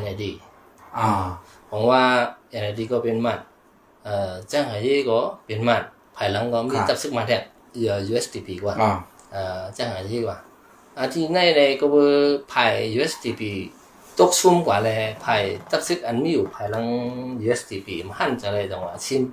[0.00, 0.24] NIT
[0.98, 1.08] อ๋อ
[1.70, 2.02] ผมว่า
[2.62, 3.38] NIT ก็เป็นมัน
[4.04, 5.82] เอ่อจ้างหาเย่ก็เป็นมัน
[6.16, 7.42] ภายหลังก็มีตับซึกมาแทน
[7.74, 8.92] เอ่อ USDP กว่าอ๋อ
[9.30, 10.36] à chẳng hạn như vậy
[10.94, 13.42] à thì nay này có bơ phải USDP
[14.18, 16.88] tốt sum quả là phải tập sức ăn miu phải lăng
[17.44, 19.30] USDP mà hẳn trả lời rằng là xin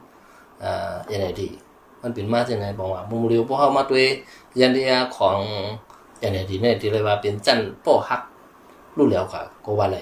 [0.59, 1.49] à cái này thì
[2.05, 4.05] มันเป็นมาจากไหนบอกว่ามุมเรียวพวกเขามาด้วย
[4.59, 5.37] ยันเดียของ
[6.19, 8.21] อย่างไหนที่เนี่ยที่เลยว่าเป็นจันป้ฮัก
[8.97, 9.97] รู้แล้วค่ะก็ว่าอะไร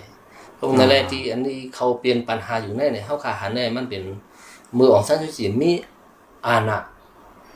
[0.60, 4.04] ตรงนั้นแหละที่อันนี้เขาเปลี่ยนปัญหาอยู่ในเนี่ยเขาขาหันเนี่ยมันเป็น
[4.78, 5.72] มือของสันสุจิมี
[6.48, 6.78] อาณา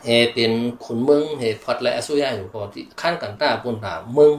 [0.05, 0.51] เฮเป็น
[0.83, 4.31] ขุนเมืองเฮพอดและอสุยาอยู่ก็ที่ขั้นกันตาปุ่นตาเมือง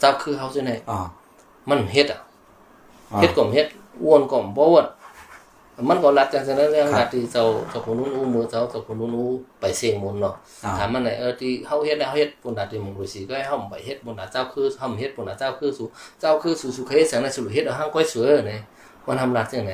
[0.00, 0.98] เจ้าคือเขาใช่ไหมอ๋อ
[1.68, 2.20] มันเฮ็ดอะ
[3.12, 3.66] อ๋อเฮ็ดก็เฮ็ด
[4.02, 4.86] อ้วนก็บ่อ้วน
[5.88, 9.28] มันก็รัดกันฉะนั้นเรื่องครับรัดที่เจ้าเจ้าคนนู้นอู้มือเจ้าเจ้าคนนู้นอู้
[9.60, 10.34] ไปเสี่ยงมนต์เนาะ
[10.64, 15.86] อ๋อถามมันไหนเออที่เฮาเฮ็ดได้เฮาเฮ็ดปุ่นตาที่มงกุฎสีก็ให้เฮาไปเฮ็ดปุ่นตาเจ้าคือเฮาเฮ็ดปุ่นตาเจ้าคือสู่
[16.20, 18.60] เจ้าคือสู่สู่เคยสังในสู่เฮ็ดเอาห้างก้อยสวยเนี่ย
[19.06, 19.72] มันทำรัดจังไหน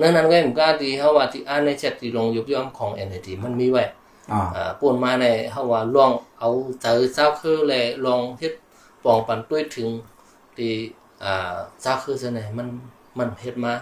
[0.00, 3.84] นั่นนั่นก็เหมือนกันที่เฮาว่าที่อ่านในแชทที่ลงยุบย่อมของ NLT มันมีไว้
[4.32, 6.48] อ๋ออ่าป่วนมาในเฮาว่าลองเอา
[6.82, 7.72] เจอเจ้าคือแล
[8.06, 8.52] ลองเฮ็ด
[9.04, 9.88] ปองปันด้วยถึง
[10.56, 10.72] ที่
[11.24, 12.68] อ่าเจ้าคือซั่นไหนมัน
[13.18, 13.72] มันเฮ็ดมา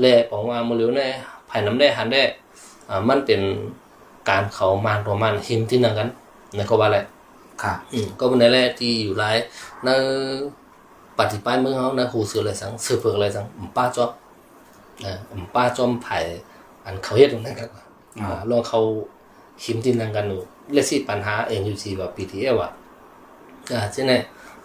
[0.00, 1.02] แลปองว่ามื้อเหลียวใน
[1.50, 2.22] ภายน้ำได้หันได้
[2.88, 3.40] อ่ามันเป็น
[4.30, 6.08] การเขามานตัวมันหิมที่นั่นกัน
[6.56, 7.04] นั่นก็ว่าแหละ
[7.62, 9.36] ครับอืมก็เป็นในแรกที่อยู่หลาย
[9.84, 9.88] ใน
[11.18, 14.10] ปฏิบัติเมืองเฮาในหูเสืออะไรสังสือเผือกอะไรสังอืมป้าจอม
[15.04, 16.18] อ่าอืมป้าจอมไผ่
[16.84, 17.82] อันเขาเฮ็ดตรงนั้นครับอ๋อ
[18.22, 18.80] อ่าลองเขา
[19.64, 22.68] หิมที่นั่นกันอยู่เลขสี่ปัญหาเองอยู่ที่ว่า PTA ว่า
[23.72, 24.02] อ่าเช่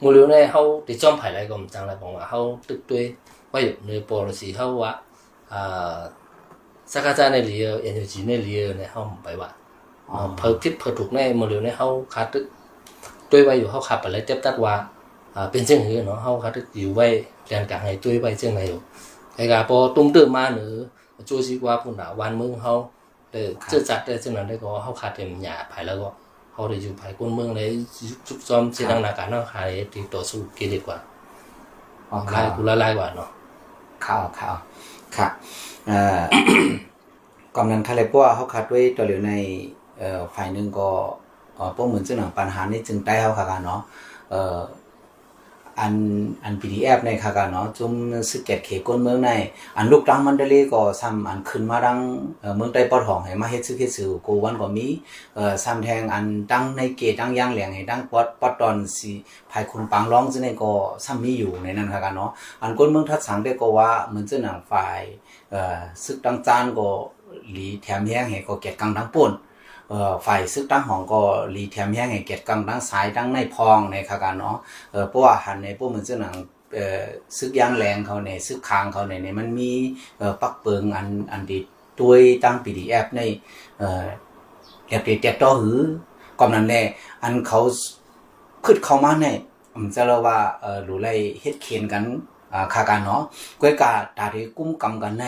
[0.00, 3.02] เอ่อภายแล้วมันจะเป็นหิมะเนี่ยมันจะมูลอยู่ในเฮาคาในเฮาคาตัวเขาเนี่ยมันมีอสุยาสองอันเป็นนะเอ็นจีอสุยาแฮสิบกองสีอสุยาแฮมันเป็นสองอันจังไหนไว้เลยผมว่ามูลอยู่ในเฮาติจอมภายไรก็มจังเลยผมว่าเฮาตึกตัว
[3.50, 4.92] ไว้อยู่ในโปรสีเฮาว่า
[5.52, 5.98] อ่า
[6.92, 9.50] สักการะในเรียเอ็นจีในเรียเนี่ยเฮาไปว่า
[10.12, 12.44] อ่าพิ่ผิดเพิ่ถูกในมูลอยู่ในเฮาคาตึก
[13.30, 14.74] ตัวไว้อยู่เฮาขับไปเลยเจ็บตัดว่า
[15.34, 17.66] à bên chân người nó không khá được nhiều vay liền
[26.68, 27.38] cả ngày tôi vay chân này cái gà bò tung tự mà nữa chui đi
[27.38, 28.06] qua phụ nữ quan mương hậu để chưa chặt để chân là đây có hậu
[28.06, 28.64] khát thêm nhà phải là có hậu để dùng phải quân mương đấy giúp cho
[28.74, 30.98] chỉ đang là cả nó khai thì tổ số kia đi qua
[32.10, 33.24] อ๋อครั lai บ cú la lai quả nó
[34.06, 34.56] ข่าวข่าว
[35.16, 35.30] ครับ
[35.86, 36.20] เอ่อ
[37.56, 39.32] กำนันคาเลปัวเขาคัดไว้ตัวเหลียวใน
[39.98, 40.88] เอ่อฝ่ายหนึ่งก็
[41.56, 43.80] เอ่อพวกเหมือนซึ่งหนังปัญหานี้จึงได้เขาค่ะกันเนาะ
[44.30, 45.94] เอ่ออัน
[46.44, 47.92] อัน PDF ในค่ะกันเนาะจุ่ม
[48.30, 49.30] สึกเก็ตเขก้นเมืองใน
[49.76, 51.98] อันลูกดังมันเดลีก็ซ้ำอันขึ้นมาดัง
[52.56, 54.86] เมืองใต้ปอดห้องให้มาเฮ็ดซึกเฮ็ดสื่อกูวันก็มี
[55.34, 59.10] เอ่อซ้ำแทงอันดังในเกตดังย่างแหลงให้ดังปอดปอดตอนสิ
[59.50, 60.72] ภายคุณปังร้องซึ่งในก็
[61.04, 62.30] ซ้ำมีอยู่ในนั้นค่ะกันเนาะ
[62.62, 65.00] อันก้นเมืองทัดสังได้ก็ว่าเหมือนเจ้าหนังฝ่าย
[65.50, 66.88] เอ่อซึกดังจานก็
[67.50, 69.32] หลีแถมแห้งให้ก็เกียรติกังดังป่น
[69.90, 71.20] เอ่อฝ่ายซึกดังหองก็
[71.50, 74.56] หลีแถมแห้งให้เกียรติกังดังสายดังในพองในค่ะกันเนาะ
[74.92, 76.34] เอ่อพราะว่าหันในพวกเหมือนเจ้าหนัง
[76.74, 77.02] เอ่อ
[77.38, 79.70] ซึกยางแรงเขาในซึกคางเขาในเนี่ยมันมี
[80.18, 81.58] เอ่อปักเปิงอันอันดี
[81.98, 83.20] ตัวยตั้ง PDF ใน
[83.78, 84.04] เอ่อ
[84.88, 85.78] เรียบเรียบต่อหือ
[86.40, 86.84] กำนั้นแหละ
[87.22, 87.60] อันเขา
[88.64, 89.26] ขึ้นเข้ามาใน
[89.74, 92.02] ผมจะเล่าว่าเอ่อหรูไล่เฮ็ดเขียนกัน
[92.52, 93.22] อ่าคากันเนาะ
[93.60, 95.26] ก้อยกาตาที่กุ้มกำกันใน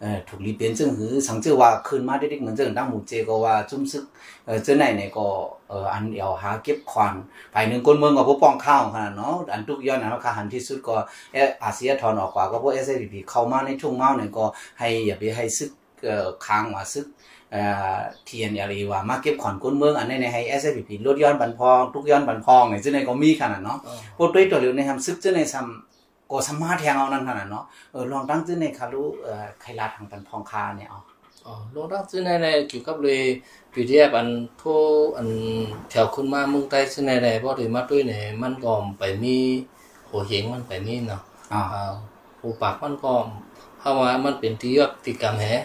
[0.00, 4.04] เอ่อถูกลีเปลี่ยนซึ่งหือสังเจอว่าคืนมาได้ดิกเหมือนเจอตั้งหมู่เจก็ว่าจุ่มซึก
[4.46, 5.26] เอ่อเจ้าไหนเนี่ยก็
[5.68, 7.14] เอ่ออันเดียวหาเก็บควัน
[7.54, 10.96] ภายหนึ่งคนเมืองก็บ่ป้องข้าวขนาดเนาะอันทุกย้อนนะคาหันที่สุดก็
[11.32, 14.44] เอออาเซียถอนออกกว่าก็พวก SAPP เข้ามาในทุ่งเมาเนี่ยก็
[14.78, 15.70] ให้อย่าไปให้ซึก
[16.04, 17.06] เอ่อค้างว่าซึก
[17.52, 17.62] เอ่
[17.94, 23.78] อเทียนอะไรว่ามาเก็บขอนก้นเมืองอันนี้เนี่ยให้ SAPP ลดย้อนบันพองทุกย้อนบันพองเนี่ยเจ้าไหนก็มีขนาดเนาะ
[24.18, 25.89] พวกด้วยตัวเร็วในทำซึกเจ้าในซ้ำ
[26.30, 31.00] ก็สามารถแทงเอานั่นขนาดเนาะเออลองตั้งเจ้าในคารุเอ่อใครลาทางปันพองคาเนี่ยเอา
[31.46, 33.20] อ๋อลงรักซื้อในในเกี่ยวกับเลย
[33.72, 34.28] PDF อัน
[34.60, 34.78] ทั่ว
[35.16, 35.28] อัน
[35.90, 39.36] แถวคุณมาเมืองใต้ซื้อในในเพราะถือมาด้วยเนี่ยมันก็ไปมี
[40.10, 41.22] หัวเหงมันไปมีเนาะ
[41.52, 41.92] อ่าอ่า
[42.40, 43.12] หูปากมันก็
[43.78, 45.64] เพราะว่ามันเป็นที่ยกติกรรมแฮะ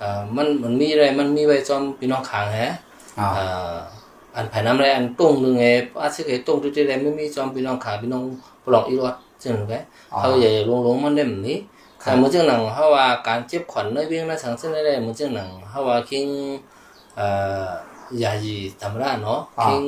[0.00, 2.72] อ่ามันมันมีอะไรมันมีไว้จอมพี่น้องขางแฮะ
[3.18, 3.76] อ่าอ่า
[4.34, 5.66] อันภายน้ำอะไรอันต้งหนึ่งไง
[6.02, 8.22] อาชีพไอ้ต้งที่ที่ไรไม่มีจอมพี่น้องขาพี่น้อง
[8.64, 9.74] ปลองอีรอด ซึ่งไง
[10.18, 11.58] เขาใหญ่ลงลงมันได้แบบนี้
[12.02, 16.26] แต่เมื่อจังหนังเฮาว่าการเจ็บขวัญในเวียงในสังเส้นได้เมื่อจังหนังเฮาว่าคิง
[17.16, 17.26] เอ่
[17.66, 17.68] อ
[18.22, 19.82] ยายีธรรมดาเนาะคิง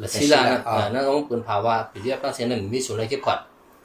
[0.00, 0.58] ละศิลานะ
[0.94, 3.40] นั่นก็เป็นภาวะปิเรียบตั้งเส้นนั้นมีส่วนในเจ็บขวัญ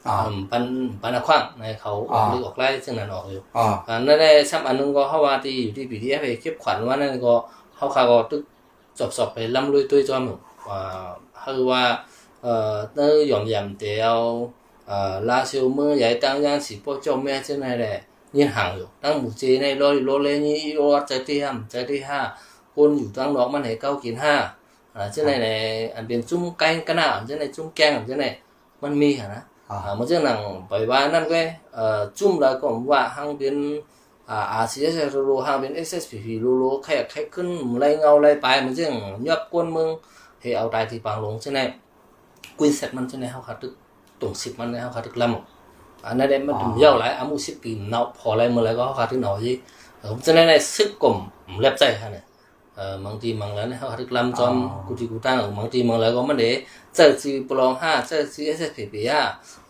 [0.08, 0.16] อ๋อ
[0.50, 0.64] ปัน
[1.02, 7.34] ปันขว้างในเขาออกอ๋อหรือออกไล่ซึ่งนั้นออกอยู่อ๋ออันนั้นได้ซ้ำอันนึงก็เฮาว่าที่อยู่ที่ปีที่ไปเก็บขวัญว่านั่นก็
[7.76, 8.42] เฮาคาก็ตึก
[8.98, 10.22] จบสอบไปลำลุยตุ้ยจอม
[10.68, 10.80] ว่า
[11.40, 11.82] เฮาว่า
[12.42, 13.00] เอ่อเน
[13.30, 14.18] ยอมยำเตียว
[14.88, 17.94] เอ่อลาซิวมือใหญ่ตั้งย่างสิพวกเจ้าแม่จังได๋แหละ
[18.36, 22.20] ยินห่างอยู่ตั้งหมู่เจในรอยโลเลนี่โลใจที่ห้ำใจที่ห้า
[22.74, 24.34] คนอยู่ตั้งดอกมันให้เก้ากินห้า
[24.94, 25.54] อ่าจังได๋แหละ
[25.94, 28.30] อันเป็นจุ้มไก่กันน่ะจังได๋จุ้มแกงจังได๋
[28.82, 33.80] มันมีหั่นนะอ๋อ à một chiếc nàng bởi vì năm cái ờ chung là còn ว่า hàng bên
[34.26, 38.92] à RCS lô hàng bên SSPP lô lô khai khai ขึ้นไล่เงาไล่ไปมันจึง
[39.26, 39.88] ยับก้นมึง
[40.40, 41.58] ให้เอาตายที่ปางลงใช่ไหม
[42.58, 43.72] กุยเสร็จมันใช่ไหมเขาขาดตึก
[44.20, 45.30] tổng ship mà này họ được làm
[46.04, 48.74] มัน này mà tụm giao lại anh mua ship thì nó phò lại mà lại
[48.76, 49.52] có họ được nói gì
[50.10, 52.22] ผมจะ cho nên này ship cũng lẹp chạy hả này
[53.04, 54.54] บางทีบางแล้วเขาถึกลำจอม
[54.86, 56.44] กูที่กูตั้งบางทีบางแล้วก็ไม่นเด
[56.94, 59.20] เจ้าจีปลองห้าเจ้าจีเอสเอพีห้า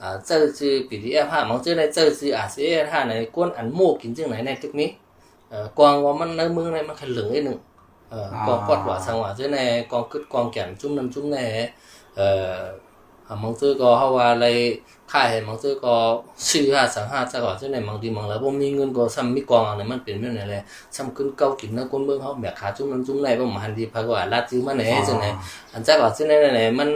[0.02, 4.90] อาเจ้าจีปีดีเอฟห้าบางเจ้าในเจ้าจีอาร์ซีเอห้าในก้นอันโม่กินจึงไหนในทุกนี้
[5.50, 7.58] เอ่อกองว่ามันในมือในมันแค่เหลืองไอ้หนึ่ง
[8.10, 9.58] เอ่อกองปอดหวาสังหวาเจ้าใน
[9.92, 11.38] กองกึดกองแก่นจุ่มน้ำจุ่มใน
[12.16, 12.58] เอ่อ
[20.96, 25.26] ซ้ำขึ้นเก้ากินนะคนเมืองเขาแบกขาจุ่มน้ำจุ่มในประมาณที่พักว่าลาดจื้อมาไหนจังไหน
[25.72, 26.88] อันจากว่าจังไหนไหนมัน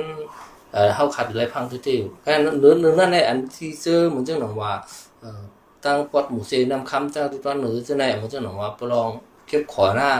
[0.72, 4.72] เอ่อเฮาขับอะไรพังทุกที่ก็เนื้อเนื้อนั่นในอันที่เจอมันจังหนังว่า
[5.20, 5.43] เอ่อ
[5.85, 9.09] ตั้งปอดหมูเซนำคำจ้าที่ตอนหนือจังไหนมันจังหนังว่าปลอง
[9.47, 10.11] เก็บขอหน้า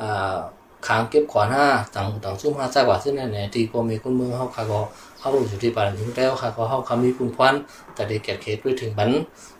[0.00, 0.38] อ่า
[0.86, 1.64] ขางเก็บขอหน้า
[1.94, 4.80] ต่างต่างซุ่มหาจากว่าจังไหนไหนที่พอมีคนเมืองเฮาค่ะก็
[5.20, 7.54] เฮาอยู่ที่บ้านถึงแล้วค่ะก็เฮาคำมีคุณควัน
[7.94, 9.10] แต่ได้แก่เขตไปถึงบัน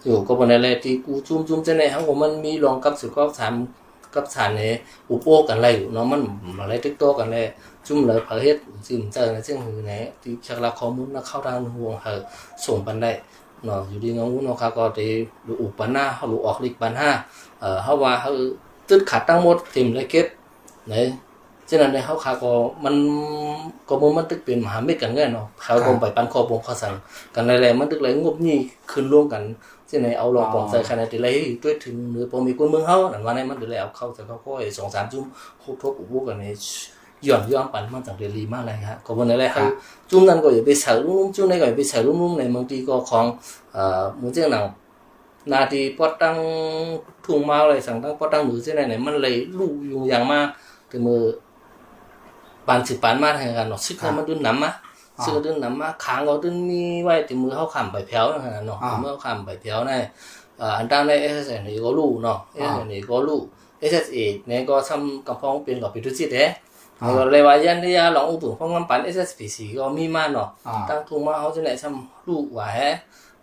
[0.05, 3.55] อยู่ก็บ่ได้แลที่กูจุ่มจุ่มจังไหนเฮาก็มันมีรองกับสุขก็สาม
[4.13, 6.23] cấp sản này úp ô กันเลย nó มัน
[6.59, 7.47] มาเลยติ๊กโตกันเลย
[7.87, 9.93] จุ่มเลยเผยเฮ็ดจิมเจอในะซึ่งหือไหน
[10.23, 12.21] ที่ชักลักข้อมูลนะเข้าทางห่วงเหอ
[12.65, 13.13] ส่งปันได้
[13.65, 15.07] เนาะอยู่ดีงงูเนาะค่ะก็ได้
[15.47, 17.11] ดูอุปนาเฮาดูออกลิกปันห้า
[17.61, 18.31] เอ่อเฮาว่าเฮา
[18.89, 20.27] ตึดขัดทั้งหมดทิมเลยเก็บ
[20.91, 20.97] ไหน
[21.69, 22.53] ฉะนั้นในเฮาค่ะก็
[22.85, 22.95] มัน
[23.89, 26.95] ก็บ่มันตึกเป็นมหาเมฆกันไงเนาะเขาคงไปปันข้อบ่งข้อสั่ง
[27.35, 28.59] กันหลายๆมันตึกเลยงบนี้
[28.91, 29.43] ขึ้นร่วมกัน
[29.93, 32.53] chứ này áo lòng còn sai khai này thì lấy tuyết thì nửa bộ mi
[32.59, 35.25] quân mương hao là วันนี้มันเลยเอาเข้าแต่เขาก็ไอ้สองสามจุ่ม
[35.61, 36.53] โคตรอุบกันนี่
[37.27, 39.67] ย้อนย้อนปันมันต่างเรียลีมากเลยฮะก็วันนี้แหละครับ
[40.11, 43.27] จุ่มนั้นก็อย่าไปใส่ลุ่มจุ่มนี้ก็อย่าไปใส่ลุ่มในบางทีก็ของ
[43.73, 44.65] เอ่อมือเจ้าหนัง
[45.53, 46.37] นาทีปอดตั้ง
[47.25, 50.70] ทุ่งมาอะไรสั่งตั้งปอดตั้งมือเจ้าไหนมันเลยลูกยุงยางมากถึงมือปานสิปานมาทางกันเนาะซึกมันดุนน้ำมาซึ่งดึงนำมาค้างก็
[56.45, 59.93] ดึงมีไว้ที่มือเขาขำใบแผวนะฮะเนาะเมื่อขำใบแผวใน
[60.61, 63.41] อ่าอันตั้งใน S S N นี่ก็รู้เนาะ S S N นี่ก็รู้
[63.91, 66.45] S S A เนี่ยก็ซ้ำกำพองเป็นกับพิทุจิตเด้
[67.17, 72.79] ก็เลยว่ายันที่ยาหลงอุตุพงน้ำปัน S S P C ก็มีมาเนาะอ๋อตั้งทุงมาเขาจะไหนซ้ำลูกว่าแฮ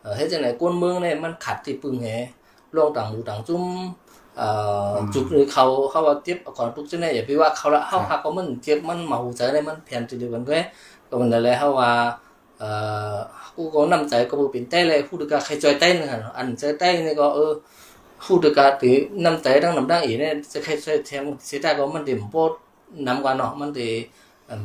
[0.01, 2.07] เออเฮ็ดจังไหนก้นเมืองเนี่ยมันขัดที่ปึงแฮ
[2.75, 3.63] ลงต่างหมู่ต่างจุ่ม
[4.38, 4.47] เอ่
[4.91, 10.61] อจุกหรือเขาเขาว่าเจ็บก่อนทุกจังไหนอย่าไปว่าเขาละเฮาพาก็มันเจ็บมันเมาใจได้มันเพียนตัวเดียวกันด้วย
[11.09, 11.91] ก็มันนั่นแหละเฮาว่า
[12.59, 12.69] เอ่
[13.13, 13.17] อ
[13.55, 17.51] กูก็นำใจก็บ่เป็นใจเลยผู้ตกาใครจอยใจนึงหั่นอันใจใจนี่ก็เออ
[18.23, 22.43] ผู้ตกาที่นำใจทั้งนำดังอีเนี่ยจะใครช่วยแทงสิตาก็มันสิบ่
[23.07, 23.88] นำกว่าเนาะมันสิ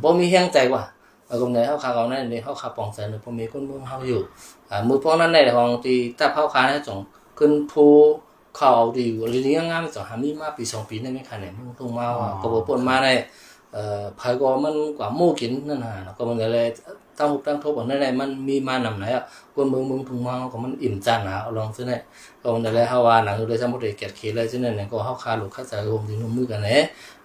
[0.03, 0.83] บ่มีแรงใจกว่า
[1.27, 4.21] แล้วก็ไหนเฮาคาเอานั่นนี่เฮาคาปองใจนึบ่มีคนเมืองเฮาอยู่
[4.71, 6.99] อ่ามือพวกนั้นในของที่ตาเฮาคาเนี่ยจง
[7.39, 7.91] ขึ้นผู้
[8.32, 13.13] เข้าเอาดีอยู่ลีนี้งามจงหามีมาปี2ปีนี่ไม่คันเนี่ยมึงต้องมาว่าก็บ่ปนมาได้
[13.73, 16.67] เอ่อภายก็มันกว่าหมู่กินนั่นน่ะก็มันก็เลย
[17.19, 19.25] ตั้งหุบตั้งทบอันนั้นแหละมันมีมานำไหนอะ
[19.55, 22.01] กวนเมืองเมืองทุ่งมาก็มันอิ่มจานหาเอาลองซื่อเนี่ย
[22.43, 26.77] ก็มันเลยเฮาว่าหนังเลยสมมุติเกียรติเคเลยซื่อเนี่ยก็เฮาคาลูกค้าใจรวมถึงมือกันแหละ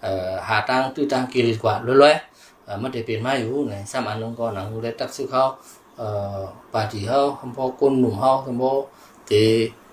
[0.02, 5.44] เอ่อหาตังตื้อตังกิริกว่าลอยๆเอ่อมันได้เป็นมาอยู่ไหนซ้ำอันนึงก็หนังเลยตักซื้อเขา
[5.98, 6.08] เอ่
[6.38, 6.40] อ
[6.74, 8.72] ปาติเฮาคำพอคนหนุ่มเฮาคำพอ
[9.30, 9.87] ที่เอ่อ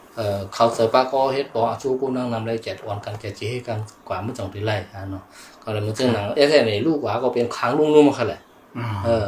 [0.54, 5.22] เขาใส่ปากก็เฮ็ดบ่ชูกูนั่งนำเลยแจกอ่อนกันแจกจีให้กันกว่ามันจังได๋ไล่อะเนาะ
[5.62, 8.40] ก็เลยมันเจ้าหนังเอ๊ะแต่นี่ลูกหว่าก็เป็นค้างลุ่มๆค่ะแหละ
[8.76, 9.26] อืมเออ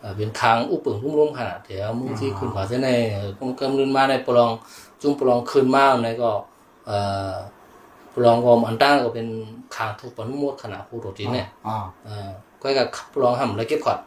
[0.00, 2.88] เออเป็นค้างอุปเปิงลุ่มๆขนาดเดี๋ยวมึงที่ขึ้นขวาเส้นใน
[3.38, 4.50] กำกำลืนมาในปลอง
[5.02, 6.30] จุ่มปลองขึ้นมาในก็
[6.86, 6.98] เอ่
[7.32, 7.34] อ
[8.14, 9.28] ปลองก็อันตั้งก็เป็น
[9.76, 12.30] ค้างทุกปนมดขนาดผู้ตัวจีนเนี่ยอ๋อเออ
[12.62, 13.98] ก็กับปลองห่ำแล้วเก็บขวด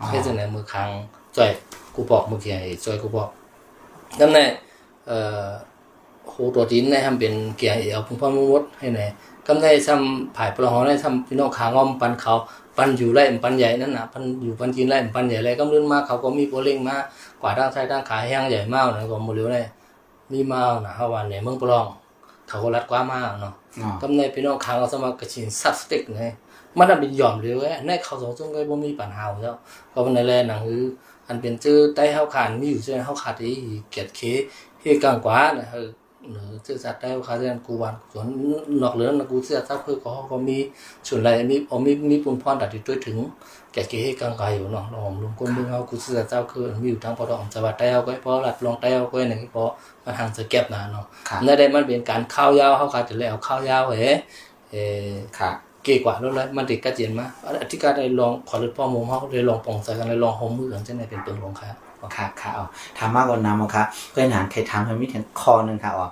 [0.00, 0.88] อ๋อเฮ็ดจังไดมือค้าง
[1.36, 1.50] จ่อย
[1.94, 3.28] กูบอกเมื่อกี้ไอ้จ่อยกูบอก
[4.20, 4.48] นั่นแหละ
[5.06, 9.00] เอ่อโหตัวจีนในทำเป็นเกียร์เอาพุ่งพ่อมมดให้ไหน
[9.46, 12.34] กำได้ทำผายปลอได้ทำพี่น้องขางอมปันเขา
[12.76, 16.96] ปันอยู่ไร่ปันใหญ่นั่นน่ะปันอยู่ปันกินไร่ปันใหญ่ไรก็ลื่นมาเขาก็มีโปรเล่งมา
[17.42, 19.66] กว่าด้านซ้ายด้านขาแห้งใหญ่มากนะก็โมเดลเลย
[20.32, 21.86] มีมานะเฮาว่าเนี่ยเมืองปลอง
[22.48, 23.52] เขาก็รัดกว่ามากเนาะ
[24.00, 26.24] กำในพี่น้องคางเอาสมัครกระชินซับสติกไง
[26.78, 29.56] มันเป็นหย่อมเลยว้ยในเขาสองจงก็บ่มีปัญหาแล้ว
[29.94, 30.84] ก็ในแลหนังคือ
[31.28, 33.54] อันเป็นชื่อใต้เฮาขานมีอยู่ใช่เฮาขาดที่
[33.90, 34.20] เกียรติเค
[34.80, 35.92] เฮกลางกว่านะเฮอหรือ
[36.66, 38.26] ชื่อสัตว์ใต้เฮาขาดกูวันส่วน
[38.82, 40.58] นอกเหลือนะกูเสียทรัพย์คือก็ก็มี
[41.08, 43.18] ส่วนไรมีเอามีมีปุนพรตัดที่ด้วยถึง
[43.72, 49.64] แก่เกให้กลางกายอยู่เนาะลองลงก้นเมืองเฮากูเสือเจ้าคือมีอยู่ทั้งปอดองจังหวัดใต้เฮาก็พอหลัดลองใต้เฮาก็นี่ก็
[50.04, 54.12] มันทางจะเก็บนะเนาะครับนั่นได้มันเป็นการข้าวยาวเฮาก็จะแล้วข้าวยาวเฮ้
[54.70, 54.74] เอ
[55.10, 57.26] อค่ะเกี่กว่าแล้วมันติดกระเจียนมา
[57.62, 61.70] อธิการได้ลองขอรถพ่อมุมเฮาได้ลองปองใส่กันได้ลองหอมมือกันจังได๋เป็นตัวลงค่ะ
[62.16, 62.66] ค่ะค่ะอ๋อ
[62.98, 66.06] ทำมมากกว่าน้ำค่ะเพื่อนหานใครทำให้มีถึงคอนึงค่ะอ๋อ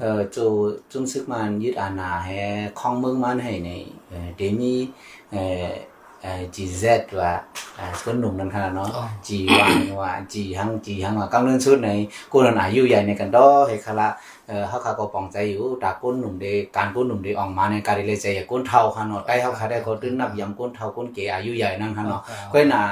[0.00, 0.44] เออจู
[0.90, 2.36] จุนซึกมันยึดอาณาให้
[2.80, 3.70] คองเมืองมันให้ใน
[4.36, 4.74] เดมี
[5.30, 5.66] เอ่อ
[6.22, 6.84] เอ่อ GZ
[7.20, 7.32] ว่า
[7.78, 9.60] อ่าคนหนุ่มนั่นค่ะเนาะอ๋อ G1
[10.00, 11.90] ว่า G หัง G หังว่ากำลังชุดใน
[12.32, 14.08] กูนอายุใหญ่ในกันดอเฮคละ
[14.46, 16.46] เอ่อเฮาค่ะก็ปองใจอยู่ตาก้นหนุ่มเด
[16.76, 22.82] การก้นหนุ่มเดออกมาในการเลยใจอย่าก้นเท่าค่ะเนาะใต้เฮาค่ะได้เขาตึ้งนับยำก้นเท่าก้นเกอายุใหญ่นั่นค่ะเนาะก็น่ะ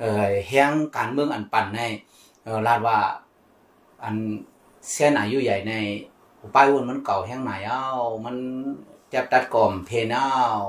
[0.00, 1.80] เอ่อแฮงการเมืองอันปั่นใน
[2.44, 2.96] เอ่อลาดว่า
[4.02, 4.16] อัน
[4.92, 5.72] เส้นอายุใหญ่ใน
[6.54, 7.82] ป้ายวนมันเก่าแห้งไหนเอ้า
[8.24, 8.36] มัน
[9.12, 10.66] จับตัดก่อมเพนเอ้าเอ่อ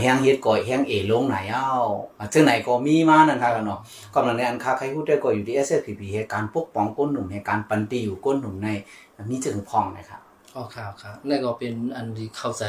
[0.00, 1.70] แห้งเฮ็ดก่อยแห้งเอลงไหนเอ้า
[2.18, 3.80] อะซึ่งไหนก็มีมานั่นค่ะเนาะ
[4.14, 8.68] กำลังในอันค่าใครพูดได้ก็อยู่ที่ SFPP เหตุการปกป้องก้นหนุ่มเหตุการปันตีอยู่ก้นหนุ่มใน
[9.30, 10.20] มีจึงพองนะครับ
[10.54, 12.64] อ๋อครับครับนั่นก็เป็นอันที่เข้าใจ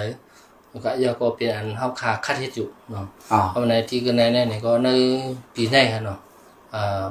[0.69, 4.89] แล้วก็ยาก็เป็นอันเฮาคาคัดเฮ็ดอยู่เนาะอ๋อเพราะในที่กันในในนี่ก็ใน
[5.55, 6.19] ปีในครับเนาะ
[6.75, 7.03] อ่า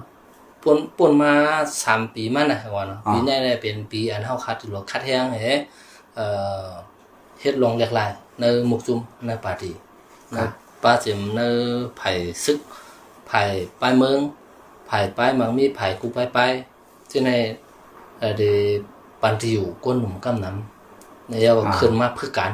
[0.62, 1.32] ป่นป่นมา
[1.84, 5.48] สามปีมานะครับว่าเนาะปีในเนี่ยเป็นปีอันเฮาคัดอยู่คัดแฮงเฮ
[6.16, 6.26] เอ่
[6.64, 6.66] อ
[7.40, 9.74] เฮ็ดลงหลากหลายในหมุกจุมในปาร์ตี้
[10.32, 10.38] ใน
[10.82, 11.40] ปาจิมใน
[11.98, 12.10] ไผ่
[12.44, 12.58] ซึก
[13.26, 13.42] ไผ่
[13.80, 14.18] ปลายเมือง
[14.86, 16.50] ไผ่ปลายมังมีไผ่กูปลายปลาย
[17.10, 17.30] ที่ใน
[18.18, 18.50] เอ่อได้
[19.22, 22.52] ปันที่อยู่ก้นหนุ่มกำนำในยาขึ้นมาเพื่อการ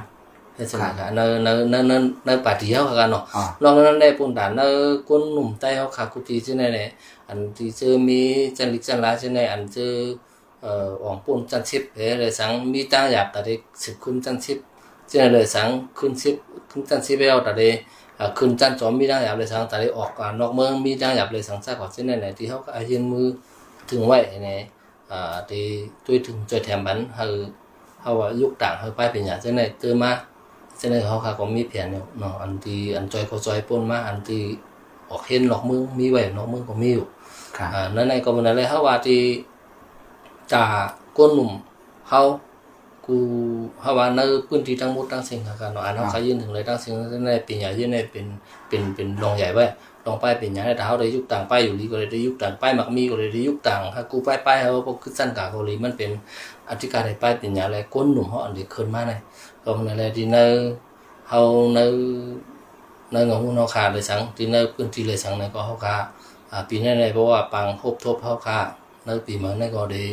[0.54, 1.92] เฮ็ดจังได๋ครับในในในใน
[2.26, 4.68] ในปาร์ตี้เฮากันเนาะอ๋อลองนั้นได้ปุ่นด่านเนอ
[5.08, 6.88] ก้นหนุ่มใต้เขาขากุตีใช่ไหมเนี่ย
[7.28, 8.20] อันที่เจอมี
[8.56, 9.92] จันลิจันลาใช่ไหมอันเจอ
[10.62, 14.58] เอ่ออ่องปุ่นจันชิปเอเลยสังมีตั้งหยาบแต่เด็กสิบคุณจันชิป
[15.12, 16.34] ใช่ไหมเลยสังคุณชิป
[16.70, 17.74] คุณจันชิปเอาแต่เด็ก
[18.18, 20.10] อ่าคุณจันจอมมีตั้งหยาบเลยสังแต่เด็กออก
[20.40, 23.26] นอกเมืองมีตั้งหยาบเลยสังซากกว่าใช่ไหมเนี่ยที่เขาก็อายืนมือ
[23.90, 24.12] ถึงไหว
[24.44, 24.60] เนี่ย
[25.10, 25.64] อ่าที่
[26.06, 27.24] ด้วยถึงจอยแถมบันเฮา
[28.02, 30.12] เฮาว่ายุคต่างเฮาไปเป็นอย่างใช่ไหมเจอมมา
[30.80, 34.42] ฉะนั้นเขาค่ะก็มีแผนอยู่เนาะอันที่อันจอยก็จอยป่นมาอันที่
[35.10, 37.06] ออกเห็นหลอกเมืองมีไว้นอกเมืองก็มีอยู่
[37.56, 39.20] ค่ะอ่านั่นในก็มันอะไรเขาว่าที่
[40.52, 40.64] จ่า
[41.16, 41.50] ก้นหนุ่ม
[42.08, 42.22] เขา
[43.06, 43.16] กู
[43.80, 46.92] เขาว่าในพื้นที่ทั้งหมดทั้งสิ่งค่ะเนาะอันเขาขยื่นถึงเลยทั้งสิ่ง
[47.26, 48.26] ในปีใหญ่ยื่นในเป็น
[48.68, 49.66] เป็นเป็นรองใหญ่ไว้
[50.06, 56.10] รองป้ายเป็นใหญ่แต่เขาได้ยุคต่างป้ายอยู่ลีก็เลยได้ยุคต่างป้ายมักมีก็เลยได้ยุคต่างถ้ากูป้ายป้ายเขาพวกคือสั้นกาเกาหลีมันเป็น
[56.70, 59.12] อธิการในป้ายเป็นใหญ่อะไรก้นหนุ่มเขาอันเดียขึ้นมาใน
[59.64, 60.38] ก็มันอะไรที่ใน
[61.28, 61.40] เฮา
[61.74, 61.78] ใน
[63.12, 65.96] ในงงเฮาขาเลยสังที่ในพื้นที่เลยสังในก็เฮาขา
[66.50, 68.58] อ่าปีนี้ในเพราะว่าปังพบทบเฮาขา
[69.04, 70.04] ในปีมันในก็ได้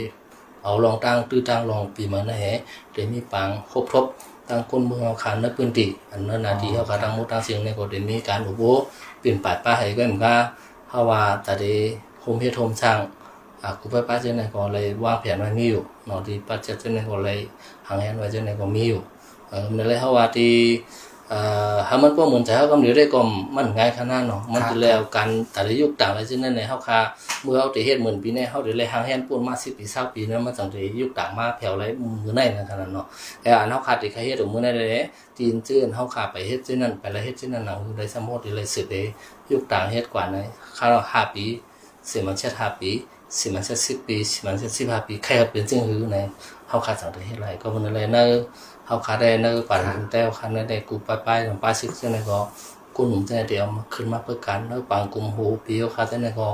[0.63, 2.45] เอาลองตั้งตื้อตั้งลองปีมันในแห
[2.93, 4.05] ได้มีปังพบทบ
[4.49, 8.63] ตั้งคนเมืองเฮาขาในพื้นที่อันนั้นนาทีเฮาขาทั้งมดทั้งเสียงในก็ได้มีการอุโบ
[9.19, 10.39] เปลี่ยนปัดป้าให้ก็เหมือนกัน
[10.91, 11.73] ฮาวาแต่ได้
[12.21, 12.97] โฮมเฮ็ดโฮมสร้าง
[13.61, 17.39] อ่ากูไปป้าเจ้าในก็เลยวางแผนไว้มีอยู่นาะที่ป้าเจ้าในก็เลย
[17.87, 19.01] หางแหนไว้เจ้าในก็มีอยู่
[19.49, 20.53] เออมันเลยเขาวาที่
[21.29, 21.39] เอ่
[21.73, 23.19] อหามันก็เหมือนใจเขากำเนิดได้ก็
[23.55, 26.99] มันง่ายขนาดเนาะมันจะแล้วกันแต่ละยุคต่างอะไรเช่นนั้นในเฮาคา
[27.43, 31.83] เมื่อเฮาได้เฮ็ดเหมือนปีนี้เฮาได้เลยหางแฮนปูนมา10ปี20ปีนั้นมันจังได้ยุคต่างมาแผ่วไร
[32.23, 33.05] มือในนั่นขนาดเนาะ
[33.41, 35.03] แต่อันเฮาคาที่เคยเฮ็ดมือในเลย
[35.37, 39.01] จีนจื้นเฮาคาไปเฮ็ดที่นั่นไปแล้วเฮ็ดที่นั่นหนังได้สมมุติได้เลยสืบได้
[39.51, 40.37] ยุคต่างเฮ็ดกว่าใน
[40.77, 41.45] คาเรา5ปี
[42.09, 42.91] สิมันเช็ด5ปี
[43.37, 46.17] สิมันเช็ด10ปีสิมันเช็ด15ปีใครเป็นจึงหือใน
[46.69, 48.25] เฮาคาจังได้เฮ็ดไรก็มันเลยเนอ
[48.89, 49.81] เขาขาได้เนื้อปั่น
[50.11, 52.39] แต้วคันได้กูไปไปของป้าซิกเส้นก็
[52.95, 56.49] กูหนุ่มเส้นเดียวมาขึ้นมาเพื่อกันเนื้อปังกุมหูปีเขาขาเส้นก็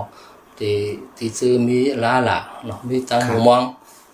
[0.60, 0.76] ที่
[1.18, 3.62] ที่ซื้อมีลาล่ะเนาะมีจังหูมอง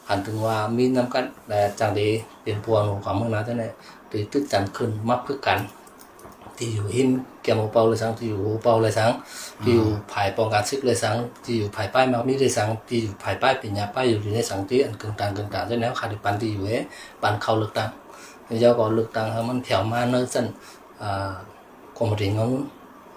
[0.07, 2.07] หันถึงว่ามีน้ำกันแต่จังดี
[2.41, 3.63] เป็นพวงของเมืองนั้นเส้น
[4.11, 5.59] ที่ตึกจันขึ้นมาเพื่อกัน
[6.57, 7.09] ที่อยู่หิน
[7.43, 9.11] แกมเปาเลยสังที่อยู่หูเปาเลยสัง
[9.63, 11.15] ที่อยู่ภายปองการซึกเลยสัง
[11.45, 16.83] ที่อยู่ภายป้ายมามีเลยสังที่อยู่ภายป้ายปิญญาป้ายอยู่ในสังที่อันกึ่งต่างกึ่งต่างเส้นแล้วขาดปันที่อยู่เอ๊ะ
[17.21, 17.89] ปันเข้าเลือกตั้ง
[18.59, 20.51] do có lực tăng hơn mình theo mà nơi dân
[20.99, 21.31] à
[21.99, 22.67] có một điểm ngón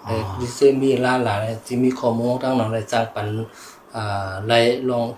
[0.09, 3.45] để đi xem mi la là chỉ mi khó mua tăng nào lại sang bản
[3.91, 5.13] à lại long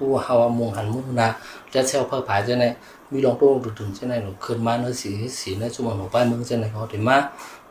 [0.00, 1.28] ผู้เฮามุงหันมุงนา
[1.72, 2.64] จะเซลเพื่อผายเจ้าไหน
[3.12, 7.18] มีลองโต้ถึงถึงเจ้าไหนหนูขึ้นมาเนื้อสีสีในชั่วโมงหนูป้ายมึงเจ้าไหนเขาถึงมา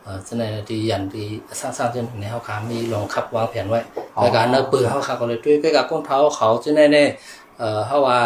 [0.02, 1.26] เอ่อเจ้าไหนที่ยันที่
[1.60, 3.80] สร้างสร้างเจ้าไหนเขาขามีลองขับวางแผนไว้
[4.20, 7.08] ในการเนื้อปืนเขาขาก็เลยด้วยไปกับก้นเท้าเขาเจ้าไหนเนี่ย
[7.60, 8.18] เอ่อเฮาว่า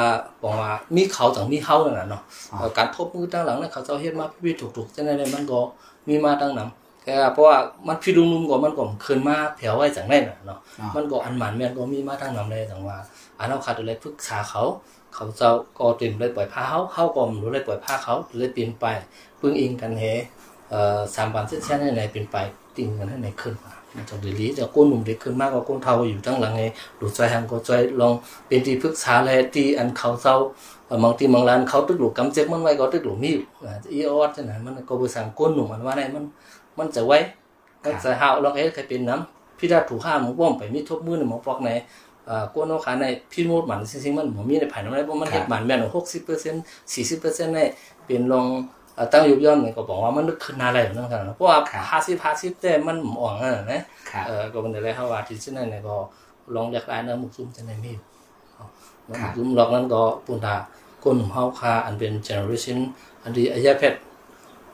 [0.43, 2.23] บอกว่ามีเขาต้องมีเฮานั่นน่ะเนาะ
[2.59, 5.61] เอ่อการทบมือตั้งหลังเนี่ยเขาเจ้าเฮ็ดมาพี่ถูกๆจังได๋มันก็
[6.09, 7.57] มีมาตั้งนำแต่เพราะว่า
[7.87, 12.97] มันพี่ลุงๆก็มันก็ขึ้นมาแผ่วไว้จังได๋น่ะเนาะอ่ามัมันก็อันหมันแม่นก็มีมาตั้งนำเลยจังว่า
[13.39, 14.63] อันเฮาขาดเลยปรึกษาเขา
[15.15, 18.85] เขาเจ้าก็เต็มเลยปล่อยผ้าเฮาเฮาก็บ่รู้เลยปล่อยผ้าเขาเลยเปลี่ยนไป
[19.41, 20.05] ปึ้งอิงกันเฮ
[20.71, 22.37] เอ่อสามวันเส้นเส้นไหนเป็นไป
[22.77, 26.63] ติ่งกันให้ไหนขึ้นมา มันจะดีลีแต่ก้นหนุ่มเด็กขึ้นมากกว่าก้นเทาอยู่ตั้งหลังไง
[26.99, 27.71] หลุดใจหังก็ใจ
[28.01, 28.13] ลอง
[28.47, 30.35] เป็นที่ปรึกษาแลที่อันเขาเจ้า
[30.87, 33.33] เอ่อบางทีบางร้านเขาตึกหลุดกำเจ็บมันไว้ก็ตึกหลุดมี
[33.65, 36.25] อะอีออดจังนั้นมันก็บ่สั่งก้นหนุ่มมันว่าไหนมัน
[36.79, 37.19] มันจะไว้
[37.85, 41.71] ก็จะหาลองเอ๊ะใครเป็นน้ำพี่ดาถูกห้ามหมป้อมไปมีทบมือในหมอปอกไหน
[42.55, 47.61] ก้นเอาขาในพี่โมดหมันจริงๆมันบ่มีในภายในเพราะมันเฮ็ดหมันแม่น60% 40%ใน
[48.07, 48.47] เป็นลอง
[48.95, 53.81] เอ่อตั้งยุบย่อมเนี่ยก็บอกว่ามันนึกขึ้นอะไรอยู่นั่นกันนะเพราะว่าครับห้าสิบห้าสิบแต่มันหมอ่องอะนะ
[54.11, 55.95] ครับเออก็เป็นอะไรเขาว่าที่เช่นนั้นเนี่ยก็
[56.55, 58.03] ลองเรียกได้นะมุกซุ่มเช่นนั้นมีอยู่
[58.55, 58.65] เอา
[59.07, 60.55] แล้วมุกซุ่มลอกนั้นก็ปุ่นตา
[61.05, 62.79] ก้นเฮาคาอันเป็นเจเนอเรชัน
[63.23, 63.99] อันที่อายาเพชร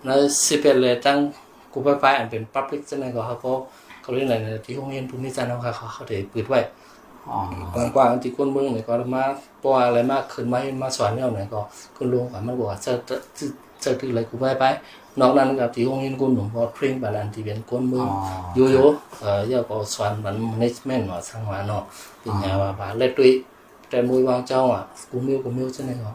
[0.05, 1.19] แล้วสิเป็นเลยตั้ง
[1.73, 3.53] กูไปไปอันเป็นพับลิกเช่นนั้นก็เขาก็
[4.03, 6.61] เขาเรียกอะไรนะที่โรงเรียนภูมิจันทร์เขาเขาเขาได้เปิดไว้
[7.29, 7.39] อ๋อ
[7.75, 9.23] กว้างกว้างที่คนเมืองเนี่ยก็มา
[9.63, 11.61] ปว่าอะไรมากขึ้นมามาสอนเนี่ยเนี่ยก็
[11.97, 12.93] คนลุงก็มันบอกว่าจะ
[13.85, 14.65] จะจะจะถืออะไรกูไปไป
[15.21, 18.09] นอกนั้นก็ที่ห้องเรียนคนหนุ่มก็เทรนบาลานที่เป็นคนเมือง
[18.55, 18.85] โยโย่
[19.21, 21.83] เอ่อยาก็สอนมัน management ว่าสังวาเนาะ
[22.21, 23.33] เป็นยาว่าบาเลยตุย
[23.89, 26.13] แต่มวยวางเจ้าอะกูมิวกูมิวจังได๋ก็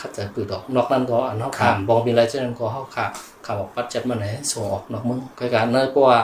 [0.00, 3.04] คัดจะปืดออกนอกนั้นก็อันเฮาขามบ่มีอะไรจังนั้นก็เฮาขา
[3.44, 6.18] ขามออกปัดจัดมาไหนส่งออกนอกเมืองก็การเนอะเพราะว่า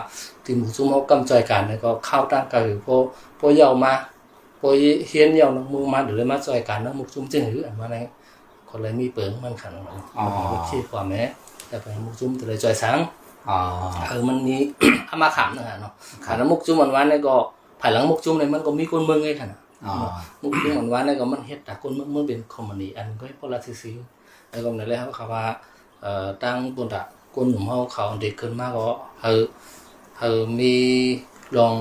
[0.45, 2.95] ที่หมู่ซุ่มเฮากำใจกันเนี่ยก็เข้าตั้งก็คือพอ
[3.39, 3.93] พอยาวมา
[4.59, 4.69] พอ
[5.09, 7.97] เฮียนยาวนักมือมาหรือมาจอยกันนักมุกจุ้มจึงหรืออันว่าไง
[8.71, 10.27] คนเลยมีเปิงมันขันมันอ๋อ
[10.69, 11.23] ที่ความแม้
[11.69, 12.99] แต่ไปมุกจุ้มแต่เลยจอยสัง
[13.49, 13.59] อ๋อ
[14.09, 14.57] เออมันมี
[15.09, 15.93] อามาขามนะฮะเนาะ
[16.27, 17.35] ขันมุกจุ้มมันวันนี่ก็
[17.81, 19.51] ภายหลังมุกจุ้มเนี่ยมันก็มีคนเมืองไงขัน
[19.87, 19.95] อ๋อ
[20.43, 23.93] มุกจุ้มมันวันนี่ก็มันเฮ็ดแต่คนเมืองมันเป็นคอมมานีอันก็ให้พลาซิซิ
[24.51, 25.45] แล้วก็นั่นแหละเขาว่า
[26.03, 27.03] เอ่อตั้งบนตะ
[27.35, 29.45] คนหนุ่มเขาเขาเด็กขึ้นมากก็เออ
[30.19, 30.75] เออมี
[31.57, 31.75] ลอง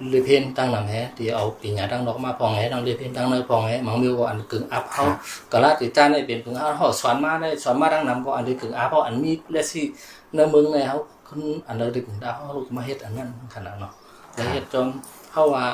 [0.00, 2.84] lê phiên tăng làm hé thì ở thì nhà đang đó mà phòng hé đang
[2.84, 5.18] lê phiên tăng nơi phòng hé mang miêu có ăn cứng áp hao
[5.50, 8.06] cả lá thì ta này biển cứng áp họ xoắn ma đây xoắn ma đang
[8.06, 9.90] nằm có ăn đi cứng áp họ ăn mi lê si
[10.32, 13.32] nơi mương này họ không ăn nơi đi cứng áp họ mà hết ăn ăn
[13.50, 13.88] khả năng nó
[14.36, 14.86] để hết cho
[15.30, 15.64] họ ว่า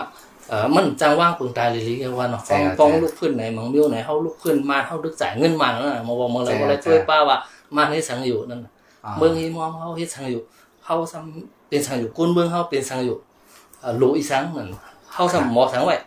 [0.48, 7.36] เออมันจังว่างปึงตายเลยลีว่าเนาะฟ้องฟ้องลูกขึ้นไหนมังมิวไหนเฮาลูกขึ้นมาเฮาดึกจ่ายเงินมาแล้วน่ะมาบอกมาเลยว่าอะไรช่วยป้าว่า
[7.76, 8.70] มาให้สังอยู่นั่นน่ะ
[9.04, 10.42] อ๋อเมืองฮีมองเฮาเฮ็ดสังอยู่
[10.84, 13.16] เฮาซ้ำเป็นสังอยู่ก้นเมืองเฮาเป็นสังอยู่
[13.86, 14.72] à, lũ ý sáng mình
[15.08, 16.00] hao xong mò sáng vậy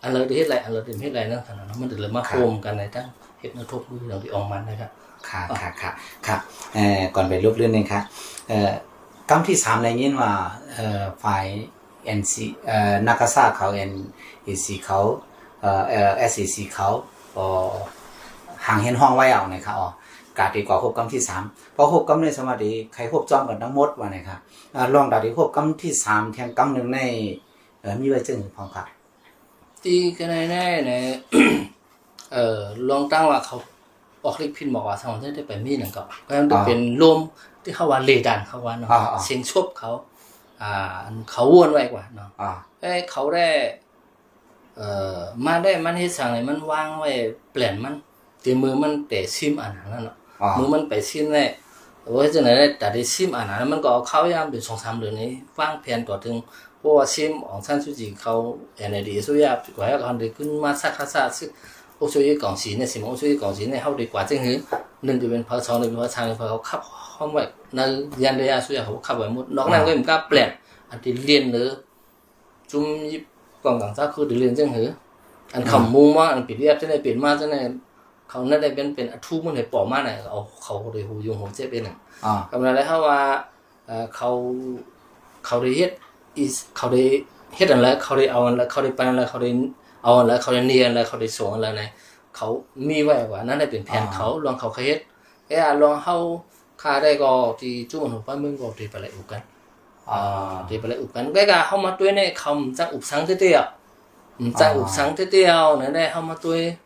[0.00, 1.98] anh lời đi hết lại anh lời tìm hết lại nữa thằng nó mình được
[1.98, 2.36] là mà Khá.
[2.36, 3.04] khôm cái này chắc
[3.42, 4.88] hết nó thuộc đi rồi thì ông man này cả
[5.30, 5.90] ค่ะค่ะค่ะ
[6.26, 6.40] ครับ
[6.74, 8.02] เอ่อก่อนไปรูปเรื่องหนึงครับ
[8.48, 8.72] เอ่อ
[9.30, 10.32] กำที่สามในยินว่า
[10.74, 11.46] เอ่อฝ่าย
[12.18, 12.32] NC
[12.66, 15.00] เอ่อนากาซาเขา NEC เขา
[15.60, 16.88] เอ่อเอ่อ SEC เขา
[17.36, 17.46] อ๋อ
[18.66, 19.88] ห่างเห็นห้องไว้เอานะครับอ๋อ
[20.38, 21.42] กาดีกว่าควบกำที่สาม
[21.74, 24.38] เพราะควบกำในสมาธิใครควบจอมกันทั้งหมดว่านะครับ
[24.76, 27.00] อ่าลองดาดีควบกำที่สามเทียงกำหนึ่งใน
[27.80, 28.86] เอ่อมีไว้จึงพร้อมครับ
[29.86, 31.20] thì cái này này này
[32.30, 33.56] ờ long tăng là เขา
[34.24, 37.18] ออกลิพินบอกว่าสองที่ได้ไปมีหนึ่งก็ก็มันจะเป็นรวม
[37.62, 38.88] ที่เขาว่าเลดันเขาว่าเนาะ
[39.24, 39.90] เสียงชบเขา
[40.62, 40.72] อ่า
[41.04, 43.48] อันเขาวนไว้กว่าเนาะอ๋อเอ้ยเขาได้
[44.76, 47.10] เอ่อมาได้มันเฮ็ดสั่งเลยมันวางไว้
[47.52, 47.94] เปลี่ยนมัน
[48.44, 50.14] ตีมือมันแต่ซิมอันนั้นน่ะอ๋อ
[50.56, 51.44] มือมันไปซิมได้
[52.04, 56.36] โอ้ยจังไหนแต่ได้ซิมอันนั้นมันก็เอาเข้ายามเป็นสองสามเดือนนี้วางแผนต่อถึง
[56.78, 58.34] เพราะว่าซิมของท่านสุจิเขา
[58.76, 61.48] แอนดีสุยากว่าเขาได้ขึ้นมาสักสักซึ่ง
[61.96, 64.56] โอ้ช่วยกองสีเนี่ยสิมโอ้ช่วยกองสีเนี่ยเขาดีกว่าจังหือ
[65.04, 66.80] หนึ่งจะเป็นพอสองหนึ่งเป็นพอสามเป็นพอเขาขับ
[67.16, 67.42] ห้องไว้
[67.74, 67.80] ใน
[68.22, 70.50] ยันระยะสุยาเขาขับไว้หมดนอกนั้นก็ไม่กล้าเปลี่ยน
[70.90, 71.68] อันที่เรียนหรือ
[72.70, 73.22] จุ่มยิบ
[73.64, 74.88] กองต่างชาติคือเดือเรียนจังหือ
[75.54, 77.60] อันคำมุงว่าอันปิดเรียบจังได้เปลี่ยนมาจังได้
[78.30, 83.20] เขานั่นได้เป็นเป็นอัทุมันให้ปอมาไหนเอาเขาเลยหูยงหูเจ็บเป็นน่ะอ๋อกำลังได้เขาว่า
[83.86, 84.28] เอ่อเขา
[85.46, 85.90] เขาได้เฮ็ด
[86.36, 86.44] อี
[86.76, 87.02] เขาได้
[87.56, 89.50] เฮ็ดอันแล้วเขาได้เอาอันแล้วเขาได้ไปอันแล้วเขาได้
[90.04, 91.82] เอาอันแล้วเขาได้เรียนแล้วเขาได้ส่งอันแล้วใน
[92.36, 92.48] เขา
[92.88, 94.98] มีไว้ว่านั่นได้เป็นแผนเขาลองเขาเคยเฮ็ด
[95.46, 96.16] เอ้ยลองเฮา
[96.82, 99.42] ค่าได้ก็ที่จุ่มหัวป้ามึงก็ที่ไปเลยอุกัน
[100.10, 100.18] อ๋อ
[100.56, 103.00] à thì phải lại ụp cắn cái gà không mà tôi này không chắc ụp
[103.04, 103.60] sáng thế tiêu
[104.58, 106.74] chắc ụp sáng thế tiêu nữa đây không mà tôi ờ bọn mà tôi mi
[106.74, 106.85] quảng cáo tao khơi ม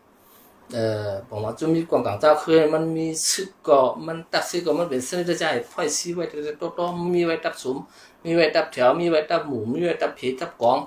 [0.73, 6.23] เออบอกว่าจุ้มีกองการเจ้าคือมันมีสึกก็มันตักสึกก็มันเป็นเส้นจะใจไฟซีไว้
[6.59, 6.79] โตโต
[7.15, 7.77] มีไว้ตับสุม
[8.25, 10.77] มีไว้ตับแถวมีไว้ตับหมูมีไว้ตับผีตับกอง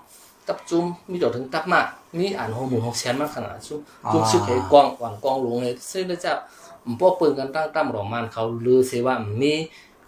[0.49, 1.87] ตับจุ้มมีจนถึงตับมาก
[2.19, 3.81] มีอ่านหัวหมูหัวแสนมากขนาดจุ้ม
[4.13, 6.33] จุ้มสึกให้กองหวังกองลงเลยเส้นจะ
[7.01, 9.55] พวกปืนกันตั้งตั้มหลอมันเขาลือเสว่ามี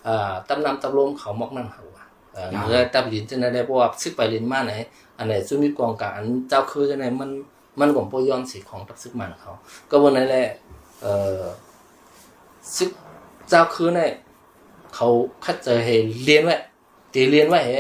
[0.05, 1.85] เอ่อตำนำตำลมเขามอกนั่นเขา
[2.33, 4.73] เอ่อหรือตับลินจังได๋เพราะว่าซึกไปลินมาไหน
[5.19, 6.13] อันไหนซุมีกองกลาง
[6.49, 7.31] เจ้าคือจังได๋มันมัน
[7.79, 9.53] ก็บ่ยอมสิของตับซึกมันเขา
[9.91, 10.47] ก็วันนั้นแหละ
[11.03, 11.43] เอ่อ
[12.77, 12.91] ซึก
[13.49, 14.11] เจ้าคือเนี่ย
[14.95, 15.09] เขา
[15.45, 16.57] คัดเจอให้เรียนไว้
[17.15, 17.73] ตีเรียนไว้เห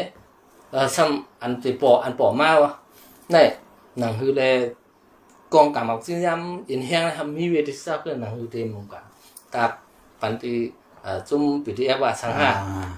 [0.73, 2.73] เออซ้ำอันติปออันปอมาวะ
[3.35, 3.45] นี่
[3.99, 4.43] หนังคือแล
[5.55, 9.05] กองกำเอาซึ่งยำอินแห้งทำมีเวทีทราบเพื่อนหนังคือเต็มมุงกัน
[9.55, 9.65] ตา
[10.21, 10.53] ปันติ
[11.03, 12.51] เอ่อจุ่มปิที่แอบว่าสังหา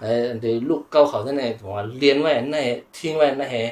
[0.03, 2.57] เออเดี๋ยวลูกเก้าเขาจะไหนผมว่าเรียนไว้ใน
[2.96, 3.62] ทิ้งไว้ในแห่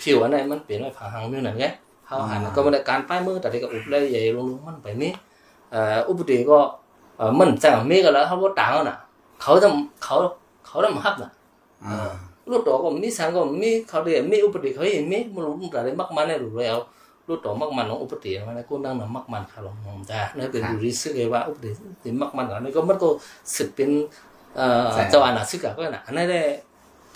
[0.00, 1.64] ผิวอันไหนมันเปลี่ยนไว้ผังหังมิวนั่นไง
[2.06, 5.08] เขาหันก็มันการป้ายมือแต่ที่ก็อุบเลยใหญ่ลงมันไปมี
[5.72, 6.58] เอ่ออุปติก็
[7.16, 8.98] เอ่อมันจังมีก็แล้วเขาบ่ต่างน่ะ
[9.42, 9.68] เขาจะ
[10.04, 10.14] เขา
[10.66, 11.30] เขาจะมาฮับน่ะ
[11.86, 12.10] อ่า
[12.50, 16.78] ลูกตัวก็มีสังก็มีเขาเรียกมีอุปติเขาเห็นมีมันรู้แต่ได้มักมันได้รู้แล้ว
[17.28, 21.70] ลูกตัวมักมันของอุปติมันกูนั่งน่ะมักมันคาลงมองจ้าเนี่ยเป็นดูริสึกเลยว่าอุปติ
[22.02, 23.08] ที่มักมันอันนี้ก็มันก็
[23.56, 23.90] สึกเป็น
[24.56, 26.40] เอ่อเจ้าอันน่ะสึกก็น่ะอันนั้นได้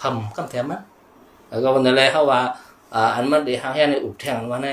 [0.01, 0.81] พำคำแถมมัน
[1.49, 2.41] แล้วก็วันนั้นแหละเขาว่า
[2.95, 4.69] อ่าอันมันเด้หาแห่ในอุบแทงว่าใน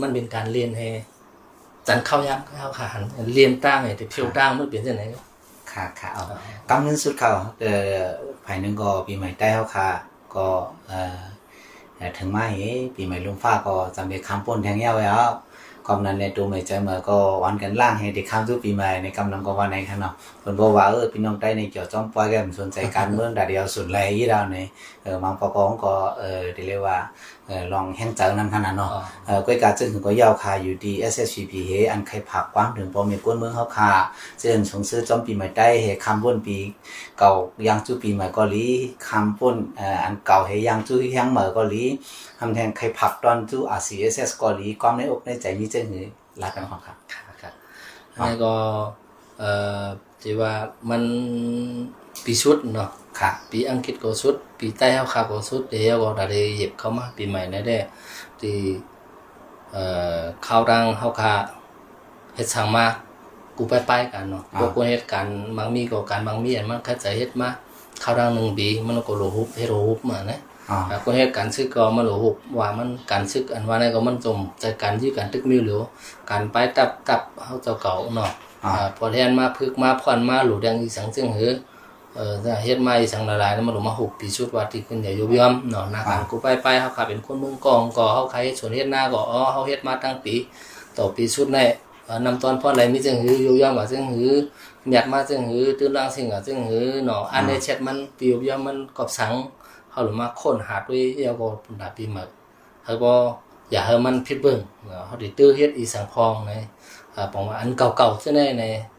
[0.00, 0.88] มันเป็นการเรียนให้
[1.88, 3.02] จันเข้ายางเข้าขาหัน
[3.34, 5.02] เรียนตั้งไงแต่เพียวตั้งมันเปลี่ยนจังไหน
[5.72, 6.24] ค่ะค่ะเอา
[6.68, 8.04] กำเงิสุดเขาเอ่อ
[8.44, 9.88] ภายนึงก็ปีใหม่ใต้เขาค่ะ
[10.34, 10.46] ก็
[10.88, 11.20] เอ่อ
[12.18, 15.30] ถึงมาเฮ้ปีใหม่ลุงฟ้าก็จำเป็นคำปนแทงเย้าไว้ว
[15.86, 24.56] ควาก็นั้นในตัวใหม่ใจเมื่อก็วันกันล่างให้เด็กข้ามสู่ปีใหม่ในกำลังก็วันในข้างนอกเพิ่นบอกว่าเออพี่น้องใต้ในเกี่ยวจ้อมปล่อยกันสนใจการเมืองดาเดียวสุดเลยยี่ดาวใน
[25.02, 26.98] เออบางปกองก็เออเรียกว่า
[27.72, 28.90] ลองแห้งเจอนั้นขนาดเนาะ
[29.26, 33.90] เอ่อก้อยกาจึงถึงก็ยาวคาอยู่ดี SSPP เฮอันใครผักกว้างถึงพอมีก้นเมืองเขาคา
[34.40, 36.56] เช่นสงซื้อจอมปีใหม่ได้เฮคำป้นปี
[37.18, 37.30] เก่า
[37.66, 38.66] ยังจู้ปีใหม่ก็ลี
[39.08, 41.84] คำป้นเอ่ออันเก่าเฮยังจู้ยังเหมือก็ลี
[42.38, 46.06] ทำแทนใครผักตอนจู้ RCSS ก็ลีความในอกในใจนี้จึงหือ
[46.42, 47.50] รักกันของครับค่ะค่ะ
[48.12, 48.54] อันนี้ก็
[49.38, 49.50] เอ่
[49.82, 49.84] อ
[50.22, 50.52] ที่ว่า
[50.90, 51.02] มัน
[52.24, 57.82] ปีชุดเนาะ ค่ะปีอังกฤษก็สุด ปีใต้เขาขาก็สุดเดี๋ยวก็ได้เหยียบเข้ามาปีใหม่นั่นแหละ
[58.40, 58.56] ที่
[59.72, 59.84] เอ่
[60.16, 61.34] อข้าวดังเขาขา
[62.34, 62.86] เฮ็ดสั่งมา
[63.56, 67.48] กูไปไปกันเนาะอ่าพวกกูเฮ็ดกันบางมีก็การบางมีอันมันเข้าใจเฮ็ดมา
[68.02, 70.40] ข้าวดังหนึ่งปีมันก็โลหุบเฮ็ดโลหุบมานะ
[70.70, 75.82] อ๋ออ่าก็เฮ็ดการซึกก็มันโลหุบว่ามันการซึกอันว่านั่นก็มันจมใจการที่การตึกมิวหรือ
[76.30, 78.30] การไปตับตับเฮาเจ้าเก่าเนาะ
[78.64, 81.52] อ่าอ่าพอแทนมาพึกมาพรมาหลูแดงอีสังซึ่งหือ
[82.16, 90.34] เออถ้าเฮ็ดมาอีสังละลายแล้วมาหลูมาหุบปีชุดว่าที่ขึ้นใหญ่ยบยอมเนาะหน้าการกูไปไปเฮาขาเป็นคนเมืองกองก็เฮาใครส่วนเฮ็ดหน้าก็อ๋อเฮาเฮ็ดมาตั้งปี
[90.96, 91.58] ต่อปีชุดใน
[92.04, 94.32] เอ่อนำตอนพรอะไรมีจึงหือยบยอมว่าจึงหือ
[94.90, 99.32] หยัดมาจึงหือตื่นร่างสิ่งอะจึงหือเนาะอันในแชทมันปียบยอมมันกอบสัง
[99.92, 102.28] เฮาหลูมาค้นหาด้วยเอวก็ปุ่นดาปีหมัก
[102.84, 103.12] เฮาก็
[103.70, 106.52] อย่าให้มันผิดเบิ่งเนาะเฮาได้ตื้อเฮ็ดอีสังพองใน
[107.14, 108.95] อ่าปองว่าอันเก่าๆซะแน่ในเอ่อ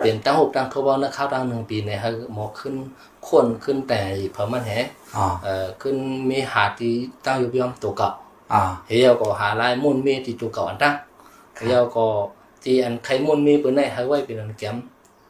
[0.00, 2.74] เป็นตั้งหกตั้งเขาบอกนะข้าวตั้งหนึ่งปีเนี่ยฮะหมอขึ้น
[3.26, 4.00] ข้นขึ้นแต่
[4.32, 4.70] เพิ่มมันแห
[5.16, 5.96] อ๋อเอ่อขึ้น
[6.30, 6.94] มีหาที่
[7.26, 8.10] ตั้งอยู่ยอมตัวเก่า
[8.52, 10.94] อ๋อเฮียก็หาลายมุ่นมีที่ตัวเก่าอันตั้ง
[11.56, 12.06] เฮียก็
[12.62, 14.76] ที่อันใครมุ่นมีปืนไหนให้ไว้เป็นอันแกม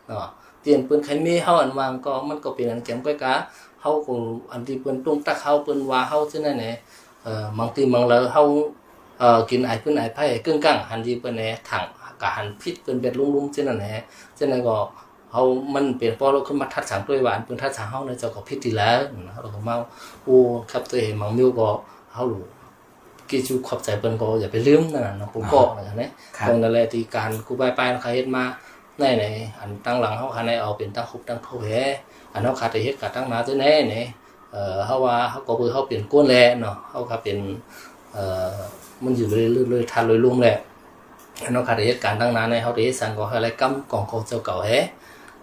[0.07, 0.26] เนาะ
[0.61, 3.34] เตียนปืนใครมีเฮาอันวางก็มันก็เป็นอันแกมก้อยกะ
[3.80, 4.14] เฮาก็
[4.53, 6.72] อันที่ปืนตุ้งตักเฮาปืนว่าเฮาซึ่งนั่นแหละ
[7.22, 8.42] เอ่อบางทีบางเลอเฮา
[9.20, 11.84] เอ่อกินไอ้ปืนไอ้ไผ่กึ่งกลางหันที่ปืนแหนถัง
[12.22, 14.02] กะหันพิษปืนเป็ดลุ่มๆซึ่งนั่นแหละ
[14.38, 14.76] ฉะนั้นก็
[15.30, 15.42] เขา
[15.74, 19.74] มันเปลี่ยนพอเราขึ้นมาทัดสังด้วยหวานเป็นทัดสังเฮาในเจ้าก็พิษทีแล้วนะเราก็มา
[20.24, 20.38] โอ้
[20.70, 21.68] ครับตัวเองมังมิวก็
[22.14, 22.44] เฮารู้
[23.30, 28.44] กี่จูขอบใจเปิ้นก็อย่าไปลืมนั่นน่ะเนาะกูก็นะนะครับตรงนั้นแหละที่การกูไปไปเขาเฮ็ดมา
[28.98, 29.24] ในไหน
[29.58, 31.70] อันตั้งหลังเฮาคันให้เอาเป็นตั้งคุบตั้งโทแฮ
[32.32, 34.04] อันเฮาขาดแต่เฮ็ดกับตั้งหนาตัวแน่นี่
[34.52, 37.38] เอ่อเฮาว่าเฮาก็เบิ่งเฮาเป็นก้นแลเนาะเฮาก็เป็น
[38.12, 38.56] เอ่อ
[39.04, 40.58] มันอยู่เลยเลยทันเลยลุ่มแหละ
[41.51, 44.07] nó khá để cản đăng ná này họ để sang có hơi lại cắm còn
[44.11, 44.89] có cho cậu hết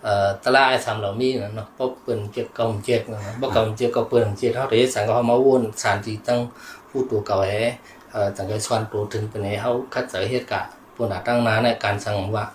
[0.02, 3.04] ờ ta la ai làm lão mi nó bốc quyền chết công chết
[3.40, 6.18] bốc công chết có quyền chết họ để sang có họ máu buồn sản thì
[6.26, 6.48] tăng
[6.94, 7.74] phụ tụ cậu hết
[8.12, 12.46] ờ chẳng cái xoan tụ ถึงเป็นให้เขาคัดเจอเหตุการณ์พวกน่ะตั้งนานในการสั่งว่า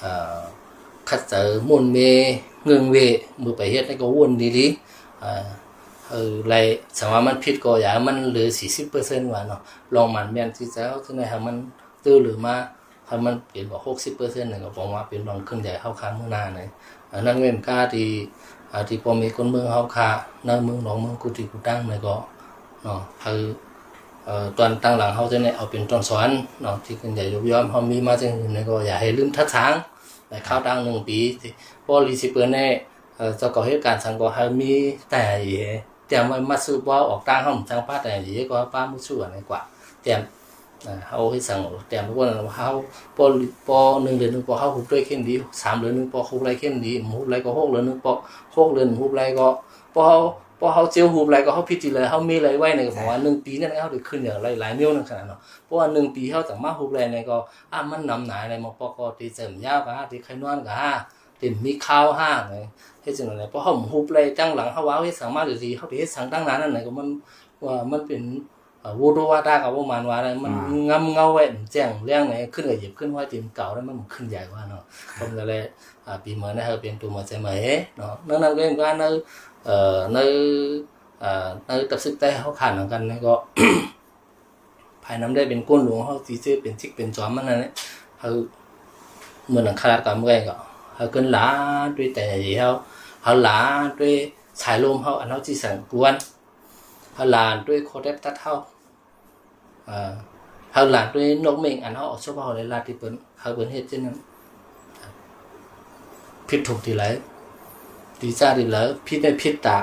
[0.00, 0.38] เอ่อ
[1.08, 1.98] คัดเจอมุ่นเม
[2.64, 2.96] เงืองเว
[3.42, 5.46] มือไปเฮ็ดให้ก็วนดีๆเอ่อ
[6.10, 6.54] เออไร
[6.98, 8.48] สมว่ามันผิดก็อย่าให้มันเหลือ
[8.90, 9.60] 40%ว่าเนาะ
[9.94, 11.56] ลองมันแม่นที่แล้วที่ไหนให้มัน
[12.04, 12.54] ตื้อหรือมา
[13.08, 16.68] ถ้ามันเปลี่ยนกว่าหกสิบเปอร์เซ็นต์เนี่ยก็บอกว่าเป็นรองเครื่องใหญ่เข้าค้างเมื่อหน้าเลย
[17.12, 18.08] อันนั้นเป็นค่าที่
[18.72, 20.08] อาที่พอมีคนเมืองเข้าค้า
[20.44, 22.16] ในเมืองหนองเมืองกุฏิกุตั้งเนี่ยก็
[22.82, 23.42] เนาะคือ
[24.24, 26.30] เอ่อตอนตั้งหลังเขาจะเนี่ยเอาเป็นตอนสอน
[26.62, 29.74] เนาะที่เครื่องใหญ่ยกย้อมเขามีมาจังเนี่ยก็อย่าให้ลืมทัดทาง
[30.28, 31.50] แต่ข้าวดังหนึ่งปีที่
[31.84, 32.66] พอรีสิเปอร์เน่
[33.16, 34.72] เอ่อจะก่อเหตุการณ์สังก็ให้มี
[35.10, 35.66] แต่เย่
[36.06, 39.60] เตรียมไว้มาซื้อว่าออกตั้งห้องจังป้าแต่เย่ก็ป้ามุสู้อะไรกว่า
[40.02, 40.43] เตรียมอ่า
[41.06, 42.68] เขาให้สั่งแต่ทุกคนเขา
[43.16, 43.24] ปอ
[43.68, 48.12] ปอหนึ่งเดือนหนึ่งปอเขาหุบด้วยเข้มดีสามเดือนหนึ่งปอหุบไรเข้มดีหุบไรก็หกเดือนหนึ่งปอ
[48.56, 49.46] หกเดือนหุบไรก็
[49.94, 50.18] ปอเขา
[50.60, 57.36] พอเขาเจียวหูบไรก็เขาพิจารณาเขามีอไรไว้ในก็บอกว่าหนึ่งปีนั่นเขาได้ขึ้นอย่างไรหลายนิ้วนั่นขนาดเนาะเพราะว่าหนึ่งปีเขาจากมาหูบไรในก็
[57.72, 60.80] อะมันนำหนาอะไรมาปอกอตีเสริมยาวกะตีไข่นวลกะ
[61.40, 62.56] ตีมีข้าวห้าไง
[63.02, 67.08] เฮ็ดจังได๋เพราะเฮาหูบเลยจังหลังเฮาว่าเฮ็ดสั่งมาดีเฮาได้เฮ็ดสั่งตั้งนานนั่นน่ะก็มัน
[67.64, 68.22] ว่ามันเป็น
[69.00, 70.52] วูโดวาดากับประมาณว่ามัน
[70.88, 74.82] งำเงาไว้แจ้งเรื่องไหนขึ้นก็หยิบขึ้นไว้ตีมเก่าแล้วมันขึ้นใหญ่กว่าเนาะ
[75.18, 75.62] ผมก็เลย
[76.06, 77.48] อ่าปีเหมือนนะเฮาเป็นตัวมาใช่ไหม
[77.96, 79.04] เนาะนั่นนั่นก็เป็นการใน
[79.64, 80.18] เอ่อใน
[81.22, 83.34] อ่าในตับซึกใต้เฮาขานกันนี่ก็
[85.04, 87.70] ภายน้ำได้เป็นก้นหลวงเฮาสิซื้อเป็นจิกเป็นจอมมันนั่นแหละ
[88.20, 88.28] เฮา
[89.48, 90.56] เหมือนหลังคารากับเมื่อก็
[90.96, 91.46] เฮาเกินหลา
[91.96, 92.24] ด้วยแต่
[92.58, 92.68] เฮา
[93.22, 93.58] เฮาหลา
[94.00, 94.14] ด้วย
[94.62, 96.14] สายลมเฮาอันเฮาสิสั่งกวน
[97.14, 98.73] เฮาหลาด้วยโคเดบตัดเฮาอ่า
[100.72, 104.16] เฮาหลากด้วยนกเมงอันเฮาออกชอบเฮาเลยลาที่เปิ้นเขาเปิ้นเฮ็ดเช่นนั้น
[106.48, 107.06] ผิดถูกที่ไรล
[108.20, 109.78] ดีจ้าดีแล้วผิดได้ผิดตา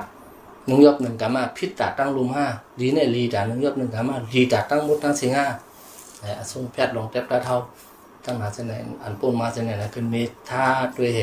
[0.68, 2.46] นุ่งยอบหนึ่งกามาผิดตาตั้งลุมห้า
[2.80, 5.46] ดีในลีตานุ่งยอบหนึ่งกามารีตาตั้งมุดตั้งเสีงห้า
[6.20, 7.56] ไอ้ส่งแพทย์ลงแทบตาเท่า
[8.26, 8.74] ตั้งหนาเช่น
[9.04, 10.66] อันปุ่นมาเช่นนะขึ้นมีท่า
[10.98, 11.20] ด้วยเห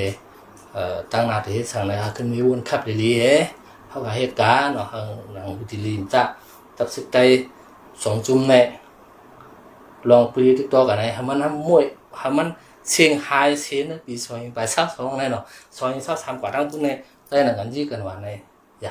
[0.72, 3.24] เออตั้งหนาที่สั่งนะขึ้นมีวุ่นขับดีเอ
[3.88, 4.88] เขากับเหตุการณ์เนาะ
[5.32, 6.22] หลังบุตรีจ้า
[6.76, 7.16] ตับสิใจ
[8.04, 8.60] สองจุ่มแน่
[10.10, 11.84] ลองปีติดต่อกันเลยให้มันทมวย
[12.20, 12.48] ห้มัน
[12.90, 15.42] เชียงหายเชียงปีสองไปสักสองในเนาะ
[15.76, 16.88] สองสักสามกว่าตั้งปุ่นใน
[17.28, 18.28] ได้หนังกันยี่กันวันใน
[18.80, 18.90] อย่า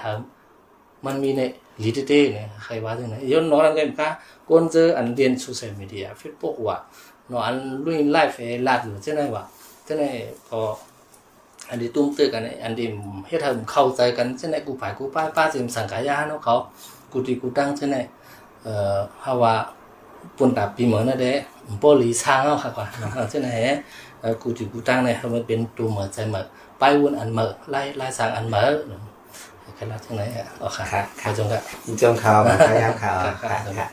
[1.05, 1.49] มันมีเนย
[1.84, 4.08] ลีดเต้เนี่ยใครว่าถึงไหนยย้อนน้องนั่นไหมีค่ะ
[4.49, 6.78] ก้นเจออันเดียนโซเชียลมีเดียเฟซบุ๊กว่า
[7.28, 7.55] เนาะอัน
[7.86, 9.43] ลุยไลฟ์เฟซลาดหรือเช่นไรวะ
[9.86, 10.03] เช่นไร
[10.47, 10.60] พอ
[11.70, 12.88] อันนี้ตุ้มตือกันอันนี้
[13.28, 16.55] ให้ทำเข้าใจกันเช่นไรกูฝ่ายกูป้ายป้าเสีมสังขายาเนาะเขา
[17.12, 17.97] กูตีกูตั้งเช่นไร
[23.38, 23.78] น
[24.22, 26.45] เอ่อกูตีกูตั้งในี่ยมันเป็นตัวเหมือใจเหมือน
[26.80, 28.74] ไปวนอันเหมือนไล่ไล่สร้างอันเหมือน
[29.80, 33.36] ขนาดที่ไหนอะอ๋อค่ะครับขอจงครับยินจมเขามาพยายามเขาครับ
[33.80, 33.89] ครับ